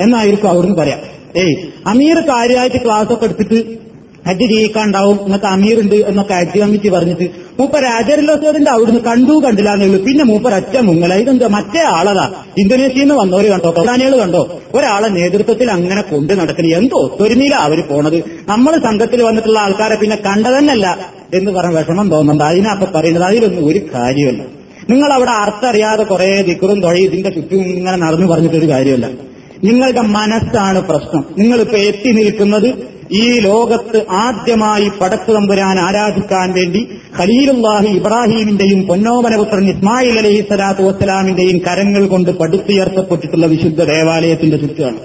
എന്നായിരിക്കും 0.00 0.48
അവിടുന്ന് 0.48 0.76
പറയാം. 0.76 0.98
ഏയ് 1.36 1.56
അമീർ 1.86 2.18
കാര്യമായിട്ട് 2.20 2.84
ക്ലാസ് 2.84 3.12
ഒക്കെ 3.12 3.24
എടുത്തിട്ട് 3.24 3.88
ഹജ്ജ് 4.28 4.44
ജയിക്കാണ്ടാവും 4.44 5.16
നിങ്ങൾക്ക് 5.16 5.46
അമീർ 5.46 5.80
ഉണ്ട് 5.80 5.94
എന്നൊക്കെ 5.94 6.34
ഹജ്ജ് 6.34 6.58
കമ്മിറ്റി 6.58 6.88
പറഞ്ഞിട്ട് 6.88 7.30
മൂപ്പർ 7.60 7.84
അജരലോസോദിന്റെ 7.84 8.70
അവിടുന്ന് 8.70 9.00
കണ്ടു 9.00 9.32
കണ്ടില്ല 9.32 9.70
ഉള്ളൂ. 9.74 10.04
പിന്നെ 10.04 10.24
മൂപ്പർ 10.24 10.54
അച്ഛ 10.54 10.76
മുങ്ങല. 10.76 11.14
ഇതെന്താ 11.14 11.46
മറ്റേ 11.46 11.80
ആളതാ. 11.80 12.44
ഇന്തോനേഷ്യയിൽ 12.58 13.00
നിന്ന് 13.00 13.14
വന്നവര് 13.14 13.48
കണ്ടോ? 13.50 13.70
പ്രധാനികൾ 13.70 14.18
കണ്ടോ? 14.18 14.60
ഒരാളെ 14.74 15.08
നേതൃത്വത്തിൽ 15.08 15.70
അങ്ങനെ 15.70 16.02
കൊണ്ടു 16.02 16.32
നടക്കണേ. 16.32 16.68
എന്തോ 16.68 16.98
ഒത്തൊരുമയില 16.98 17.54
അവർ 17.54 17.80
പോണത്. 17.80 18.18
നമ്മൾ 18.48 18.78
സംഘത്തിൽ 18.78 19.22
വന്നിട്ടുള്ള 19.22 19.58
ആൾക്കാരെ 19.58 19.94
പിന്നെ 19.94 20.16
കണ്ടതന്നല്ല 20.16 20.98
എന്ന് 21.34 21.50
പറഞ്ഞ 21.50 21.78
വിഷമം 21.78 22.08
തോന്നുന്നുണ്ട്. 22.08 22.44
അതിനപ്പൊ 22.44 22.86
പറയുന്നത് 22.94 23.24
അതിലൊന്നും 23.24 23.66
ഒരു 23.66 23.80
കാര്യമല്ല 23.94 24.42
നിങ്ങൾ 24.90 25.12
അവിടെ 25.12 25.30
അർത്ഥറിയാതെ 25.30 26.02
കുറെ 26.02 26.42
ദിക്കറും 26.42 26.80
തൊഴയും 26.80 27.04
ഇതിന്റെ 27.04 27.30
ചുറ്റും 27.30 27.62
ഇങ്ങനെ 27.62 27.96
നടന്നു 27.96 28.26
പറഞ്ഞിട്ടൊരു 28.26 28.68
കാര്യമല്ല 28.68 29.27
നിങ്ങളുടെ 29.64 30.00
മനസ്സാണ് 30.00 30.80
പ്രശ്നം. 30.82 31.24
നിങ്ങൾ 31.38 31.38
നിങ്ങളിപ്പോ 31.38 31.76
എത്തി 31.76 32.12
നിൽക്കുന്നത് 32.12 32.98
ഈ 33.12 33.40
ലോകത്ത് 33.40 34.06
ആദ്യമായി 34.10 34.88
പടച്ചു 34.88 35.32
തമ്പുരാൻ 35.32 35.78
ആരാധിക്കാൻ 35.78 36.52
വേണ്ടി 36.52 36.88
ഖലീലുല്ലാഹി 37.18 37.86
ഇബ്രാഹീമിന്റെയും 37.86 38.86
പൊന്നോമനപുത്രൻ 38.86 39.70
ഇസ്മായിൽ 39.70 40.18
അലഹി 40.18 40.40
സ്വലാത്തു 40.40 40.82
വസ്സലാമിന്റെയും 40.82 41.58
കരങ്ങൾ 41.58 42.06
കൊണ്ട് 42.06 42.30
പടുത്തുയർത്തപ്പെട്ടിട്ടുള്ള 42.30 43.46
വിശുദ്ധ 43.46 43.84
ദേവാലയത്തിന്റെ 43.84 44.56
ചുറ്റുമാണ്. 44.56 44.96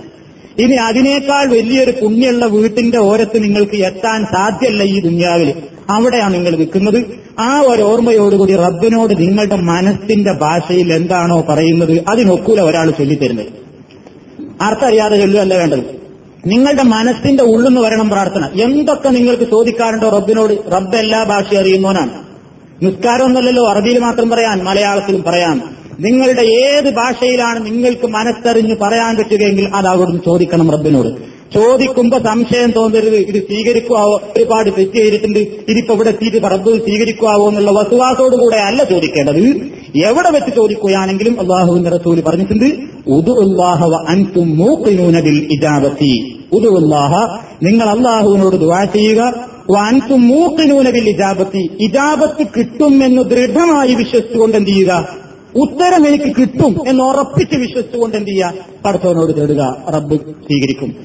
ഇനി 0.59 0.73
അതിനേക്കാൾ 0.73 1.47
വലിയൊരു 1.47 1.91
പുണ്യമുള്ള 1.91 2.45
വീട്ടിന്റെ 2.45 2.97
ഓരത്ത് 2.97 3.43
നിങ്ങൾക്ക് 3.43 3.75
എത്താൻ 3.75 4.25
സാധ്യല്ല 4.25 4.83
ഈ 4.83 5.01
ദുന്യാവിൽ. 5.01 5.53
അവിടെയാണ് 5.89 6.33
നിങ്ങൾ 6.33 6.55
നിൽക്കുന്നത്. 6.55 7.05
ആ 7.39 7.59
ഒരു 7.59 7.81
ഓർമ്മയോടുകൂടി 7.81 8.55
റബ്ബിനോട് 8.55 9.21
നിങ്ങളുടെ 9.21 9.55
മനസ്സിന്റെ 9.55 10.31
ഭാഷയിൽ 10.31 10.93
എന്താണോ 10.93 11.45
പറയുന്നത് 11.49 12.03
അതിനൊക്കൂല 12.07 12.61
ഒരാൾ 12.61 12.91
ചൊല്ലിത്തരുന്നത്. 12.91 13.62
അർത്ഥം 14.63 14.88
അറിയാതെ 14.88 15.17
ചൊല്ലുകയല്ല 15.17 15.58
വേണ്ടത്. 15.58 16.04
നിങ്ങളുടെ 16.45 16.84
മനസ്സിന്റെ 16.84 17.43
ഉള്ളിന്ന് 17.43 17.82
വരണം 17.82 18.10
പ്രാർത്ഥന. 18.10 18.49
എന്തൊക്കെ 18.62 19.10
നിങ്ങൾക്ക് 19.10 19.43
ചോദിക്കാറുണ്ടോ 19.43 20.10
റബ്ബിനോട്? 20.10 20.54
റബ്ബ് 20.71 20.95
എല്ലാ 20.95 21.23
ഭാഷയും 21.23 21.60
അറിയുന്നവനാണ്. 21.60 22.10
നിസ്കാരമൊന്നുമല്ലല്ലോ 22.86 23.67
അറബിയിൽ 23.67 23.99
മാത്രം 23.99 24.30
പറയാൻ 24.30 24.63
മലയാളത്തിലും 24.63 25.23
പറയാം 25.23 25.76
നിങ്ങളുടെ 25.99 26.41
ഏത് 26.41 26.93
ഭാഷയിലാണ് 26.93 27.65
നിങ്ങൾക്ക് 27.65 28.08
മനസ്സറിഞ്ഞ് 28.08 28.76
പറയാൻ 28.82 29.17
പറ്റുകയെങ്കിൽ 29.17 29.69
അത് 29.76 29.88
അവിടുന്ന് 29.88 30.21
ചോദിക്കണം 30.26 30.71
റബ്ബിനോട്. 30.71 31.33
ചോദിക്കുമ്പോ 31.53 32.19
സംശയം 32.19 32.71
തോന്നരുത്. 32.71 33.15
ഇത് 33.15 33.47
സ്വീകരിക്കുവോ 33.47 34.21
ഒരുപാട് 34.37 34.69
തെറ്റ് 34.77 34.91
ചെയ്തിട്ടുണ്ട്. 34.91 35.39
ഇതിപ്പോ 35.39 35.93
ഇവിടെ 35.93 36.09
എത്തിയിട്ട് 36.09 36.37
പറമ്പ് 36.37 36.83
സ്വീകരിക്കുവോ 36.83 37.47
എന്നുള്ള 37.47 37.71
വസുവാസോട് 37.71 38.35
കൂടെ 38.35 38.55
അല്ല 38.55 38.83
ചോദിക്കേണ്ടത്. 38.83 39.39
എവിടെ 40.05 40.29
വെച്ച് 40.29 40.55
ചോദിക്കുകയാണെങ്കിലും 40.55 41.39
അള്ളാഹുവിന്റെ 41.39 41.89
റസൂൽ 41.89 42.21
പറഞ്ഞിട്ടുണ്ട് 42.21 42.65
ഉദു 43.07 43.31
അൻതും 44.09 44.57
മൂക്കിനൂനബിൽ 44.57 45.47
ഇജാബത്തി. 45.51 46.39
ഉദുല്ലാഹ 46.51 47.39
നിങ്ങൾ 47.63 47.89
അള്ളാഹുവിനോട് 47.89 48.55
ദുവാ 48.55 48.83
ചെയ്യുക. 48.83 49.33
വാൻസും 49.71 50.27
മൂക്കിനൂനവിൽ 50.27 51.09
ഇജാബത്തി. 51.09 51.69
ഇജാബത്ത് 51.79 52.47
കിട്ടും 52.57 53.05
എന്ന് 53.05 53.21
ദൃഢമായി 53.21 53.93
വിശ്വസിച്ചുകൊണ്ട് 53.93 54.57
എന്ത് 54.57 54.69
ചെയ്യുക? 54.69 55.22
ഉത്തരം 55.55 56.07
എനിക്ക് 56.07 56.35
കിട്ടും 56.35 56.89
എന്ന് 56.89 57.03
ഉറപ്പിച്ച് 57.03 57.57
വിശ്വസിച്ചുകൊണ്ട് 57.57 58.17
എന്ത് 58.17 58.29
ചെയ്യുക? 58.29 58.53
പടച്ചവനോട് 58.85 59.41
തേടുക. 59.41 59.83
റബ്ബ് 59.95 60.15
സ്വീകരിക്കും. 60.17 60.95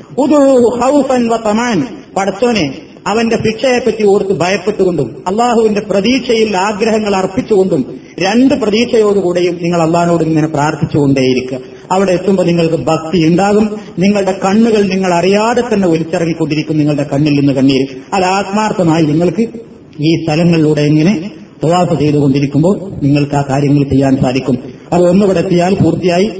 തമാൻ. 1.36 1.86
പടച്ചോനെ 2.16 2.74
അവന്റെ 3.06 3.36
ശിക്ഷയെപ്പറ്റി 3.36 4.06
ഓർത്ത് 4.06 4.32
ഭയപ്പെട്ടുകൊണ്ടും 4.40 5.24
അള്ളാഹുവിന്റെ 5.26 5.80
പ്രതീക്ഷയിൽ 5.80 6.56
ആഗ്രഹങ്ങൾ 6.56 7.16
അർപ്പിച്ചുകൊണ്ടും 7.16 8.00
രണ്ട് 8.20 8.54
പ്രതീക്ഷയോടുകൂടെയും 8.54 9.58
നിങ്ങൾ 9.62 9.82
അള്ളാഹിനോട് 9.82 10.24
ഇങ്ങനെ 10.24 10.46
പ്രാർത്ഥിച്ചുകൊണ്ടേയിരിക്കുക. 10.46 11.58
അവിടെ 11.92 12.12
എത്തുമ്പോൾ 12.12 12.42
നിങ്ങൾക്ക് 12.42 12.74
ഭക്തി 12.74 13.26
ഉണ്ടാകും. 13.26 13.80
നിങ്ങളുടെ 13.98 14.38
കണ്ണുകൾ 14.44 14.82
നിങ്ങൾ 14.82 15.14
അറിയാതെ 15.14 15.62
തന്നെ 15.74 15.88
ഒലിച്ചിറങ്ങിക്കൊണ്ടിരിക്കും 15.88 16.78
നിങ്ങളുടെ 16.78 17.06
കണ്ണിൽ 17.12 17.40
നിന്ന് 17.40 17.52
കണ്ണീര്. 17.52 17.86
അത് 18.14 18.24
ആത്മാർത്ഥമായി 18.24 19.02
നിങ്ങൾക്ക് 19.02 19.40
ഈ 20.00 20.24
സ്ഥലങ്ങളിലൂടെ 20.24 20.80
ഇങ്ങനെ 20.80 21.30
പ്രവാസ 21.62 21.98
ചെയ്തുകൊണ്ടിരിക്കുമ്പോൾ 21.98 22.92
നിങ്ങൾക്ക് 23.02 23.34
ആ 23.34 23.44
കാര്യങ്ങൾ 23.50 23.82
ചെയ്യാൻ 23.82 24.16
സാധിക്കും. 24.16 24.58
അത് 24.92 25.02
ഒന്നിവിടെ 25.02 25.38
എത്തിയാൽ 25.38 25.74
പൂർത്തിയായി. 25.74 26.30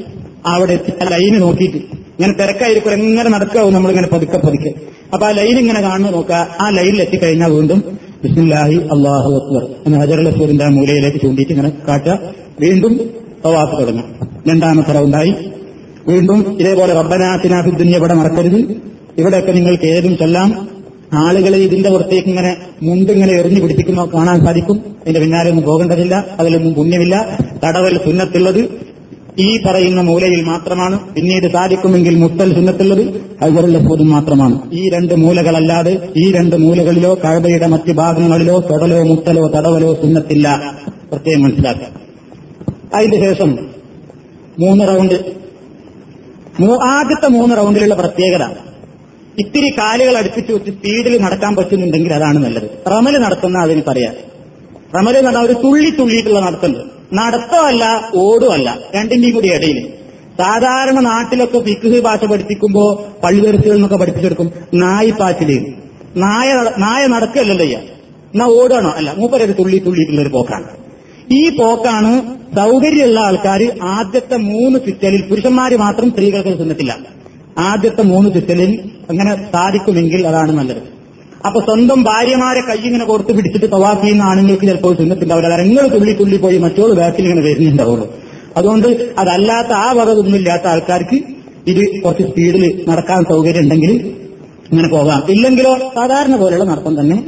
അവിടെ 0.47 0.79
ലൈന് 1.11 1.41
നോക്കിയിട്ട് 1.41 1.77
ഇങ്ങനെ 1.77 2.33
തിരക്കായിരിക്കും 2.33 2.93
എങ്ങനെ 2.93 3.31
നടക്കാവും 3.31 3.75
നമ്മളിങ്ങനെ 3.75 4.09
പതുക്കെ 4.13 4.39
പതുക്കെ. 4.39 4.75
അപ്പൊ 5.13 5.27
ആ 5.27 5.31
ലൈൻ 5.31 5.59
ഇങ്ങനെ 5.59 5.81
കാണുന്നു 5.81 6.13
നോക്കുക. 6.13 6.49
ആ 6.61 6.69
ലൈനിൽ 6.69 7.01
എത്തിക്കഴിഞ്ഞാൽ 7.03 7.51
വീണ്ടും 7.51 7.99
ബിസ്മില്ലാഹി 8.25 8.75
അള്ളാഹു 8.75 9.33
അക്ബർ 9.33 9.69
എന്ന 9.87 9.99
ഹജറുൽ 9.99 10.29
അസ്വദിന്റെ 10.29 10.65
ആ 10.65 10.69
മൂലയിലേക്ക് 10.69 11.19
ചൂണ്ടിയിട്ട് 11.19 11.53
ഇങ്ങനെ 11.53 11.73
കാട്ടുക. 11.89 12.19
വീണ്ടും 12.61 13.11
തവാഫ് 13.47 13.83
തുടങ്ങും 13.83 14.05
രണ്ടാമത്തെ 14.49 14.93
റൗണ്ടായി. 14.93 15.35
വീണ്ടും 16.09 16.57
ഇതേപോലെ 16.61 16.95
റബ്ബനാത്തിനാഫിദ്ദുന്യ 16.95 17.97
ഇവിടെ 17.97 18.15
മറക്കരുത്. 18.15 18.77
ഇവിടെയൊക്കെ 19.19 19.53
നിങ്ങൾക്ക് 19.53 19.85
ഏതും 19.85 20.17
ചൊല്ലാം. 20.17 20.69
ആളുകളെ 21.13 21.59
ഇതിന്റെ 21.59 21.91
പുറത്തേക്ക് 21.91 22.29
ഇങ്ങനെ 22.29 22.57
മുണ്ടിങ്ങനെ 22.83 23.33
എറിഞ്ഞു 23.33 23.61
പിടിപ്പിക്കുന്ന 23.61 24.05
കാണാൻ 24.15 24.45
സാധിക്കും. 24.45 24.97
അതിന്റെ 25.03 25.21
പിന്നാലെ 25.21 25.51
ഒന്നും 25.51 25.65
പോകേണ്ടതില്ല. 25.65 26.25
അതിലൊന്നും 26.39 26.75
പുണ്യമില്ല. 26.75 27.39
തടവൽ 27.65 28.01
സുന്നത്തുള്ളത്. 28.05 28.89
ഈ 29.39 29.63
പറയുന്ന 29.67 30.01
മൂലയിൽ 30.01 30.43
മാത്രമാണ്. 30.43 31.15
പിന്നീട് 31.15 31.53
സാധിക്കുമെങ്കിൽ 31.53 32.17
മുത്തൽ 32.17 32.55
സുന്നത്തുള്ളത്. 32.55 33.21
അതുപോലുള്ള 33.43 33.79
പോലും 33.79 34.11
മാത്രമാണ്. 34.11 34.73
ഈ 34.73 34.91
രണ്ട് 34.91 35.15
മൂലകളല്ലാതെ 35.15 36.09
ഈ 36.17 36.33
രണ്ട് 36.33 36.57
മൂലകളിലോ 36.57 37.19
കഴബയുടെ 37.25 37.67
മറ്റ് 37.67 37.93
ഭാഗങ്ങളിലോ 37.93 38.61
തൊടലോ 38.71 39.03
മുത്തലോ 39.03 39.49
തടവലോ 39.49 39.95
സുന്നത്തില്ല. 39.95 40.75
പ്രത്യേകം 41.13 41.43
മനസ്സിലാക്കുക. 41.43 41.87
അതിന്റെ 42.95 43.21
ശേഷം 43.21 43.69
മൂന്ന് 44.59 44.89
റൗണ്ട്. 44.89 45.39
ആദ്യത്തെ 46.85 47.29
മൂന്ന് 47.29 47.57
റൗണ്ടിലുള്ള 47.57 47.95
പ്രത്യേകത. 47.95 48.68
ഇത്തിരി 49.39 49.69
കാലുകൾ 49.79 50.17
അടുപ്പിച്ച് 50.17 50.53
വെച്ച് 50.53 50.71
സ്പീഡിൽ 50.71 51.15
നടക്കാൻ 51.23 51.57
പറ്റുന്നുണ്ടെങ്കിൽ 51.57 52.13
അതാണ് 52.13 52.39
നല്ലത്. 52.45 52.69
റമൽ 52.93 53.15
നടത്തുന്ന 53.19 53.59
അതിന് 53.59 53.83
പറയാം. 53.89 54.15
റമൽ 54.97 55.15
നടന്ന 55.21 55.45
ഒരു 55.47 55.53
തുള്ളി 55.53 55.91
തുള്ളിയിട്ടുള്ള 55.91 56.41
നടത്തുന്നത് 56.41 56.85
നടത്തമല്ല 57.13 57.85
ഓടുമല്ല. 58.17 58.79
രണ്ടിന്റെയും 58.95 59.35
കൂടി 59.35 59.49
ഇടയിൽ 59.55 59.79
സാധാരണ 60.41 61.01
നാട്ടിലൊക്കെ 61.01 61.59
ഫിഖ് 61.59 62.01
ഭാഷ 62.01 62.25
പഠിപ്പിക്കുമ്പോ 62.25 62.83
പള്ളിവരുത്തുകൾ 63.25 63.75
എന്നൊക്കെ 63.75 63.97
പഠിപ്പിച്ചെടുക്കും 63.97 64.51
നായി 64.75 65.11
പാച്ചിൽ. 65.11 65.51
നായ 66.17 66.49
നായ 66.79 67.07
നടക്കല്ലല്ലോ 67.07 67.65
ചെയ്യാം 67.65 67.83
എന്നാ 68.35 68.47
ഓടുകയാണോ 68.47 68.91
അല്ല 68.91 69.11
മൂപ്പരൊരു 69.19 69.53
തുള്ളി 69.53 69.79
തുള്ളിയിട്ടുള്ള 69.79 70.21
ഒരു 70.23 70.29
പോക്കാണ്. 70.29 70.69
ഈ 71.33 71.43
പോക്കാണ് 71.57 72.13
സൗകര്യമുള്ള 72.57 73.21
ആൾക്കാർ 73.21 73.63
ആദ്യത്തെ 73.83 74.37
മൂന്ന് 74.37 74.79
ചുറ്റലിൽ 74.87 75.23
പുരുഷന്മാര് 75.31 75.77
മാത്രം 75.77 76.11
സ്ത്രീകൾക്ക് 76.11 76.59
സുന്നത്തില്ല 76.59 76.93
ആദ്യത്തെ 77.59 78.03
മൂന്ന് 78.03 78.29
ചുറ്റലിൽ 78.35 78.71
അങ്ങനെ 79.11 79.33
സാധിക്കുമെങ്കിൽ 79.53 80.27
അതാണ് 80.27 80.53
നല്ലത്. 80.53 80.83
അപ്പൊ 81.47 81.61
സ്വന്തം 81.61 82.03
ഭാര്യമാരെ 82.03 82.61
കൈ 82.61 82.79
ഇങ്ങനെ 82.85 83.05
കൊടുത്ത് 83.05 83.33
പിടിച്ചിട്ട് 83.37 83.67
തവാഫ് 83.73 84.03
ചെയ്യുന്ന 84.03 84.23
ആണുങ്ങൾക്ക് 84.23 84.67
ചിലപ്പോൾ 84.67 84.95
സുന്നത്തുണ്ടാവില്ല 84.97 85.57
നിങ്ങൾ 85.57 85.89
തുള്ളി 85.89 86.13
തുള്ളി 86.13 86.37
പോയി 86.37 86.59
മറ്റോട് 86.59 86.93
ബാക്കിൽ 86.93 87.23
ഇങ്ങനെ 87.23 87.43
വരുന്നുണ്ടാവുള്ളൂ. 87.47 88.07
അതുകൊണ്ട് 88.57 88.89
അതല്ലാത്ത 89.19 89.73
ആ 89.73 89.93
വകതൊന്നും 89.93 90.37
ഇല്ലാത്ത 90.37 90.67
ആൾക്കാർക്ക് 90.67 91.19
ഇത് 91.67 92.03
കുറച്ച് 92.05 92.23
സ്പീഡിൽ 92.23 92.85
നടക്കാൻ 92.89 93.25
സൗകര്യം 93.25 93.63
ഉണ്ടെങ്കിൽ 93.63 93.93
ഇങ്ങനെ 94.73 94.89
പോകാം. 94.89 95.23
ഇല്ലെങ്കിലോ 95.29 95.79
സാധാരണ 95.95 96.37
പോലെയുള്ള 96.37 96.65
നടത്തം 96.65 97.01
തന്നെ 97.01 97.25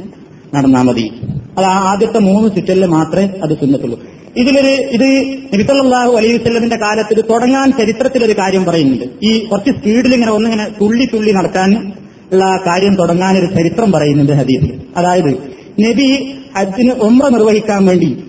നടന്നാൽ 0.55 0.81
മതി. 0.81 1.11
അത് 1.57 1.65
ആദ്യത്തെ 1.65 2.19
മൂന്ന് 2.19 2.55
ചുറ്റലിൽ 2.55 2.85
മാത്രമേ 2.85 3.29
അത് 3.43 3.53
സുന്നത്തുള്ളൂ. 3.61 3.99
ഇതിലൊരു 4.37 4.67
ഇത് 4.67 5.37
നബിസല്ലാഹു 5.53 6.11
അലൈഹി 6.11 6.37
വല്ലമിന്റെ 6.37 6.75
കാലത്തിൽ 6.75 7.21
തുടങ്ങാൻ 7.21 7.71
ചരിത്രത്തിലൊരു 7.71 8.31
കാര്യം 8.31 8.65
പറയുന്നുണ്ട്. 8.65 9.05
ഈ 9.23 9.45
കുറച്ച് 9.45 9.79
സ്പീഡിൽ 9.79 10.13
ഇങ്ങനെ 10.13 10.31
ഒന്നിങ്ങനെ 10.31 10.67
തുള്ളി 10.81 11.07
തുള്ളി 11.13 11.31
നടക്കാൻ 11.31 11.93
ഉള്ള 12.31 12.59
കാര്യം 12.67 12.95
തുടങ്ങാൻ 12.95 13.37
ഒരു 13.37 13.45
ചരിത്രം 13.45 13.91
പറയുന്നുണ്ട് 13.91 14.33
ഹദീസിൽ 14.33 14.81
അതായത് 14.97 15.31
നബി 15.79 16.35
ഹജ്ജിന് 16.57 16.91
ഉമ്ര 16.91 17.27
നിർവഹിക്കാൻ 17.27 17.85
വേണ്ടി 17.85 18.23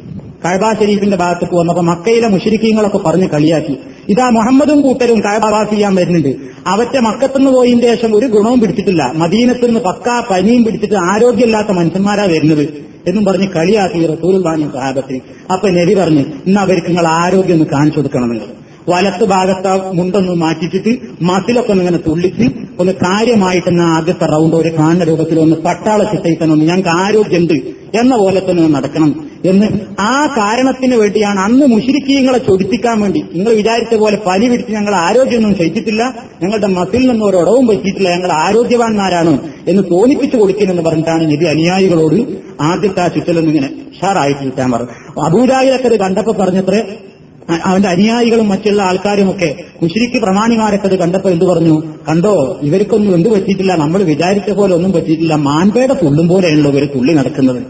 കഴബ 0.45 0.73
ഷരീഫിന്റെ 0.73 1.17
ഭാഗത്തേക്ക് 1.17 1.55
വന്നപ്പോ 1.55 1.83
മക്കയിലെ 1.83 2.29
മുഷരിക്കീങ്ങളൊക്കെ 2.29 2.99
പറഞ്ഞ് 2.99 3.29
കളിയാക്കി. 3.29 3.79
ഇതാ 4.09 4.29
മുഹമ്മദും 4.29 4.81
കൂട്ടരും 4.81 5.21
കഴബാസ് 5.21 5.71
ചെയ്യാൻ 5.71 5.95
വരുന്നുണ്ട്. 5.95 6.37
അവറ്റ 6.67 6.99
മക്കത്തുനിന്ന് 6.99 7.51
പോയതിന് 7.51 7.83
ശേഷം 7.83 8.17
ഒരു 8.17 8.27
ഗുണവും 8.27 8.61
പിടിച്ചിട്ടില്ല. 8.61 9.13
മദീനത്തിൽ 9.15 9.67
നിന്ന് 9.67 9.81
പക്കാ 9.81 10.23
പനിയും 10.31 10.65
പിടിച്ചിട്ട് 10.65 10.95
ആരോഗ്യമില്ലാത്ത 10.95 11.69
മനുഷ്യന്മാരാ 11.69 12.25
വരുന്നത്. 12.25 12.92
എന്നും 13.09 13.25
പറഞ്ഞ് 13.25 13.49
കളിയാക്കി 13.49 14.07
റസൂലുള്ളാഹിയും 14.07 14.73
സഹാബത്തിന് 14.73 15.21
അപ്പൊ 15.53 15.69
നബി 15.71 15.95
പറഞ്ഞു 15.95 16.25
ഇന്ന് 16.47 16.61
അവർക്ക് 16.61 16.87
നിങ്ങൾ 16.87 17.07
ആരോഗ്യം 17.07 17.55
ഒന്ന് 17.55 17.67
കാണിച്ചു 17.67 17.99
കൊടുക്കണം 17.99 18.29
നിങ്ങൾ 18.29 18.49
വലത്ത് 18.89 19.25
ഭാഗത്ത് 19.25 19.95
മുണ്ടൊന്ന് 19.95 20.33
മാറ്റിച്ചിട്ട് 20.33 20.93
മസിലൊക്കെ 21.23 21.71
ഒന്ന് 21.71 21.83
ഇങ്ങനെ 21.83 21.99
തുള്ളിച്ച് 22.07 22.47
ഒന്ന് 22.81 22.93
കാര്യമായിട്ട് 22.93 23.69
തന്നെ 23.69 23.85
ആദ്യത്തെ 23.85 24.27
റൗണ്ട് 24.27 24.57
ഒരു 24.57 24.69
കാണുന്ന 24.79 25.05
രൂപത്തിൽ 25.05 25.41
ഒന്ന് 25.41 25.57
പട്ടാള 25.57 26.03
ചിട്ടയിത്തന്നെ 26.03 26.53
ഒന്ന് 26.53 26.65
ഞങ്ങൾക്ക് 26.65 26.89
ആരോഗ്യമുണ്ട് 26.89 27.55
എന്ന 27.99 28.17
പോലെ 28.17 28.41
തന്നെ 28.41 28.69
നടക്കണം 28.69 29.11
എന്ന് 29.45 29.67
ആ 30.01 30.27
കാരണത്തിന് 30.39 30.95
വേണ്ടിയാണ് 30.95 31.41
അന്ന് 31.41 31.67
മുഷിരിക്കീങ്ങളെ 31.67 32.39
ചൊടിപ്പിക്കാൻ 32.39 33.01
വേണ്ടി. 33.01 33.25
നിങ്ങൾ 33.35 33.53
വിചാരിച്ച 33.53 33.95
പോലെ 33.95 34.17
പനി 34.27 34.49
പിടിച്ച് 34.49 34.73
ഞങ്ങൾ 34.73 34.95
ആരോഗ്യമൊന്നും 34.95 35.59
ചെയ്തിട്ടില്ല 35.59 36.03
ഞങ്ങളുടെ 36.43 36.67
മസിൽ 36.67 37.11
നിന്നും 37.11 37.29
ഇടവും 37.29 37.67
പറ്റിയിട്ടില്ല. 37.67 38.09
ഞങ്ങൾ 38.09 38.33
ആരോഗ്യവാന്മാരാണ് 38.33 39.39
എന്ന് 39.69 39.83
തോന്നിപ്പിച്ചു 39.91 40.37
കൊടുക്കുന്നെന്ന് 40.37 40.83
പറഞ്ഞിട്ടാണ് 40.83 41.33
നബി 41.33 41.45
അനുയായികളോട് 41.45 42.19
ആദ്യത്തെ 42.61 43.01
ആ 43.01 43.09
ചുറ്റലൊന്നിങ്ങനെ 43.09 43.71
ഷാറായിട്ട് 44.01 44.45
കിട്ടാൻ 44.45 44.73
പറഞ്ഞു 44.73 45.21
അബൂരായിലൊക്കെ 45.23 45.97
കണ്ടപ്പോ 45.97 46.33
പറഞ്ഞത്രേ 46.33 46.83
അവന്റെ 47.49 47.89
അനുയായികളും 47.89 48.49
മറ്റുള്ള 48.49 48.83
ആൾക്കാരുമൊക്കെ 48.83 49.57
മുഷിരിക്ക് 49.83 50.19
പ്രമാണിമാരൊക്കെ 50.23 50.87
അത് 50.87 50.95
കണ്ടപ്പോ 50.95 51.31
എന്ത് 51.31 51.45
പറഞ്ഞു? 51.45 51.83
കണ്ടോ 52.09 52.59
ഇവർക്കൊന്നും 52.63 53.15
എന്ത് 53.15 53.29
പറ്റിയിട്ടില്ല 53.29 53.73
നമ്മൾ 53.75 54.03
വിചാരിച്ച 54.03 54.51
പോലെ 54.51 54.75
ഒന്നും 54.75 54.93
പറ്റിയിട്ടില്ല 54.93 55.35
മാൻപേടെ 55.35 55.95
തുള്ളും 55.95 56.29
പോലെയാണല്ലോ 56.29 56.71
ഇവർ 56.71 56.85
തുള്ളി 56.85 57.13
നടക്കുന്നത് 57.13 57.61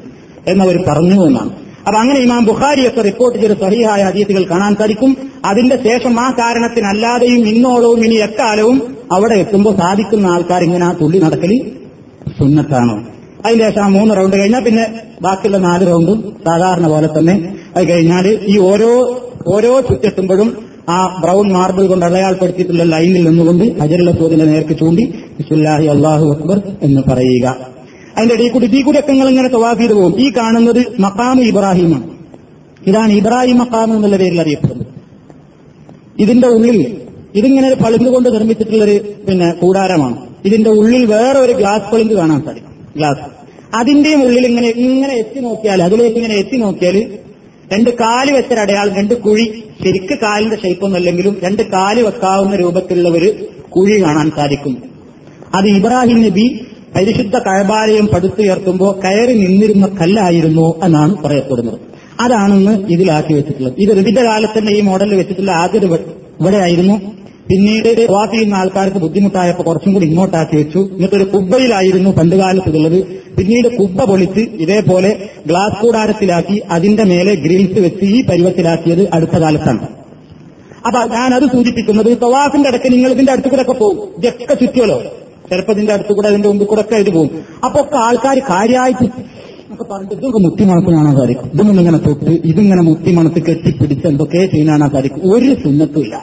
എന്നവർ 0.48 0.84
പറഞ്ഞു 0.88 1.26
എന്നാണ്. 1.26 1.50
അപ്പൊ 1.86 2.00
അങ്ങനെ 2.00 2.20
ഇമാം 2.20 2.44
ബുഖാരിയൊക്കെ 2.44 3.00
റിപ്പോർട്ട് 3.00 3.38
ചെയ്ത 3.38 3.52
സഹിയായ 3.52 4.02
അതീതികൾ 4.02 4.44
കാണാൻ 4.50 4.74
സാധിക്കും. 4.74 5.16
അതിന്റെ 5.44 5.76
ശേഷം 5.76 6.20
ആ 6.20 6.30
കാരണത്തിനല്ലാതെയും 6.30 7.48
ഇന്നോളവും 7.48 8.04
ഇനി 8.04 8.14
എക്കാലവും 8.14 8.98
അവിടെ 9.12 9.34
എത്തുമ്പോൾ 9.34 9.76
സാധിക്കുന്ന 9.76 10.26
ആൾക്കാർ 10.26 10.62
ഇങ്ങനെ 10.62 10.84
ആ 10.84 10.92
തുള്ളി 10.92 11.18
നടക്കൽ 11.18 11.52
സുന്നത്താണ്? 12.38 12.94
അതിന്റെ 13.46 13.64
ശേഷം 13.68 13.84
ആ 13.84 13.88
മൂന്ന് 13.88 14.16
റൗണ്ട് 14.16 14.36
കഴിഞ്ഞാൽ 14.36 14.62
പിന്നെ 14.64 14.84
ബാക്കിയുള്ള 15.22 15.58
നാല് 15.58 15.86
റൗണ്ടും 15.86 16.36
സാധാരണ 16.46 16.86
പോലെ 16.86 17.06
തന്നെ 17.18 17.34
അത് 17.76 17.88
കഴിഞ്ഞാൽ 17.88 18.38
ഈ 18.48 18.58
ഓരോ 18.58 18.90
ഓരോ 19.46 19.80
ചുറ്റെത്തുമ്പോഴും 19.80 20.72
ആ 20.88 21.20
ബ്രൗൺ 21.22 21.52
മാർബിൾ 21.52 21.86
കൊണ്ട് 21.86 22.06
അടയാളപ്പെടുത്തിയിട്ടുള്ള 22.06 22.82
ലൈനിൽ 22.82 23.24
നിന്നുകൊണ്ട് 23.24 23.64
അജരുള്ള 23.64 24.10
തോതിന്റെ 24.10 24.44
നേർക്ക് 24.44 24.78
ചൂണ്ടി 24.78 25.04
ബിസ്മില്ലാഹി 25.06 25.86
അള്ളാഹു 25.86 26.32
അക്ബർ 26.32 26.62
എന്ന് 26.82 27.02
പറയുക. 27.02 27.56
അതിന്റെ 28.16 28.34
ഇടയിൽ 28.34 28.50
കൂടി 28.50 28.66
ഈ 28.66 28.82
കൂടി 28.82 28.98
ഇങ്ങനെ 29.12 29.48
തവാഫ് 29.48 29.78
ചെയ്ത് 29.78 29.94
പോകും. 29.94 30.20
ഈ 30.20 30.30
കാണുന്നത് 30.30 31.00
മക്കാം 31.00 31.42
ഇബ്രാഹിമാണ്. 31.42 32.10
ഇതാണ് 32.86 33.12
ഇബ്രാഹിം 33.12 33.58
മക്കാം 33.58 33.94
എന്നുള്ള 33.94 34.16
പേരിൽ 34.16 34.40
അറിയപ്പെടുന്നത്. 34.40 34.86
ഇതിന്റെ 36.18 36.48
ഉള്ളിൽ 36.48 36.96
ഇതിങ്ങനെ 37.34 37.68
ഒരു 37.68 37.74
പളുങ്ക് 37.74 38.08
കൊണ്ട് 38.08 38.28
നിർമ്മിച്ചിട്ടുള്ളൊരു 38.34 39.00
പിന്നെ 39.28 39.50
കൂടാരമാണ്. 39.50 40.16
ഇതിന്റെ 40.44 40.70
ഉള്ളിൽ 40.70 41.04
വേറെ 41.04 41.38
ഒരു 41.38 41.52
ഗ്ലാസ് 41.52 41.92
പളുങ്ക് 41.92 42.14
കാണാൻ 42.14 42.42
സാധിക്കും. 42.42 42.72
ഗ്ലാസ്. 42.96 43.42
അതിന്റെയും 43.76 44.22
ഉള്ളിൽ 44.22 44.46
ഇങ്ങനെ 44.46 44.68
ഇങ്ങനെ 44.68 45.14
എത്തി 45.14 45.40
നോക്കിയാൽ 45.40 45.82
അതിലേക്ക് 45.82 46.16
ഇങ്ങനെ 46.16 46.34
എത്തി 46.34 46.56
നോക്കിയാൽ 46.56 46.96
രണ്ട് 47.72 47.90
കാൽ 47.90 48.30
വെച്ചൊരു 48.30 48.60
അടയാളം 48.60 48.94
രണ്ട് 48.96 49.14
കുഴി. 49.14 49.46
ശരിക്ക് 49.84 50.14
കാലിന്റെ 50.18 50.56
ഷേപ്പൊന്നും 50.56 50.98
അല്ലെങ്കിലും 50.98 51.34
രണ്ട് 51.44 51.62
കാൽ 51.62 52.00
വെക്കാവുന്ന 52.00 52.56
രൂപത്തിലുള്ള 52.56 53.08
ഒരു 53.08 53.30
കുഴി 53.68 54.02
കാണാൻ 54.02 54.30
സാധിക്കും. 54.36 54.74
അത് 55.54 55.66
ഇബ്രാഹിം 55.66 56.22
നബി 56.22 56.46
പരിശുദ്ധ 56.96 57.36
കഴബാലയം 57.38 58.06
പടുത്തുയർത്തുമ്പോൾ 58.06 59.00
കയറി 59.04 59.32
നിന്നിരുന്ന 59.32 59.86
കല്ലായിരുന്നു 60.00 60.66
എന്നാണ് 60.84 61.14
പറയപ്പെടുന്നത്. 61.24 61.78
അതാണെന്ന് 62.20 62.74
ഇതിലാക്കി 62.94 63.32
വെച്ചിട്ടുള്ളത്. 63.34 63.74
ഇത് 63.78 63.92
ഋതിന്റെ 63.98 64.22
കാലത്ത് 64.22 64.58
തന്നെ 64.58 64.72
ഈ 64.78 64.80
മോഡലിൽ 64.80 65.14
വെച്ചിട്ടുള്ള 65.14 65.50
ആദ്യം 65.50 65.84
ഇവിടെ 66.40 66.56
ആയിരുന്നു 66.56 66.96
പിന്നീട് 67.50 67.88
വാക്ക് 68.10 68.32
ചെയ്യുന്ന 68.32 68.54
ആൾക്കാർക്ക് 68.54 68.98
ബുദ്ധിമുട്ടായപ്പോൾ 68.98 69.62
കുറച്ചും 69.62 69.92
കൂടി 69.94 70.06
ഇങ്ങോട്ടാക്കി 70.06 70.56
വെച്ചു. 70.56 70.80
എന്നിട്ടൊരു 70.96 71.24
കുബ്ബയിലായിരുന്നു 71.24 72.10
പണ്ട് 72.10 72.36
കാലത്തുള്ളത് 72.36 72.98
പിന്നീട് 73.36 73.68
കുപ്പ 73.78 74.04
പൊളിച്ച് 74.10 74.42
ഇതേപോലെ 74.64 75.10
ഗ്ലാസ് 75.50 75.78
കൂടാരത്തിലാക്കി 75.82 76.56
അതിന്റെ 76.76 77.04
മേലെ 77.12 77.34
ഗ്രിൽസ് 77.44 77.80
വെച്ച് 77.86 78.06
ഈ 78.16 78.18
പരുവത്തിലാക്കിയത് 78.30 79.02
അടുത്ത 79.16 79.36
കാലത്താണ്. 79.44 79.82
അപ്പൊ 80.88 81.00
ഞാൻ 81.16 81.30
അത് 81.38 81.46
സൂചിപ്പിക്കുന്നത് 81.54 82.10
തവാഫിന്റെ 82.24 82.68
അടുക്ക് 82.72 82.88
നിങ്ങൾ 82.94 83.10
ഇതിന്റെ 83.16 83.32
അടുത്ത് 83.34 83.50
കൂടെ 83.52 83.62
ഒക്കെ 83.66 83.76
പോകും. 83.82 84.06
ഇതൊക്കെ 84.18 84.54
ചുറ്റുമല്ലോ 84.62 84.98
ചിലപ്പോൾ 85.50 85.74
ഇതിന്റെ 85.76 85.92
അടുത്ത് 85.96 86.12
കൂടെ 86.16 86.28
അതിന്റെ 86.32 86.48
മുമ്പിൽ 86.50 86.66
കൂടെ 86.72 86.82
ഒക്കെ 86.84 86.94
ആയിട്ട് 86.98 87.12
പോകും 87.16 87.30
അപ്പൊ 87.66 87.78
ഒക്കെ 87.84 87.98
ആൾക്കാർ 88.06 88.38
കാര്യമായിട്ട് 88.52 89.06
പറഞ്ഞിട്ട് 89.90 90.14
ഇതൊക്കെ 90.18 90.40
മുത്തി 90.46 90.64
മണത്ത് 90.70 90.90
കാണാൻ 90.96 91.14
സാധിക്കും. 91.20 91.46
ഇതൊന്നും 91.54 91.80
ഇങ്ങനെ 91.82 91.98
തൊട്ട് 92.06 92.32
ഇതിങ്ങനെ 92.50 92.82
മുത്തി 92.88 93.10
മണത്ത് 93.18 93.40
കെട്ടിപ്പിടിച്ച് 93.48 94.06
എന്തൊക്കെ 94.12 94.40
ചെയ്യാനാണോ 94.52 94.88
സാധിക്കും. 94.94 95.22
ഒരു 95.34 95.50
സുന്നത്തുമില്ല 95.64 96.16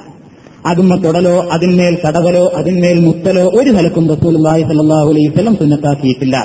അതുമ്മ 0.69 0.93
തൊടലോ 1.03 1.35
അതിന്മേൽ 1.55 1.95
കടവലോ 2.05 2.45
അതിന്മേൽ 2.59 2.97
മുത്തലോ 3.07 3.45
ഒരു 3.59 3.69
നിലക്കും 3.77 4.05
സ്വല്ലല്ലാഹു 4.23 5.09
അലൈഹി 5.13 5.27
വസല്ലം 5.31 5.55
സുന്നത്താക്കിയിട്ടില്ല. 5.61 6.37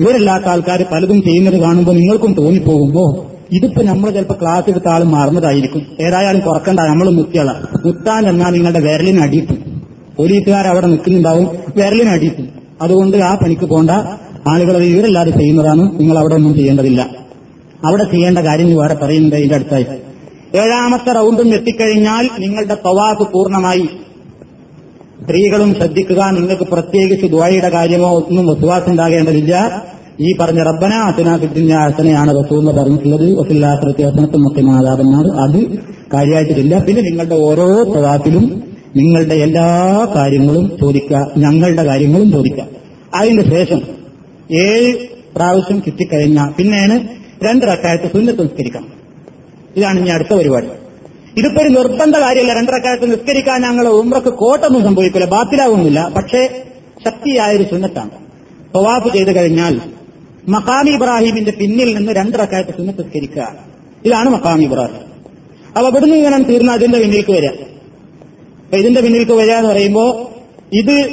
ഇവരല്ലാത്ത 0.00 0.44
ആൾക്കാർ 0.44 0.86
പലതും 0.92 1.22
ചെയ്യുന്നത് 1.22 1.60
കാണുമ്പോൾ 1.60 1.92
നിങ്ങൾക്കും 1.92 2.34
തോന്നിപ്പോകുമ്പോ 2.34 3.24
ഇതിപ്പോ 3.52 3.82
നമ്മൾ 3.82 4.10
ചിലപ്പോൾ 4.10 4.34
ക്ലാസ് 4.34 4.70
എടുത്ത 4.70 4.88
ആൾ 4.88 5.02
മറന്നതായിരിക്കും. 5.02 5.86
ഏതായാലും 6.00 6.40
കുറക്കണ്ട 6.40 6.80
നമ്മൾ 6.80 7.10
മുത്തിയാള 7.10 7.50
മുത്താൻ 7.86 8.28
എന്നാൽ 8.28 8.50
നിങ്ങളുടെ 8.52 8.80
വിരലിന് 8.80 9.20
അടിയിട്ടു 9.20 9.54
പോലീസുകാർ 10.16 10.66
അവിടെ 10.66 10.86
നിൽക്കുന്നുണ്ടാവും 10.86 11.48
വിരലിന് 11.76 12.08
അടിയിട്ടു 12.08 12.42
അതുകൊണ്ട് 12.82 13.16
ആ 13.16 13.34
പണിക്ക് 13.34 13.66
പോണ്ട. 13.66 13.90
ആളുകൾ 14.48 14.76
അത് 14.76 14.84
ഇവരല്ലാതെ 14.84 15.30
ചെയ്യുന്നതാണ് 15.30 16.00
നിങ്ങൾ 16.00 16.18
അവിടെ 16.18 16.34
ഒന്നും 16.34 16.54
ചെയ്യേണ്ടതില്ല. 16.54 17.00
അവിടെ 17.84 18.04
ചെയ്യേണ്ട 18.04 18.38
കാര്യം 18.38 18.76
വേറെ 18.76 18.94
പറയുന്നുണ്ട് 18.94 19.36
ഇതിന്റെ 19.36 19.54
അടുത്തായി. 19.54 19.86
ഏഴാമത്തെ 20.54 21.12
റൗണ്ടും 21.12 21.54
എത്തിക്കഴിഞ്ഞാൽ 21.54 22.30
നിങ്ങളുടെ 22.38 22.74
തവാഫ് 22.74 23.32
പൂർണമായി. 23.32 23.88
സ്ത്രീകളും 25.22 25.74
ശ്രദ്ധിക്കുക 25.74 26.30
നിങ്ങൾക്ക് 26.30 26.62
പ്രത്യേകിച്ച് 26.62 27.26
ദ്വായയുടെ 27.26 27.68
കാര്യമോ 27.68 28.10
ഒന്നും 28.16 28.46
വിശ്വാസം 28.46 28.90
ഉണ്ടാകേണ്ടതില്ല 28.90 29.82
ഈ 30.20 30.36
പറഞ്ഞ 30.40 30.62
റബ്ബന 30.62 30.92
അസനാഫിദ്ദിന്റെ 30.92 31.76
റസൂന്ന് 32.40 32.72
പറഞ്ഞിട്ടുള്ളത്. 32.72 33.34
വസില്ലാത്രത്തെ 33.34 34.02
ഹസനത്തും 34.02 34.46
ഒക്കെ 34.46 34.60
മാതാപെന്നാണ് 34.60 35.28
അത് 35.40 35.78
കാര്യമായിട്ടില്ല. 36.14 36.78
പിന്നെ 36.78 37.02
നിങ്ങളുടെ 37.02 37.34
ഓരോ 37.34 37.84
പ്രവാസിലും 37.92 38.62
നിങ്ങളുടെ 38.96 39.34
എല്ലാ 39.34 39.66
കാര്യങ്ങളും 40.16 40.78
ചോദിക്കുക 40.80 41.30
ഞങ്ങളുടെ 41.36 41.84
കാര്യങ്ങളും 41.84 42.32
ചോദിക്കുക. 42.32 42.66
അതിന്റെ 43.14 43.50
ശേഷം 43.50 43.80
ഏഴ് 44.52 44.94
പ്രാവശ്യം 45.36 45.82
കിട്ടിക്കഴിഞ്ഞ 45.86 46.48
പിന്നെയാണ് 46.58 47.08
രണ്ട് 47.44 47.66
റക്കായത്ത് 47.66 48.12
സുന്നത്ത് 48.12 48.42
നിസ്കരിക്കണം. 48.42 48.88
ഇതാണ് 49.76 50.00
ഇനി 50.00 50.08
അടുത്ത 50.08 50.34
പരിപാടി. 50.34 50.66
ഇതിപ്പോ 51.38 51.62
ഒരു 51.62 51.68
നിർബന്ധ 51.68 52.16
കാര്യമല്ല. 52.16 52.52
രണ്ടരക്കാലത്ത് 52.52 53.12
നിസ്കരിക്കാൻ 53.12 53.62
ഞങ്ങൾ 53.62 53.88
ഉമ്രക്ക് 53.88 54.28
കോട്ടൊന്നും 54.28 54.82
സംഭവിക്കില്ല. 54.82 55.24
ബാത്തിലാവുന്നില്ല 55.24 56.08
പക്ഷേ 56.16 56.62
ശക്തിയായൊരു 57.04 57.62
സുന്നത്താണ്. 57.62 58.10
തവാഫ് 58.74 59.12
ചെയ്തു 59.12 59.30
കഴിഞ്ഞാൽ 59.30 59.80
മക്കാമി 60.48 60.90
ഇബ്രാഹിമിന്റെ 60.90 61.50
പിന്നിൽ 61.50 61.96
നിന്ന് 61.96 62.12
രണ്ടരക്കാലത്ത് 62.12 62.70
സുന്നത്ത് 62.70 62.98
നിസ്കരിക്കുക. 62.98 63.54
ഇതാണ് 64.04 64.30
മക്കാമി 64.30 64.64
ഇബ്രാഹിം. 64.64 65.08
അപ്പൊ 65.68 65.88
ഇവിടുന്ന് 65.88 66.16
ഇങ്ങനെ 66.16 66.42
തീർന്ന 66.42 66.72
അതിന്റെ 66.72 66.98
പിന്നിലേക്ക് 66.98 67.32
വരിക. 67.32 67.48
അപ്പൊ 68.64 68.76
ഇതിന്റെ 68.76 69.00
പിന്നിലേക്ക് 69.00 69.32
വരിക 69.32 69.52
എന്ന് 69.52 69.70
പറയുമ്പോ 69.70 70.30
ഇത് 70.72 71.10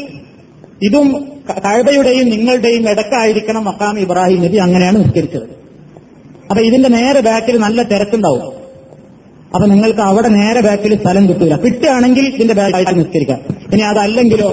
ഇതും 0.82 1.32
കഴബയുടെയും 1.65 2.30
നിങ്ങളുടെയും 2.30 2.89
ഇടക്കായിരിക്കണം 2.89 3.65
മക്കാം 3.65 3.99
ഇബ്രാഹിം 3.99 4.41
നബി 4.41 4.57
അങ്ങനെയാണ് 4.57 5.03
നിസ്കരിച്ചത്. 5.03 5.43
അപ്പൊ 6.49 6.61
ഇതിന്റെ 6.61 6.89
നേരെ 6.89 7.21
ബാക്കിൽ 7.21 7.57
നല്ല 7.57 7.84
തിരക്കുണ്ടാവും. 7.84 8.64
അപ്പൊ 9.55 9.65
നിങ്ങൾക്ക് 9.67 9.99
അവിടെ 9.99 10.29
നേരെ 10.37 10.61
ബാക്കിൽ 10.61 10.93
സ്ഥലം 11.01 11.23
കിട്ടൂല. 11.29 11.55
കിട്ടുകയാണെങ്കിൽ 11.55 12.25
ഇതിന്റെ 12.27 12.53
ബാക്കായിട്ട് 12.53 12.95
നിസ്കരിക്കാം 12.99 13.39
ഇനി 13.73 13.81
അതല്ലെങ്കിലോ 13.81 14.49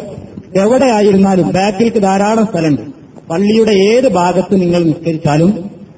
എവിടെ 0.62 0.86
ആയിരുന്നാലും 0.86 1.46
ബാക്കിലേക്ക് 1.48 2.02
ധാരാളം 2.02 2.46
സ്ഥലമുണ്ട്. 2.46 2.82
പള്ളിയുടെ 3.30 3.72
ഏത് 3.88 4.08
ഭാഗത്ത് 4.12 4.54
നിങ്ങൾ 4.60 4.82
നിസ്കരിച്ചാലും 4.84 5.50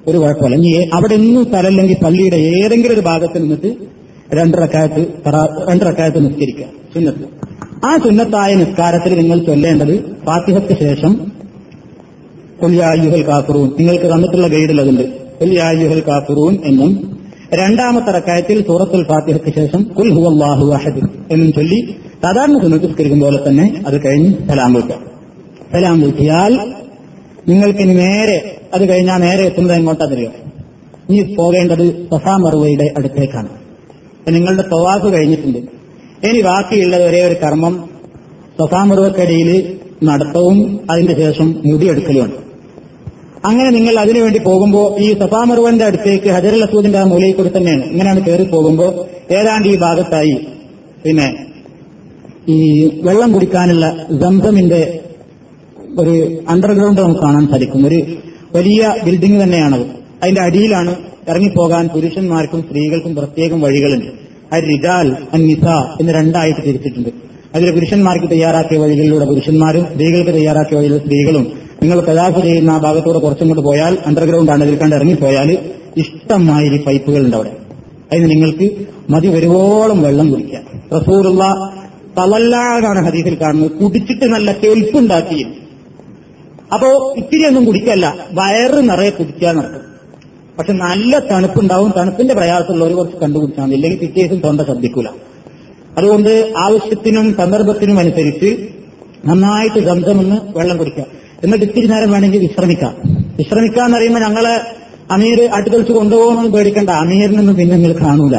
ഒരു 0.09 0.19
കുഴപ്പമില്ല. 0.19 0.57
ഇനി 0.57 0.91
അവിടെ 0.93 1.15
ഒന്നും 1.15 1.45
സ്ഥലമില്ലെങ്കിൽ 1.45 1.97
പള്ളിയുടെ 2.05 2.37
ഏതെങ്കിലും 2.37 2.95
ഒരു 2.95 3.01
ഭാഗത്ത് 3.01 3.39
നിന്നിട്ട് 3.43 3.71
രണ്ടരക്കാലത്ത് 4.35 5.03
രണ്ടരക്കാലത്ത് 5.71 6.21
നിസ്കരിക്കുക. 6.27 6.67
സുന്നത്ത്. 6.95 7.25
ആ 7.87 7.97
സുന്നത്തായ 8.05 8.55
നിസ്കാരത്തിൽ 8.55 9.13
നിങ്ങൾ 9.21 9.39
ചൊല്ലേണ്ടത് 9.39 9.95
ഫാത്തിഹയ്ക്ക് 10.27 10.75
ശേഷം 10.81 11.13
കൊല്ലിയായുഹൽ 12.61 13.23
കാഫറൂൻ 13.29 13.69
നിങ്ങൾക്ക് 13.79 14.05
തന്നിട്ടുള്ള 14.05 14.47
ഗൈഡിൽ 14.47 14.81
അതുണ്ട് 14.81 15.05
കൊല്യായുഹൽ 15.41 16.03
കാഫറൂൻ 16.09 16.55
എന്നും 16.65 16.91
രണ്ടാമത്തെ 17.53 18.13
റക്കായത്തിൽ 18.13 18.67
സൂറത്തുൽ 18.67 19.05
ഫാത്തിഹയ്ക്ക് 19.05 19.55
ശേഷം 19.55 19.83
കുൽ 19.83 20.11
ഹുവല്ലാഹു 20.13 20.73
അഹദ് 20.73 21.01
എന്നും 21.31 21.53
ചൊല്ലി 21.53 21.95
സാധാരണ 22.23 22.63
സുന്നത്തിസ്കരിക്കും 22.63 23.21
പോലെ 23.21 23.49
തന്നെ 23.49 23.83
അത് 23.87 24.05
കഴിഞ്ഞ് 24.05 24.49
സലാം 24.49 24.75
വിൽക്കാം 24.75 25.01
സലാം 25.73 26.01
വിളിച്ചാൽ 26.01 26.59
നിങ്ങൾക്കിനി 27.49 27.95
നേരെ 27.95 28.59
അത് 28.75 28.89
കഴിഞ്ഞാൽ 28.89 29.21
നേരെ 29.21 29.43
എത്തുന്നത് 29.45 29.77
എങ്ങോട്ടാണെന്നറിയോ 29.77 30.31
ഇനി 31.11 31.35
പോകേണ്ടത് 31.35 32.07
സഫാ 32.07 32.37
മറുവയുടെ 32.37 32.95
അടുത്തേക്കാണ്. 32.97 33.49
നിങ്ങളുടെ 34.29 34.63
തവാഫ് 34.63 35.13
കഴിഞ്ഞിട്ടുണ്ട്. 35.13 35.59
ഇനി 36.27 36.41
ബാക്കിയുള്ള 36.41 36.97
ഒരേ 36.97 37.21
ഒരു 37.21 37.35
കർമ്മം. 37.35 37.91
സഫാ 38.61 38.85
മറുവക്കടിയിൽ 38.85 39.79
നടത്തവും 40.03 40.81
അതിന്റെ 40.91 41.15
ശേഷം 41.15 41.63
മുടിയെടുക്കലുമാണ് 41.65 42.44
അങ്ങനെ 43.45 43.71
നിങ്ങൾ 43.71 43.99
അതിനുവേണ്ടി 43.99 44.39
പോകുമ്പോൾ 44.39 45.01
ഈ 45.01 45.19
സഫാമറുവന്റെ 45.19 45.85
അടുത്തേക്ക് 45.85 46.29
ഹജറുൽ 46.29 46.63
അസൂദിന്റെ 46.63 46.99
ആ 46.99 47.05
മൂലയിൽ 47.05 47.35
കൂടി 47.35 47.49
തന്നെയാണ്. 47.57 47.85
ഇങ്ങനെയാണ് 47.85 48.27
കയറി 48.27 48.45
പോകുമ്പോൾ 48.45 48.95
ഏതാണ്ട് 49.35 49.69
ഈ 49.69 49.77
ഭാഗത്തായി 49.77 50.47
പിന്നെ 51.05 51.47
ഈ 52.49 52.91
വെള്ളം 53.03 53.33
കുടിക്കാനുള്ള 53.33 54.07
സംസമിന്റെ 54.23 55.01
ഒരു 55.99 56.39
അണ്ടർഗ്രൗണ്ട് 56.49 57.01
നമുക്ക് 57.01 57.21
കാണാൻ 57.21 57.49
സാധിക്കും. 57.49 57.87
ഒരു 57.87 58.03
വലിയ 58.55 58.95
ബിൽഡിംഗ് 59.05 59.43
തന്നെയാണത്. 59.43 59.87
അതിന്റെ 60.23 60.41
അടിയിലാണ് 60.41 60.97
ഇറങ്ങിപ്പോകാൻ 61.29 61.89
പുരുഷന്മാർക്കും 61.89 62.63
സ്ത്രീകൾക്കും 62.63 63.15
പ്രത്യേകം 63.15 63.61
വഴികളുണ്ട്. 63.61 64.07
അത് 64.53 64.65
റിജാൽ 64.65 65.17
നിസ 65.35 65.65
എന്ന് 66.01 66.13
രണ്ടായിട്ട് 66.13 66.61
തിരിച്ചിട്ടുണ്ട്. 66.61 67.09
അതിൽ 67.55 67.71
പുരുഷന്മാർക്ക് 67.71 68.31
തയ്യാറാക്കിയ 68.31 68.79
വഴികളിലൂടെ 68.79 69.25
പുരുഷന്മാരും 69.25 69.85
സ്ത്രീകൾക്ക് 69.93 70.31
തയ്യാറാക്കിയ 70.31 70.99
സ്ത്രീകളും 70.99 71.64
നിങ്ങൾ 71.85 72.01
പ്രയാസ 72.01 72.37
ചെയ്യുന്ന 72.45 72.71
ആ 72.71 72.79
ഭാഗത്തൂടെ 72.79 73.19
കുറച്ചുകൊണ്ട് 73.19 73.63
പോയാൽ 73.69 73.95
അണ്ടർഗ്രൗണ്ട് 74.07 74.53
ആണ് 74.53 74.65
ഇതിൽ 74.65 74.77
കണ്ട് 74.83 74.97
ഇറങ്ങിപ്പോയാൽ 74.97 75.51
പൈപ്പുകൾ 76.87 77.23
ഉണ്ട് 77.27 77.37
അവിടെ. 77.37 77.53
അതിന് 78.11 78.27
നിങ്ങൾക്ക് 78.31 78.67
മതി 79.13 79.29
വരുവോളം 79.35 79.99
വെള്ളം 80.03 80.27
കുടിക്കാം 80.33 80.65
റസൂറുള്ള 80.95 81.45
തളല്ലാതാണ് 82.19 83.01
ഹദീസിൽ 83.07 83.35
കാണുന്നത് 83.41 83.71
കുടിച്ചിട്ട് 83.71 84.27
നല്ല 84.35 84.53
കെൽപ്പുണ്ടാക്കി 84.53 85.39
അപ്പോ 86.75 86.89
ഇത്തിരി 87.17 87.45
ഒന്നും 87.47 87.65
കുടിക്കല്ല 87.65 88.07
വയറ് 88.33 88.81
നിറയെ 88.91 89.11
കുടിക്കാൻ 89.11 89.55
നടക്കും. 89.57 89.83
പക്ഷെ 90.59 90.73
നല്ല 90.73 91.19
തണുപ്പുണ്ടാവും 91.31 91.91
തണുപ്പിന്റെ 91.99 92.35
പ്രയാസമുള്ളവർ 92.35 92.93
കുറച്ച് 92.93 93.19
കണ്ടുപിടിച്ചാൽ 93.23 93.65
മതി. 93.65 93.75
ഇല്ലെങ്കിൽ 93.75 93.99
പിറ്റേസും 93.99 94.41
തൊണ്ട 94.41 94.61
ശ്രദ്ധിക്കൂല 94.61 95.09
അതുകൊണ്ട് 95.99 96.33
ആവശ്യത്തിനും 96.59 97.27
സന്ദർഭത്തിനും 97.37 97.99
അനുസരിച്ച് 97.99 98.51
നന്നായിട്ട് 99.29 99.81
ഗന്ധമെന്ന് 99.89 100.37
വെള്ളം 100.59 100.77
കുടിക്കുക. 100.77 101.05
എന്നിട്ട് 101.45 101.65
ഇത്തിരി 101.65 101.87
നേരം 101.87 102.11
വേണമെങ്കിൽ 102.11 102.39
വിശ്രമിക്കാം. 102.39 102.95
വിശ്രമിക്കുക 103.39 103.83
എന്ന് 103.83 103.97
പറയുമ്പോൾ 103.97 104.21
ഞങ്ങളെ 104.21 104.61
അമീർ 105.11 105.49
അടുക്കളിച്ച് 105.53 105.93
കൊണ്ടുപോകണമെന്ന് 105.93 106.53
പേടിക്കണ്ട. 106.53 106.91
അമീറിനൊന്നും 106.91 107.57
പിന്നെ 107.57 107.77
നിങ്ങൾ 107.77 108.01
കാണൂല. 108.01 108.37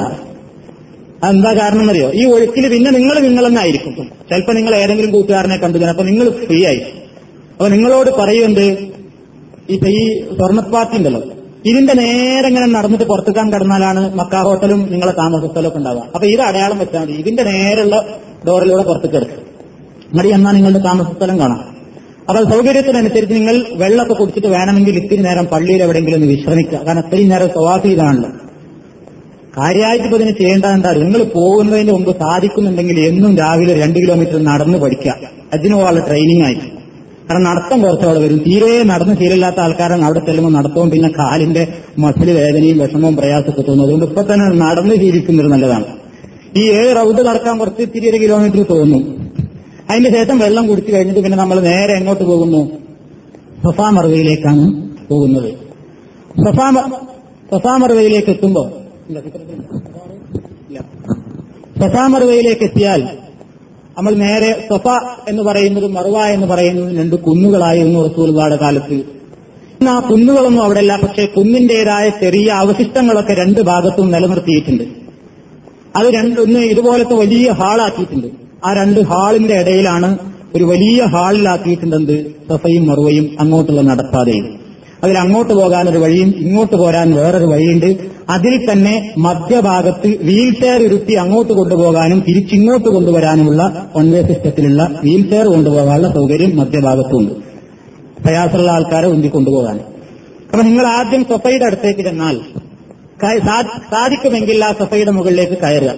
അതെന്താ 1.24 1.54
കാരണം 1.54 1.82
എന്നറിയോ 1.82 2.12
ഈ 2.14 2.26
ഒഴുക്കിൽ 2.26 2.68
പിന്നെ 2.70 2.92
നിങ്ങൾ 2.92 3.20
നിങ്ങളെന്നായിരിക്കും. 3.20 3.94
ചിലപ്പോൾ 4.30 4.54
നിങ്ങൾ 4.54 4.76
ഏതെങ്കിലും 4.76 5.12
കൂട്ടുകാരനെ 5.12 5.58
കണ്ടു. 5.58 5.78
ചിലപ്പോൾ 5.78 6.04
നിങ്ങൾ 6.04 6.30
ഫ്രീ 6.30 6.66
ആയി 6.66 6.78
അപ്പൊ 6.78 7.68
നിങ്ങളോട് 7.68 8.10
പറയുന്നത് 8.10 8.78
ഇപ്പൊ 9.70 9.88
ഈ 9.88 10.24
സ്വർണപ്പാത്തി 10.24 10.98
ഉണ്ടല്ലോ. 10.98 11.22
ഇതിന്റെ 11.66 11.94
നേരെ 11.94 12.48
ഇങ്ങനെ 12.48 12.66
നടന്നിട്ട് 12.66 13.06
പുറത്തുക്കാൻ 13.06 13.54
കടന്നാലാണ് 13.54 14.16
മക്ക 14.16 14.36
ഹോട്ടലും 14.36 14.92
നിങ്ങളെ 14.92 15.12
താമസ 15.12 15.52
സ്ഥലമൊക്കെ 15.52 15.78
ഉണ്ടാവുക. 15.78 16.04
അപ്പൊ 16.16 16.28
ഇത് 16.28 16.42
അടയാളം 16.42 16.80
വെച്ചാൽ 16.80 17.00
മതി. 17.00 17.14
ഇതിന്റെ 17.14 17.44
നേരെയുള്ള 17.44 18.06
ഡോറിലൂടെ 18.48 18.84
പുറത്തേക്ക് 18.84 19.16
എടുക്കും. 19.16 19.44
മടി 20.18 20.30
എന്നാൽ 20.34 20.52
നിങ്ങളുടെ 20.52 20.80
താമസ 20.80 21.08
സ്ഥലം 21.18 21.40
കാണാം. 21.40 21.75
അപ്പൊ 22.30 22.44
സൗകര്യത്തിനനുസരിച്ച് 22.44 23.36
നിങ്ങൾ 23.36 23.66
വെള്ളമൊക്കെ 23.72 24.14
കുടിച്ചിട്ട് 24.14 24.48
വേണമെങ്കിൽ 24.48 24.96
ഇത്തിരി 24.98 25.22
നേരം 25.22 25.46
പള്ളിയിൽ 25.46 25.84
എവിടെയെങ്കിലും 25.84 26.18
ഒന്ന് 26.18 26.28
വിശ്രമിക്കുക. 26.28 26.78
കാരണം 26.78 27.00
അത്രയും 27.00 27.30
നേരം 27.30 27.48
സ്വവാഫ് 27.48 27.84
ചെയ്താണല്ലോ. 27.84 28.30
കാര്യമായിട്ട് 29.58 30.06
ഇപ്പൊ 30.06 30.18
ഇതിന് 30.18 30.32
ചെയ്യേണ്ട 30.32 30.66
എന്താ? 30.66 30.94
നിങ്ങൾ 30.94 31.24
പോകുന്നതിന് 31.24 31.92
മുമ്പ് 31.92 32.16
സാധിക്കുന്നുണ്ടെങ്കിൽ 32.20 33.00
എന്നും 33.00 33.38
രാവിലെ 33.38 33.74
രണ്ട് 33.74 34.00
കിലോമീറ്റർ 34.00 34.44
നടന്ന് 34.44 34.78
പഠിക്കുക. 34.78 35.18
അതിന് 35.54 35.76
പോകാനുള്ള 35.76 36.08
ട്രെയിനിങ് 36.08 36.42
ആയി. 36.42 36.56
കാരണം 37.30 37.44
നടത്തം 37.44 37.82
കുറച്ചവിടെ 37.82 38.20
വരും. 38.20 38.38
തീരെ 38.38 38.84
നടന്ന് 38.84 39.18
ശീലമില്ലാത്ത 39.18 39.60
ആൾക്കാരാണ് 39.60 40.04
അവിടെ 40.04 40.20
ചെല്ലുമ്പോൾ 40.20 40.52
നടത്തവും 40.52 40.90
പിന്നെ 40.90 41.10
കാലിന്റെ 41.10 41.68
മസിൽ 42.00 42.32
വേദനയും 42.32 42.78
വിഷമവും 42.78 43.16
പ്രയാസമൊക്കെ 43.16 43.62
തോന്നും. 43.62 43.86
അതുകൊണ്ട് 43.86 44.06
ഇപ്പൊ 44.06 44.22
തന്നെ 44.22 44.46
നടന്ന് 44.66 44.96
ശീലിക്കുന്നത് 44.96 45.52
നല്ലതാണ്. 45.52 45.86
ഈ 46.58 46.72
ഏഴ് 46.72 46.96
റൗണ്ട് 46.96 47.22
നടക്കാൻ 47.22 47.58
കുറച്ച് 47.58 47.82
ഇത്തിരി 47.82 48.10
ഒരു 48.10 48.18
കിലോമീറ്റർ 48.18 48.64
തോന്നും. 48.70 49.25
അതിന്റെ 49.90 50.10
ശേഷം 50.10 50.38
വെള്ളം 50.40 50.68
കുടിച്ചു 50.68 50.92
കഴിഞ്ഞിട്ട് 50.96 51.22
പിന്നെ 51.24 51.38
നമ്മൾ 51.38 51.60
നേരെ 51.60 51.94
എങ്ങോട്ട് 51.94 52.24
പോകുന്നു? 52.24 52.62
സഫാ 53.66 53.90
മറുവയിലേക്കാണ് 53.90 54.64
പോകുന്നത്. 55.10 55.52
സഫാ 56.46 56.68
സഫാ 57.52 57.74
എത്തുമ്പോൾ 57.76 58.32
എത്തുമ്പോ 58.32 58.64
മറുവയിലേക്ക് 62.14 62.64
എത്തിയാൽ 62.64 63.02
നമ്മൾ 63.98 64.14
നേരെ 64.16 64.68
സഫ 64.70 64.88
എന്ന് 65.30 65.44
പറയുന്നതും 65.44 65.94
മറുവ 65.94 66.24
എന്ന് 66.36 66.48
പറയുന്നതും 66.48 66.96
രണ്ട് 66.98 67.16
കുന്നുകളായിരുന്നു 67.16 68.00
റസൂലുള്ളാടെ 68.08 68.56
കാലത്ത്. 68.56 68.98
ഇന്ന് 69.80 69.92
ആ 69.92 70.00
കുന്നുകളൊന്നും 70.10 70.64
അവിടെയല്ല 70.64 70.94
പക്ഷേ 71.04 71.26
കുന്നിന്റേതായ 71.26 72.06
ചെറിയ 72.24 72.48
അവശിഷ്ടങ്ങളൊക്കെ 72.64 73.34
രണ്ട് 73.34 73.62
ഭാഗത്തും 73.62 74.12
നിലനിർത്തിയിട്ടുണ്ട്. 74.12 74.84
അത് 75.96 76.08
രണ്ട് 76.14 76.42
ഒന്ന് 76.42 76.60
ഇതുപോലത്തെ 76.60 77.14
വലിയ 77.14 77.52
ഹാളാക്കിയിട്ടുണ്ട്. 77.52 78.45
ആ 78.66 78.70
രണ്ട് 78.74 79.00
ഹാളിന്റെ 79.12 79.56
ഇടയിലാണ് 79.60 80.10
ഒരു 80.56 80.64
വലിയ 80.64 81.00
ഹാളിലാക്കിയിട്ടുണ്ടെന്ത്? 81.14 82.16
സഫയും 82.50 82.84
മറുവയും 82.88 83.26
അങ്ങോട്ടുള്ള 83.40 83.82
നടപ്പാതയും. 83.82 84.46
അതിൽ 85.04 85.16
അങ്ങോട്ട് 85.18 85.54
പോകാൻ 85.54 85.90
ഒരു 85.90 86.00
വഴിയും 86.04 86.30
ഇങ്ങോട്ട് 86.38 86.76
പോരാൻ 86.82 87.08
വേറൊരു 87.16 87.48
വഴിയുണ്ട്. 87.54 87.90
അതിൽ 88.30 88.54
തന്നെ 88.70 88.94
മധ്യഭാഗത്ത് 89.18 90.10
വീൽ 90.28 90.50
ചെയർ 90.62 90.80
ഇരുത്തി 90.84 91.14
അങ്ങോട്ട് 91.24 91.54
കൊണ്ടുപോകാനും 91.54 92.20
തിരിച്ചിങ്ങോട്ട് 92.28 92.90
കൊണ്ടുവരാനുമുള്ള 92.90 93.64
വൺവേ 93.96 94.22
സിസ്റ്റത്തിലുള്ള 94.30 94.84
വീൽ 95.04 95.24
ചെയർ 95.30 95.48
കൊണ്ടുപോകാനുള്ള 95.48 96.10
സൗകര്യം 96.14 96.54
മധ്യഭാഗത്തുണ്ട്. 96.58 97.34
പ്രയാസമുള്ള 98.24 98.72
ആൾക്കാരെ 98.72 99.08
ഉന്തി 99.08 99.28
കൊണ്ടുപോകാൻ. 99.28 99.78
അപ്പൊ 100.52 100.64
നിങ്ങൾ 100.68 100.86
ആദ്യം 100.88 101.24
സൊഫയുടെ 101.30 101.66
അടുത്തേക്ക് 101.66 102.04
ചെന്നാൽ 102.08 102.38
സാധിക്കുമെങ്കിൽ 103.92 104.66
ആ 104.66 104.72
സൊഫയുടെ 104.80 105.12
മുകളിലേക്ക് 105.12 105.58
കയറുക. 105.58 105.92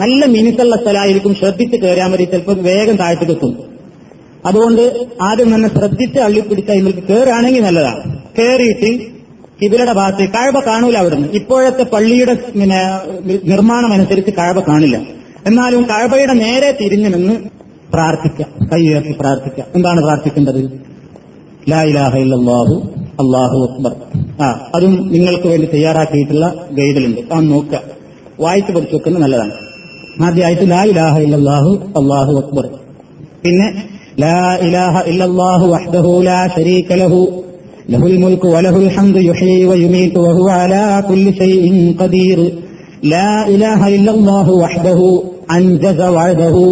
നല്ല 0.00 0.26
മിനുക്കുള്ള 0.26 0.76
സ്ഥലമായിരിക്കും 0.76 1.34
ശ്രദ്ധിച്ച് 1.34 1.76
കയറിയാൽ 1.76 2.08
വേണ്ടി 2.08 2.24
ചിലപ്പോൾ 2.24 2.56
വേഗം 2.56 2.96
താഴ്ത്തി 2.96 3.24
കിട്ടും 3.24 3.58
അതുകൊണ്ട് 4.46 5.06
ആദ്യം 5.22 5.54
തന്നെ 5.54 5.68
ശ്രദ്ധിച്ച് 5.68 6.18
അള്ളിപ്പിടിച്ച 6.18 6.70
അതിലേക്ക് 6.70 6.98
കയറുകയാണെങ്കിൽ 6.98 7.62
നല്ലതാണ്. 7.62 8.18
കയറിയിട്ട് 8.38 9.06
കിബിലയുടെ 9.62 9.92
ഭാഗത്ത് 9.92 10.28
കഴവ 10.28 10.60
കാണൂല 10.66 10.96
അവിടുന്ന്. 10.96 11.28
ഇപ്പോഴത്തെ 11.28 11.82
പള്ളിയുടെ 11.82 12.34
പിന്നെ 12.34 13.00
നിർമ്മാണം 13.44 13.92
അനുസരിച്ച് 13.92 14.30
കഴവ 14.30 14.60
കാണില്ല. 14.60 14.96
എന്നാലും 15.46 15.82
കഴവയുടെ 15.82 16.32
നേരെ 16.32 16.76
തിരിഞ്ഞു 16.80 17.08
നിന്ന് 17.08 17.34
പ്രാർത്ഥിക്കാം. 17.92 18.68
കൈ 18.72 18.88
ഉയർത്തി 18.88 19.12
പ്രാർത്ഥിക്കാം. 19.20 19.66
എന്താണ് 19.74 20.00
പ്രാർത്ഥിക്കേണ്ടത്? 20.00 20.80
ലാ 21.70 21.82
ഇലാഹ 21.82 22.16
ഇല്ലല്ലാഹു 22.16 22.74
അല്ലാഹു 23.20 23.68
അക്ബർ. 23.70 23.96
ആ 24.42 24.70
അതും 24.74 25.08
നിങ്ങൾക്ക് 25.12 25.48
വേണ്ടി 25.48 25.66
തയ്യാറാക്കിയിട്ടുള്ള 25.66 26.68
ഗൈഡിലുണ്ട്. 26.72 27.20
ആ 27.34 27.40
നോക്കുക. 27.40 27.80
വായിച്ചു 28.40 28.72
പഠിച്ചു 28.72 28.96
വെക്കുന്നത് 28.96 29.22
നല്ലതാണ്. 29.22 29.65
ആദ്യമായിട്ട് 30.27 30.65
ലാ 30.73 30.81
ഇലാഹ 30.91 31.15
ഇല്ലല്ലാഹു 31.25 31.71
അല്ലാഹു 31.99 32.33
അക്ബർ 32.41 32.65
പിന്നെ 33.43 33.67
ലാ 34.23 34.35
ഇലാഹ 34.67 34.95
ഇല്ലല്ലാഹു 35.11 35.65
വഹ്ദഹു 35.73 36.11
ലാ 36.27 36.39
ശരീക 36.55 36.97
ലഹു 37.01 37.21
ലഹുൽ 37.93 38.15
മുൽക്കു 38.23 38.47
വലഹുൽ 38.55 38.89
ഹംദു 38.95 39.21
യുഹ്യി 39.29 39.57
വയുമീതു 39.69 40.19
വഹുവ 40.27 40.49
അലാ 40.63 40.83
കുല്ലി 41.07 41.31
ഷൈഇൻ 41.39 41.77
ഖദീർ 42.01 42.39
ലാ 43.13 43.25
ഇലാഹ 43.55 43.81
ഇല്ലല്ലാഹു 43.97 44.53
വഹ്ദഹു 44.63 45.09
അൻജസ 45.57 46.01
വഅദഹു 46.17 46.65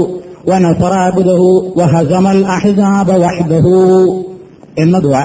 ونصر 0.50 0.94
عبده 1.06 1.42
وهزم 1.80 2.26
الأحزاب 2.36 3.10
وحده 3.24 3.66
എന്ന 4.84 4.96
ദുആ 5.06 5.22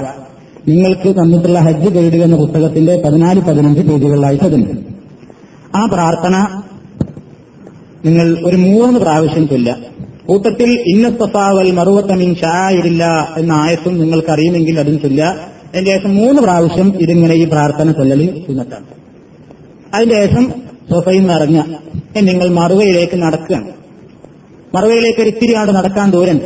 നിങ്ങൾക്ക് 0.70 1.08
തന്നിട്ടുള്ള 1.18 1.58
ഹജ്ജ് 1.66 1.90
ഗൈഡ് 1.96 2.18
എന്ന 2.26 2.36
പുസ്തകത്തിന്റെ 2.42 2.94
പതിനാല് 3.04 3.40
പതിനഞ്ച് 3.48 3.82
പേജുകളിലായിട്ട് 3.88 4.44
അതുണ്ട് 4.48 4.72
ആ 5.78 5.82
പ്രാർത്ഥന 5.94 6.34
നിങ്ങൾ 8.05 8.27
ഒരു 8.47 8.57
മൂന്ന് 8.57 8.97
പ്രാവശ്യം 8.99 9.45
ചൊല്ല 9.47 9.69
കൂട്ടത്തിൽ 10.27 10.69
ഇന്നത്തസാവൽ 10.93 11.67
മറുവത്തമിൻ 11.79 12.31
ഷായിടില്ല 12.41 13.03
എന്ന 13.37 13.51
ആയത്തും 13.63 13.95
നിങ്ങൾക്കറിയുമെങ്കിൽ 14.01 14.75
അതും 14.79 14.97
ചൊല്ല 15.03 15.21
അതിന്റെ 15.71 15.91
ശേഷം 15.95 16.11
മൂന്ന് 16.15 16.39
പ്രാവശ്യം 16.41 16.87
ഇതിങ്ങനെ 17.03 17.33
ഈ 17.33 17.45
പ്രാർത്ഥന 17.53 17.91
ചൊല്ലൽ 17.91 18.21
സുന്നത്താണ് 18.47 18.87
അതിന്റെ 19.93 20.15
ശേഷം 20.21 20.45
സൊഫയിൽ 20.91 21.23
നിറഞ്ഞ 21.31 21.57
നിങ്ങൾ 22.27 22.47
മറുവയിലേക്ക് 22.59 23.17
നടക്കുകയാണ്. 23.23 23.69
മറുവയിലേക്ക് 24.75 25.21
ഒരു 25.23 25.31
ഇത്തിരി 25.33 25.53
അങ്ങോട്ട് 25.53 25.73
നടക്കാൻ 25.79 26.07
ദൂരം 26.15 26.39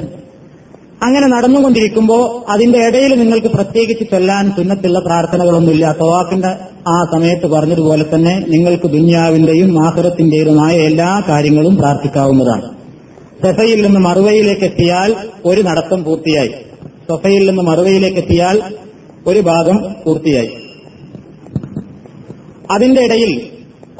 അങ്ങനെ 1.06 1.28
നടന്നുകൊണ്ടിരിക്കുമ്പോൾ 1.28 2.24
അതിന്റെ 2.54 2.80
ഇടയിൽ 2.88 3.12
നിങ്ങൾക്ക് 3.22 3.47
പ്രത്യേകിച്ച് 3.47 4.06
ചൊല്ലാൻ 4.12 4.43
സുന്നത്തുള്ള 4.58 4.99
പ്രാർത്ഥനകളൊന്നുമില്ല. 4.99 5.86
തവാക്കിന്റെ 6.01 6.51
ആ 6.88 7.06
സമയത്ത് 7.14 7.48
പറഞ്ഞതുപോലെ 7.48 8.06
തന്നെ 8.16 8.46
നിങ്ങൾക്ക് 8.50 8.90
ദുന്യാവിന്റെയും 8.90 9.80
ആഹ്റത്തിന്റേതുമായ 9.80 10.76
എല്ലാ 10.76 11.24
കാര്യങ്ങളും 11.30 11.76
പ്രാർത്ഥിക്കാവുന്നതാണ്. 11.76 12.70
സഫയിൽ 13.44 13.82
നിന്ന് 13.82 14.00
മറുവയിലേക്ക് 14.00 14.62
എത്തിയാൽ 14.62 15.16
ഒരു 15.46 15.62
നടത്തം 15.62 16.04
പൂർത്തിയായി. 16.04 16.52
സഫയിൽ 17.10 17.48
നിന്ന് 17.48 17.64
മറുവയിലേക്ക് 17.64 18.18
എത്തിയാൽ 18.18 18.62
ഒരു 19.28 19.40
ഭാഗം 19.40 19.96
പൂർത്തിയായി. 20.06 20.50
അതിന്റെ 22.72 23.02
ഇടയിൽ 23.02 23.48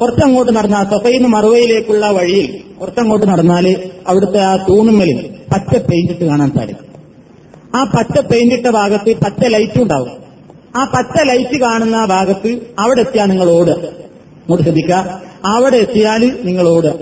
കുറച്ചങ്ങോട്ട് 0.00 0.52
നടന്നാൽ 0.52 0.84
സഫയിൽ 0.84 1.16
നിന്ന് 1.16 1.28
മറുവയിലേക്കുള്ള 1.28 2.10
വഴിയിൽ 2.10 2.60
കുറച്ചങ്ങോട്ട് 2.80 3.26
നടന്നാൽ 3.26 3.90
അവിടുത്തെ 4.08 4.38
ആ 4.38 4.56
തൂണുമ്മലിൽ 4.56 5.26
പച്ച 5.54 5.78
പെയിന്റിട്ട് 5.78 6.24
കാണാൻ 6.24 6.50
സാധിക്കും. 6.50 6.84
ആ 7.74 7.84
പച്ച 7.84 8.18
പെയിന്റിട്ട 8.20 8.66
ഭാഗത്ത് 8.66 9.16
പച്ച 9.16 9.46
ലൈറ്റും 9.46 9.82
ഉണ്ടാവും. 9.82 10.24
ആ 10.76 10.84
പച്ച 10.84 11.22
ലൈറ്റ് 11.22 11.58
കാണുന്ന 11.58 11.96
ആ 11.96 12.04
ഭാഗത്ത് 12.04 12.60
അവിടെ 12.78 13.00
എത്തിയാൽ 13.00 13.26
നിങ്ങൾ 13.26 13.50
ഓടുക. 13.50 13.72
ഇങ്ങോട്ട് 13.72 14.64
ശ്രദ്ധിക്കുക. 14.64 15.20
അവിടെ 15.46 15.76
എത്തിയാൽ 15.76 16.32
നിങ്ങൾ 16.44 16.68
ഓടുക. 16.68 16.94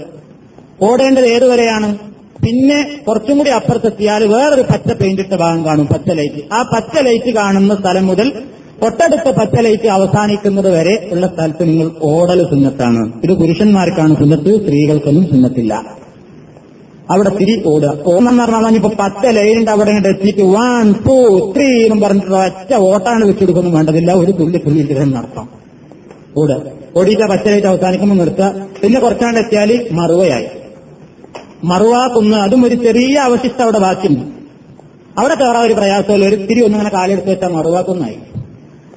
ഓടേണ്ടത് 0.82 1.26
ഏതുവരെയാണ്? 1.26 1.98
പിന്നെ 2.44 3.04
കുറച്ചും 3.08 3.38
കൂടി 3.38 3.50
അപ്പുറത്തെത്തിയാൽ 3.50 4.24
വേറൊരു 4.24 4.62
പച്ച 4.62 4.92
പെയിന്റിട്ട 4.92 5.34
ഭാഗം 5.34 5.64
കാണും 5.64 5.86
പച്ച 5.86 6.10
ലൈറ്റ് 6.10 6.54
ആ 6.54 6.62
പച്ച 6.62 6.98
ലൈറ്റ് 6.98 7.30
കാണുന്ന 7.30 7.74
സ്ഥലം 7.74 8.06
മുതൽ 8.06 8.32
തൊട്ടടുത്ത 8.82 9.36
പച്ച 9.36 9.60
ലൈറ്റ് 9.60 9.88
അവസാനിക്കുന്നത് 9.88 10.70
വരെ 10.74 11.08
ഉള്ള 11.12 11.26
സ്ഥലത്ത് 11.26 11.68
നിങ്ങൾ 11.68 11.90
ഓടൽ 12.02 12.46
സുന്നത്താണ്. 12.50 13.12
ഇത് 13.24 13.32
പുരുഷന്മാർക്കാണ് 13.32 14.16
സുന്നത്ത് 14.16 14.60
സ്ത്രീകൾക്കൊന്നും 14.60 15.26
സുന്നത്തില്ല. 15.30 16.01
അവിടെ 17.11 17.28
തിരി 17.28 17.62
ഓടുക. 17.66 17.98
ഓണം 18.07 18.38
പറഞ്ഞാൽ 18.38 18.74
ഇപ്പൊ 18.74 18.90
പത്ത് 19.00 19.36
ലൈനുണ്ട് 19.36 19.70
അവിടെ 19.70 19.90
ഇങ്ങോട്ട് 19.90 20.09
എത്തിയിട്ട് 20.09 20.42
വൺ 20.42 20.92
ടു 20.92 21.53
ത്രീ 21.57 21.64
എന്നും 21.64 22.00
പറഞ്ഞിട്ട് 22.00 22.30
ഒറ്റ 22.30 22.74
ഓട്ടാണ് 22.74 23.24
വെച്ചെടുക്കൊന്നും 23.24 23.74
വേണ്ടതില്ല. 23.74 24.12
ഒരു 24.12 24.32
തുള്ളി 24.32 24.59
തുള്ളി 24.59 25.05
നടത്താം. 25.05 25.48
ഓടുക. 26.36 26.62
ഓടിയിട്ട് 26.96 27.22
ആ 27.22 27.26
പച്ച 27.26 27.48
ലൈറ്റ് 27.48 27.66
അവസാനിക്കുമ്പോൾ 27.66 28.14
നിർത്തുക. 28.14 28.66
പിന്നെ 28.82 29.00
കുറച്ചാണ്ട് 29.00 29.40
എത്തിയാൽ 29.40 29.88
മറുവയായി. 29.92 30.46
മറുവ 31.64 32.07
കുന്ന് 32.14 32.36
അതും 32.36 32.66
ഒരു 32.66 32.74
ചെറിയ 32.74 33.18
അവശിഷ്ടം 33.18 33.62
അവിടെ 33.62 33.78
ബാക്കിയുണ്ട്. 33.78 34.20
അവിടെ 35.18 35.34
കയറാൻ 35.34 35.66
ഒരു 35.66 35.72
പ്രയാസമല്ല. 35.72 36.26
ഒരു 36.26 36.36
തിരി 36.36 36.64
ഒന്നിങ്ങനെ 36.64 36.90
കാലെടുത്ത് 36.90 37.30
വെച്ചാൽ 37.30 37.48
മറുവ 37.48 37.80
കുന്നായി. 37.80 38.16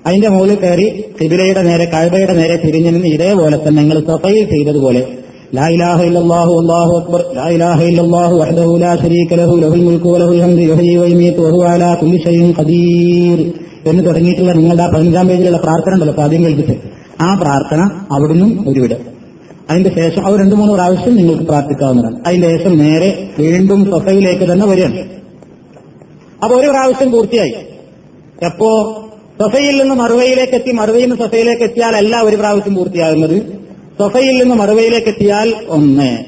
അതിന്റെ 0.05 0.29
മുകളിൽ 0.29 0.55
കയറി 0.55 1.03
തിബിലയുടെ 1.21 1.61
നേരെ 1.61 1.85
കഴബയുടെ 1.85 2.33
നേരെ 2.33 2.55
തിരിഞ്ഞു 2.55 3.05
ഇതേപോലെ 3.05 3.57
തന്നെ 3.57 3.81
നിങ്ങൾ 3.81 3.99
സൊഫയിൽ 3.99 4.49
ചെയ്തതുപോലെ 4.49 5.07
لا 5.57 5.67
إله 5.75 5.97
إلا 6.07 6.19
الله 6.23 6.45
والله 6.55 6.87
أكبر 7.01 7.21
لا 7.39 7.47
إله 7.55 7.79
إلا 7.89 8.01
الله 8.05 8.29
وحده 8.41 8.67
لا 8.85 8.93
شريك 9.03 9.29
له 9.41 9.49
له 9.63 9.73
الملك 9.79 10.05
وله 10.13 10.29
الحمد 10.35 10.59
يحيي 10.59 10.95
ويميت 11.01 11.37
وهو 11.39 11.61
على 11.73 11.89
كل 12.01 12.13
شيء 12.25 12.41
قدير 12.59 13.39
എന്ന് 13.89 14.01
തുടങ്ങിയിട്ടുള്ള 14.05 14.51
നിങ്ങളുടെ 14.51 14.83
ആ 14.83 14.87
പതിനഞ്ചാം 14.93 15.27
പേജിലുള്ള 15.29 15.57
പ്രാർത്ഥന 15.57 15.91
ഉണ്ടല്ലോ 15.93 16.23
ആദ്യം 16.23 16.41
കേൾപ്പിച്ച്. 16.45 16.75
ആ 17.21 17.27
പ്രാർത്ഥന 17.41 17.81
അവിടുന്ന് 18.11 18.47
ഒരുവിട് 18.69 18.95
അതിന്റെ 19.69 19.91
ശേഷം 19.95 20.21
അവർ 20.27 20.39
രണ്ടു 20.39 20.55
മൂന്ന് 20.55 20.73
പ്രാവശ്യം 20.73 21.13
നിങ്ങൾക്ക് 21.15 21.43
പ്രാർത്ഥിക്കാവുന്നതാണ്. 21.43 22.17
അതിന്റെ 22.27 22.47
ശേഷം 22.53 22.73
നേരെ 22.77 23.09
വീണ്ടും 23.39 23.79
സൊസൈലേക്ക് 23.91 24.45
തന്നെ 24.51 24.65
വരികയാണ്. 24.67 25.03
അപ്പൊ 26.43 26.53
ഒരു 26.55 26.67
പ്രാവശ്യം 26.67 27.11
പൂർത്തിയായി. 27.11 27.53
എപ്പോ 28.49 28.69
സൊസൈയിൽ 29.41 29.75
നിന്ന് 29.81 29.95
മറുവയിലേക്ക് 29.95 30.55
എത്തി 30.59 30.71
മറുവയിൽ 30.71 31.07
നിന്ന് 31.07 31.19
സൊസൈയിലേക്ക് 31.23 31.63
എത്തിയാലല്ല 31.63 32.15
ഒരു 32.21 32.35
പ്രാവശ്യം 32.35 32.75
പൂർത്തിയാകുന്നത്. 32.75 33.64
സൊഫയിൽ 33.99 34.37
നിന്ന് 34.37 34.55
മറുവയിലേക്ക് 34.55 35.07
എത്തിയാൽ 35.07 35.53
ഒന്ന്. 35.69 36.23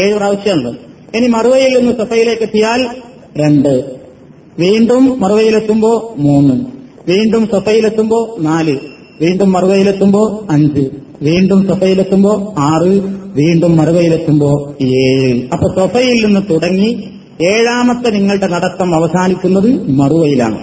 ഏഴ് 0.00 0.14
പ്രാവശ്യമുണ്ട്. 0.14 0.68
ഇനി 1.16 1.26
മറുവയിൽ 1.26 1.78
നിന്ന് 1.78 1.92
സൊഫയിലേക്ക് 1.92 2.42
എത്തിയാൽ 2.42 2.86
രണ്ട്. 3.36 3.98
വീണ്ടും 4.58 5.20
മറുവയിലെത്തുമ്പോ 5.20 6.14
മൂന്ന്. 6.16 6.64
വീണ്ടും 7.08 7.46
സൊഫയിലെത്തുമ്പോ 7.46 8.36
നാല്. 8.40 8.78
വീണ്ടും 9.20 9.52
മറുവയിലെത്തുമ്പോ 9.52 10.46
അഞ്ച്. 10.50 10.90
വീണ്ടും 11.22 11.66
സൊഫയിലെത്തുമ്പോ 11.66 12.54
ആറ്. 12.58 13.00
വീണ്ടും 13.34 13.76
മറുവയിലെത്തുമ്പോ 13.76 14.74
ഏഴ്. 14.80 15.48
അപ്പൊ 15.52 15.68
സൊഫയിൽ 15.68 16.26
നിന്ന് 16.26 16.40
തുടങ്ങി 16.50 17.04
ഏഴാമത്തെ 17.42 18.10
നിങ്ങളുടെ 18.10 18.46
നടത്തം 18.46 18.94
അവസാനിക്കുന്നത് 18.94 19.90
മറുവയിലാണ്. 19.90 20.58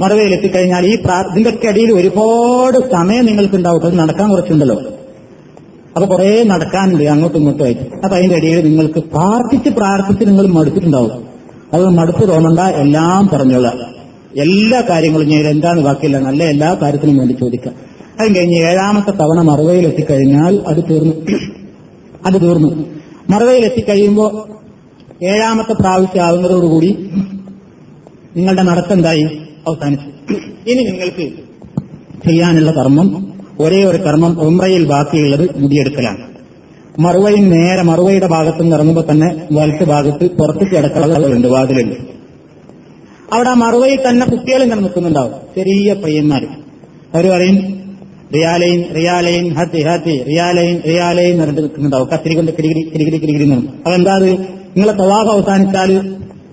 മറുവയിലെത്തിക്കഴിഞ്ഞാൽ 0.00 0.86
ഈ 0.86 0.94
ഇതിന്റെയൊക്കെ 1.30 1.68
അടിയിൽ 1.68 1.92
ഒരുപാട് 1.92 2.90
സമയം 2.92 3.26
നിങ്ങൾക്ക് 3.26 3.54
ഉണ്ടാവും 3.54 3.86
അത് 3.86 3.98
നടക്കാൻ 3.98 4.30
കുറച്ചുണ്ടല്ലോ. 4.30 4.82
അപ്പൊ 5.96 6.08
കുറെ 6.08 6.42
നടക്കാനുണ്ട് 6.42 7.04
അങ്ങോട്ടും 7.04 7.38
ഇങ്ങോട്ടും 7.38 7.64
ആയിട്ട്. 7.64 7.80
അപ്പൊ 7.80 8.16
അതിന്റെ 8.16 8.36
ഇടയിൽ 8.36 8.64
നിങ്ങൾക്ക് 8.64 8.98
പ്രാർത്ഥിച്ച് 8.98 9.70
പ്രാർത്ഥിച്ച് 9.70 10.24
നിങ്ങൾ 10.24 10.46
മടുത്തിട്ടുണ്ടാവും. 10.46 11.24
അത് 11.72 11.88
മടുപ്പ് 11.88 12.28
തോന്നണ്ട 12.28 12.60
എല്ലാം 12.60 13.28
പറഞ്ഞോളാം. 13.32 13.92
എല്ലാ 14.36 14.82
കാര്യങ്ങളും 14.90 15.28
ഞാൻ 15.28 15.46
എന്താണ് 15.46 15.80
ബാക്കിയില്ല 15.80 16.18
നല്ല 16.18 16.44
എല്ലാ 16.44 16.76
കാര്യത്തിനും 16.82 17.16
വേണ്ടി 17.16 17.32
ചോദിക്കാം. 17.32 17.74
അത് 18.20 18.36
കഴിഞ്ഞ് 18.36 18.56
ഏഴാമത്തെ 18.58 19.10
തവണ 19.10 19.40
മറുവയിൽ 19.40 19.86
എത്തിക്കഴിഞ്ഞാൽ 19.86 20.62
അത് 20.66 20.84
തീർന്നു. 20.90 21.14
അത് 22.26 22.42
തീർന്നു. 22.42 22.84
മറുവയിൽ 23.30 23.64
എത്തിക്കഴിയുമ്പോൾ 23.64 24.52
ഏഴാമത്തെ 25.24 25.72
പ്രാവശ്യം 25.72 26.22
ആവുന്നതോടുകൂടി 26.22 27.10
നിങ്ങളുടെ 28.36 28.62
നടത്തെന്തായി 28.62 29.22
അവസാനിച്ചു. 29.68 30.34
ഇനി 30.70 30.82
നിങ്ങൾക്ക് 30.82 31.32
ചെയ്യാനുള്ള 32.26 32.70
കർമ്മം 32.70 33.31
ഒരേ 33.62 33.84
ഒരു 33.84 33.98
കർമ്മം 34.02 34.32
ഉമ്രയിൽ 34.40 34.84
ബാക്കിയുള്ളത് 34.84 35.44
മുടിയെടുക്കലാണ്. 35.56 36.22
മറുവയിൽ 36.98 37.42
നേരെ 37.48 37.82
മറുവയുടെ 37.82 38.26
ഭാഗത്ത് 38.26 38.62
നിന്ന് 38.62 38.76
ഇറങ്ങുമ്പോൾ 38.76 39.04
തന്നെ 39.10 39.28
വലത്ത് 39.52 39.84
ഭാഗത്ത് 39.84 40.30
പുറത്തേക്ക് 40.30 40.76
അടക്കളകളുണ്ട് 40.76 41.48
വാതിലുണ്ട്. 41.48 41.96
അവിടെ 43.32 43.48
ആ 43.48 43.54
മറുവയിൽ 43.54 44.00
തന്നെ 44.08 44.26
കുട്ടികൾ 44.26 44.62
ഇങ്ങനെ 44.62 44.80
നിൽക്കുന്നുണ്ടാവും. 44.80 45.32
ചെറിയ 45.56 45.92
പയ്യന്മാർ 45.94 46.42
അവർ 47.14 47.26
പറയും 47.30 47.58
റിയാലയും 48.34 48.82
റിയാലയും 48.96 49.46
ഹത്തി 49.54 49.80
ഹത്തി 49.82 50.14
റിയാലയും 50.28 50.78
റിയാലയും 50.86 51.38
നിറഞ്ഞു 51.38 51.60
നിൽക്കുന്നുണ്ടാവും. 51.60 52.08
കത്തിരി 52.08 52.34
കൊണ്ട് 52.34 52.52
കിരികിരി 52.52 52.82
കിരികിരി 52.88 53.18
കിരികിരി 53.18 53.44
നിന്നും 53.44 53.82
അതെന്താ 53.86 54.14
അത്? 54.14 54.30
നിങ്ങളെ 54.76 54.92
തവാഹ് 54.92 55.28
അവസാനിച്ചാൽ 55.28 55.90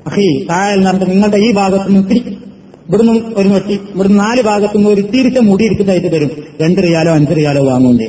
അഹി 0.07 0.28
താഴെ 0.49 0.76
നിന്നിട്ട് 0.76 1.12
നിങ്ങളുടെ 1.12 1.38
ഈ 1.38 1.49
ഭാഗത്ത് 1.53 1.89
നിന്ന് 1.89 2.49
ഇവിടുന്ന് 2.89 3.13
ഒരു 3.35 3.49
വെട്ടി 3.49 3.73
ഇവിടുന്ന് 3.95 4.19
നാല് 4.19 4.41
ഭാഗത്തുനിന്ന് 4.41 4.89
ഒരു 4.89 5.01
തിരിച്ച 5.01 5.39
മുടി 5.39 5.63
എടുത്തിട്ടായിട്ട് 5.65 6.11
തരും. 6.11 6.31
രണ്ട് 6.61 6.83
റിയാലോ 6.83 7.11
അഞ്ച് 7.13 7.35
റിയാലോ 7.35 7.65
വാങ്ങുന്നുണ്ട് 7.65 8.07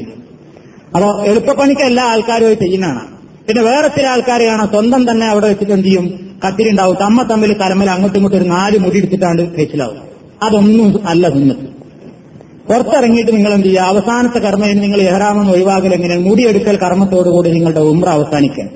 അപ്പോ 0.94 1.24
എളുപ്പപ്പണിക്ക് 1.24 1.82
എല്ലാ 1.82 2.04
ആൾക്കാരും 2.04 2.58
ചെയ്യുന്നതാണ്. 2.58 3.02
പിന്നെ 3.48 3.62
വേറെ 3.62 3.88
ചില 3.88 4.06
ആൾക്കാരെയാണ് 4.06 4.66
സ്വന്തം 4.66 5.10
തന്നെ 5.10 5.26
അവിടെ 5.26 5.48
വെച്ചിട്ട് 5.48 5.72
എന്ത് 5.72 5.86
ചെയ്യും? 5.86 6.06
കത്തിരിണ്ടാവും. 6.44 6.96
തമ്മ 7.00 7.22
തമ്മിൽ 7.22 7.52
കലമൽ 7.52 7.90
അങ്ങോട്ടും 7.90 8.18
ഇങ്ങോട്ടും 8.18 8.38
ഒരു 8.38 8.48
നാല് 8.48 8.78
മുടി 8.78 8.98
എടുത്തിട്ടാണ്ട് 8.98 9.42
കഴിച്ചിലാവും. 9.58 9.98
അതൊന്നും 10.42 11.08
അല്ല 11.08 11.28
സുന്നത്ത് 11.28 11.66
പുറത്തിറങ്ങിയിട്ട് 12.68 13.32
നിങ്ങൾ 13.36 13.52
എന്ത് 13.52 13.66
ചെയ്യുക? 13.66 13.82
അവസാനത്തെ 13.82 14.38
കർമ്മയിൽ 14.38 14.80
നിങ്ങൾ 14.80 15.00
എഹ്റാമെന്ന് 15.00 15.52
ഒഴിവാക്കൽ 15.52 15.94
എങ്ങനെയാണ് 15.94 16.24
മുടിയെടുക്കൽ 16.24 16.76
കർമ്മത്തോടുകൂടി 16.76 17.50
നിങ്ങളുടെ 17.50 17.80
ഉമ്ര 17.80 18.08
അവസാനിക്കാൻ 18.08 18.68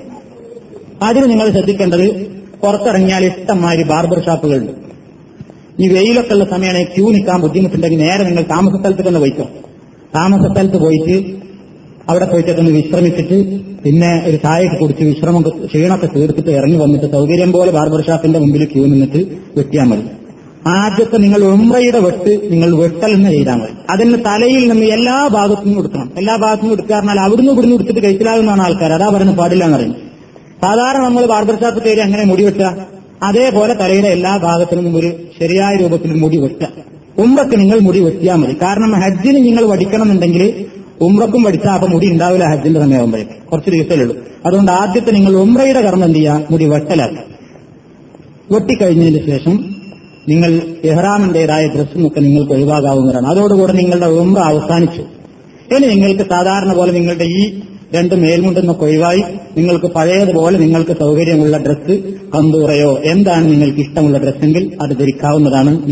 അതിന് 1.03 1.29
നിങ്ങൾ 1.29 1.51
ശ്രദ്ധിക്കേണ്ടത് 1.51 2.05
പുറത്തിറങ്ങിയാൽ 2.61 3.23
ഇഷ്ടംമാതിരി 3.25 3.83
ബാർബർ 3.83 4.19
ഷാപ്പുകളുണ്ട്. 4.25 4.84
ഈ 5.81 5.85
വെയിലൊക്കെ 5.95 6.33
ഉള്ള 6.35 6.45
സമയമാണ് 6.51 6.81
ക്യൂ 6.95 7.05
നിൽക്കാൻ 7.15 7.39
ബുദ്ധിമുട്ടുണ്ടെങ്കിൽ 7.45 7.99
നേരെ 8.05 8.23
നിങ്ങൾ 8.27 8.43
താമസ 8.53 8.73
സ്ഥലത്ത് 8.81 9.03
തന്നെ 9.07 9.21
പോയിക്കോ. 9.23 9.45
താമസ 10.15 10.43
സ്ഥലത്ത് 10.51 10.77
പോയിട്ട് 10.83 11.15
അവിടെ 12.09 12.25
പോയിട്ട് 12.31 12.51
ഒന്ന് 12.61 12.71
വിശ്രമിച്ചിട്ട് 12.71 13.37
പിന്നെ 13.83 14.11
ഒരു 14.27 14.37
ചായയൊക്കെ 14.43 14.77
കുടിച്ച് 14.81 15.03
വിശ്രമം 15.11 15.41
ക്ഷീണമൊക്കെ 15.69 16.07
തീർത്തിട്ട് 16.15 16.51
ഇറങ്ങി 16.59 16.77
വന്നിട്ട് 16.83 17.07
സൗകര്യം 17.15 17.51
പോലെ 17.55 17.71
ബാർബർ 17.77 18.01
ഷാപ്പിന്റെ 18.07 18.39
മുമ്പിൽ 18.43 18.63
ക്യൂ 18.73 18.83
നിന്നിട്ട് 18.91 19.21
വെട്ടിയാൽ 19.57 19.87
മതി. 19.91 20.05
ആദ്യത്തെ 20.77 21.17
നിങ്ങൾ 21.23 21.41
ഉമ്രയുടെ 21.53 21.99
വെട്ട് 22.05 22.31
നിങ്ങൾ 22.51 22.69
വെട്ടൽ 22.81 23.11
എന്ന് 23.17 23.29
ചെയ്താൽ 23.35 23.57
മതി. 23.61 23.73
അതിന് 23.93 24.17
തലയിൽ 24.27 24.63
നിന്ന് 24.71 24.87
എല്ലാ 24.97 25.17
ഭാഗത്തു 25.37 25.65
നിന്നും 25.67 26.09
എല്ലാ 26.21 26.35
ഭാഗത്തു 26.43 26.63
നിന്നും 26.63 26.77
എടുക്കുക 26.77 26.95
പറഞ്ഞാൽ 26.95 27.19
അവിടുന്ന് 27.25 27.51
ഇവിടുന്ന് 27.55 27.75
എടുത്തിട്ട് 27.79 28.01
കഴിച്ചിലാകുന്നതാണ് 28.05 28.63
ആൾക്കാർ. 28.67 28.91
അതാ 28.97 29.09
പറയുന്നത് 29.15 29.39
പാടില്ല 29.43 29.65
എന്ന് 29.69 29.93
സാധാരണ 30.63 31.01
നമ്മൾ 31.07 31.23
ബാർബർ 31.33 31.55
ഷാപ്പ് 31.61 31.79
കയറി 31.85 32.01
അങ്ങനെ 32.07 32.23
മുടി 32.31 32.43
വെട്ടുക. 32.47 32.67
അതേപോലെ 33.23 33.73
തലയിലെ 33.73 34.09
എല്ലാ 34.09 34.37
ഭാഗത്തിനും 34.37 34.97
ഒരു 34.97 35.13
ശരിയായ 35.41 35.75
രൂപത്തിൽ 35.75 36.13
മുടി 36.13 36.37
വെട്ടുക. 36.37 36.67
ഉമ്രക്ക് 37.19 37.59
നിങ്ങൾ 37.59 37.79
മുടി 37.79 37.99
വെട്ടിയാൽ 37.99 38.35
മതി. 38.35 38.53
കാരണം 38.61 38.91
ഹജ്ജിന് 38.91 39.45
നിങ്ങൾ 39.45 39.65
വടിക്കണം 39.65 40.03
എന്നുണ്ടെങ്കിൽ 40.03 40.65
ഉമ്രക്കും 41.01 41.43
വടിച്ചാൽ 41.43 41.71
അപ്പൊ 41.71 41.87
മുടി 41.87 42.07
ഉണ്ടാവില്ല 42.07 42.43
ഹജ്ജിന്റെ 42.43 42.79
സമയമാകുമ്പോഴേക്ക് 42.79 43.31
കുറച്ച് 43.31 43.69
ദിവസമേ 43.69 44.03
ഉള്ളൂ. 44.03 44.15
അതുകൊണ്ട് 44.45 44.71
ആദ്യത്തെ 44.71 45.11
നിങ്ങൾ 45.11 45.35
ഉമ്രയുടെ 45.35 45.81
കർമ്മം 45.81 46.05
എന്ത് 46.05 46.17
ചെയ്യുക? 46.17 46.47
മുടി 46.51 46.65
വെട്ടലാക്കുക 46.65 47.23
വെട്ടിക്കഴിഞ്ഞതിന് 48.51 49.25
ശേഷം 49.25 49.75
നിങ്ങൾ 50.29 50.61
എഹ്റാമിന്റേതായ 50.83 51.67
ഡ്രസ്സും 51.67 52.07
ഒക്കെ 52.07 52.19
നിങ്ങൾക്ക് 52.19 52.51
ഒഴിവാകാവുന്നതാണ് 52.51 53.27
അതോടുകൂടെ 53.27 53.73
നിങ്ങളുടെ 53.73 54.05
ഉമ്ര 54.05 54.39
അവസാനിച്ചു. 54.39 55.01
ഇനി 55.75 55.87
നിങ്ങൾക്ക് 55.87 56.25
സാധാരണ 56.29 56.73
പോലെ 56.73 56.91
നിങ്ങളുടെ 56.91 57.23
ഈ 57.23 57.53
രണ്ട് 57.93 58.15
മേൽമുണ്ടെന്നൊക്കെ 58.15 58.83
ഒഴിവായി 58.83 59.23
നിങ്ങൾക്ക് 59.57 59.85
പഴയതുപോലെ 59.85 60.57
നിങ്ങൾക്ക് 60.57 60.91
സൗകര്യമുള്ള 60.91 61.57
ഡ്രസ്സ് 61.57 61.95
കന്തൂറയോ? 62.35 62.99
എന്താണ് 63.03 63.51
നിങ്ങൾക്ക് 63.51 63.79
ഇഷ്ടമുള്ള 63.79 64.17
ഡ്രസ്സെങ്കിൽ 64.17 64.71
അത് 64.81 64.97
ധരിക്കാവുന്നതാണ് 64.97 65.85